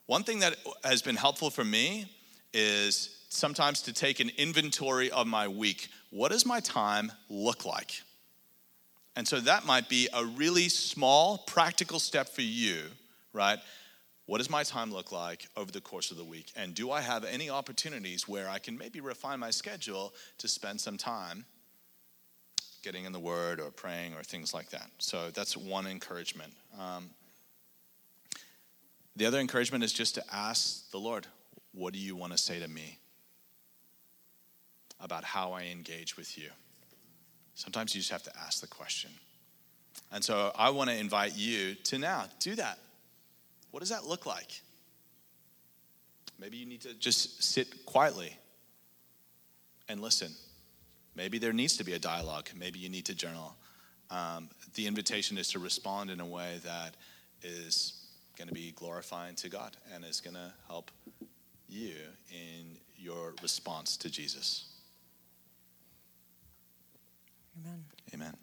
One 0.05 0.23
thing 0.23 0.39
that 0.39 0.57
has 0.83 1.01
been 1.01 1.15
helpful 1.15 1.49
for 1.49 1.63
me 1.63 2.05
is 2.53 3.25
sometimes 3.29 3.81
to 3.83 3.93
take 3.93 4.19
an 4.19 4.31
inventory 4.37 5.09
of 5.09 5.25
my 5.25 5.47
week. 5.47 5.87
What 6.11 6.31
does 6.31 6.45
my 6.45 6.59
time 6.59 7.11
look 7.29 7.65
like? 7.65 8.01
And 9.15 9.27
so 9.27 9.39
that 9.39 9.65
might 9.65 9.87
be 9.87 10.09
a 10.13 10.25
really 10.25 10.67
small, 10.67 11.37
practical 11.39 11.99
step 11.99 12.27
for 12.27 12.41
you, 12.41 12.83
right? 13.31 13.59
What 14.25 14.39
does 14.39 14.49
my 14.49 14.63
time 14.63 14.91
look 14.91 15.11
like 15.11 15.47
over 15.55 15.71
the 15.71 15.81
course 15.81 16.11
of 16.11 16.17
the 16.17 16.23
week? 16.23 16.51
And 16.55 16.75
do 16.75 16.91
I 16.91 16.99
have 16.99 17.23
any 17.23 17.49
opportunities 17.49 18.27
where 18.27 18.49
I 18.49 18.59
can 18.59 18.77
maybe 18.77 18.99
refine 18.99 19.39
my 19.39 19.51
schedule 19.51 20.13
to 20.39 20.47
spend 20.49 20.81
some 20.81 20.97
time 20.97 21.45
getting 22.85 23.03
in 23.03 23.11
the 23.11 23.19
Word 23.19 23.59
or 23.59 23.71
praying 23.71 24.13
or 24.13 24.23
things 24.23 24.53
like 24.53 24.69
that? 24.69 24.87
So 24.99 25.31
that's 25.33 25.57
one 25.57 25.87
encouragement. 25.87 26.53
Um, 26.79 27.09
the 29.15 29.25
other 29.25 29.39
encouragement 29.39 29.83
is 29.83 29.91
just 29.91 30.15
to 30.15 30.23
ask 30.31 30.91
the 30.91 30.99
Lord, 30.99 31.25
what 31.73 31.93
do 31.93 31.99
you 31.99 32.15
want 32.15 32.31
to 32.31 32.37
say 32.37 32.59
to 32.59 32.67
me 32.67 32.99
about 35.01 35.23
how 35.23 35.51
I 35.51 35.63
engage 35.63 36.15
with 36.15 36.37
you? 36.37 36.49
Sometimes 37.55 37.95
you 37.95 38.01
just 38.01 38.11
have 38.11 38.23
to 38.23 38.31
ask 38.37 38.61
the 38.61 38.67
question. 38.67 39.09
And 40.11 40.23
so 40.23 40.51
I 40.55 40.69
want 40.69 40.89
to 40.89 40.95
invite 40.95 41.35
you 41.35 41.73
to 41.85 41.97
now 41.97 42.25
do 42.39 42.55
that. 42.55 42.77
What 43.71 43.79
does 43.79 43.89
that 43.89 44.05
look 44.05 44.25
like? 44.25 44.61
Maybe 46.39 46.57
you 46.57 46.65
need 46.65 46.81
to 46.81 46.93
just 46.93 47.43
sit 47.43 47.85
quietly 47.85 48.37
and 49.89 50.01
listen. 50.01 50.31
Maybe 51.15 51.37
there 51.37 51.53
needs 51.53 51.77
to 51.77 51.83
be 51.83 51.93
a 51.93 51.99
dialogue. 51.99 52.49
Maybe 52.57 52.79
you 52.79 52.89
need 52.89 53.05
to 53.05 53.15
journal. 53.15 53.55
Um, 54.11 54.49
the 54.75 54.87
invitation 54.87 55.37
is 55.37 55.49
to 55.49 55.59
respond 55.59 56.09
in 56.09 56.19
a 56.19 56.25
way 56.25 56.59
that 56.63 56.95
is 57.41 57.93
going 58.37 58.47
to 58.47 58.53
be 58.53 58.71
glorifying 58.71 59.35
to 59.35 59.49
God 59.49 59.77
and 59.93 60.03
is 60.03 60.19
going 60.21 60.35
to 60.35 60.51
help 60.67 60.91
you 61.67 61.95
in 62.31 62.77
your 62.97 63.33
response 63.41 63.97
to 63.97 64.09
Jesus. 64.09 64.65
Amen. 67.63 67.83
Amen. 68.13 68.37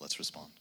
Let's 0.00 0.18
respond. 0.18 0.57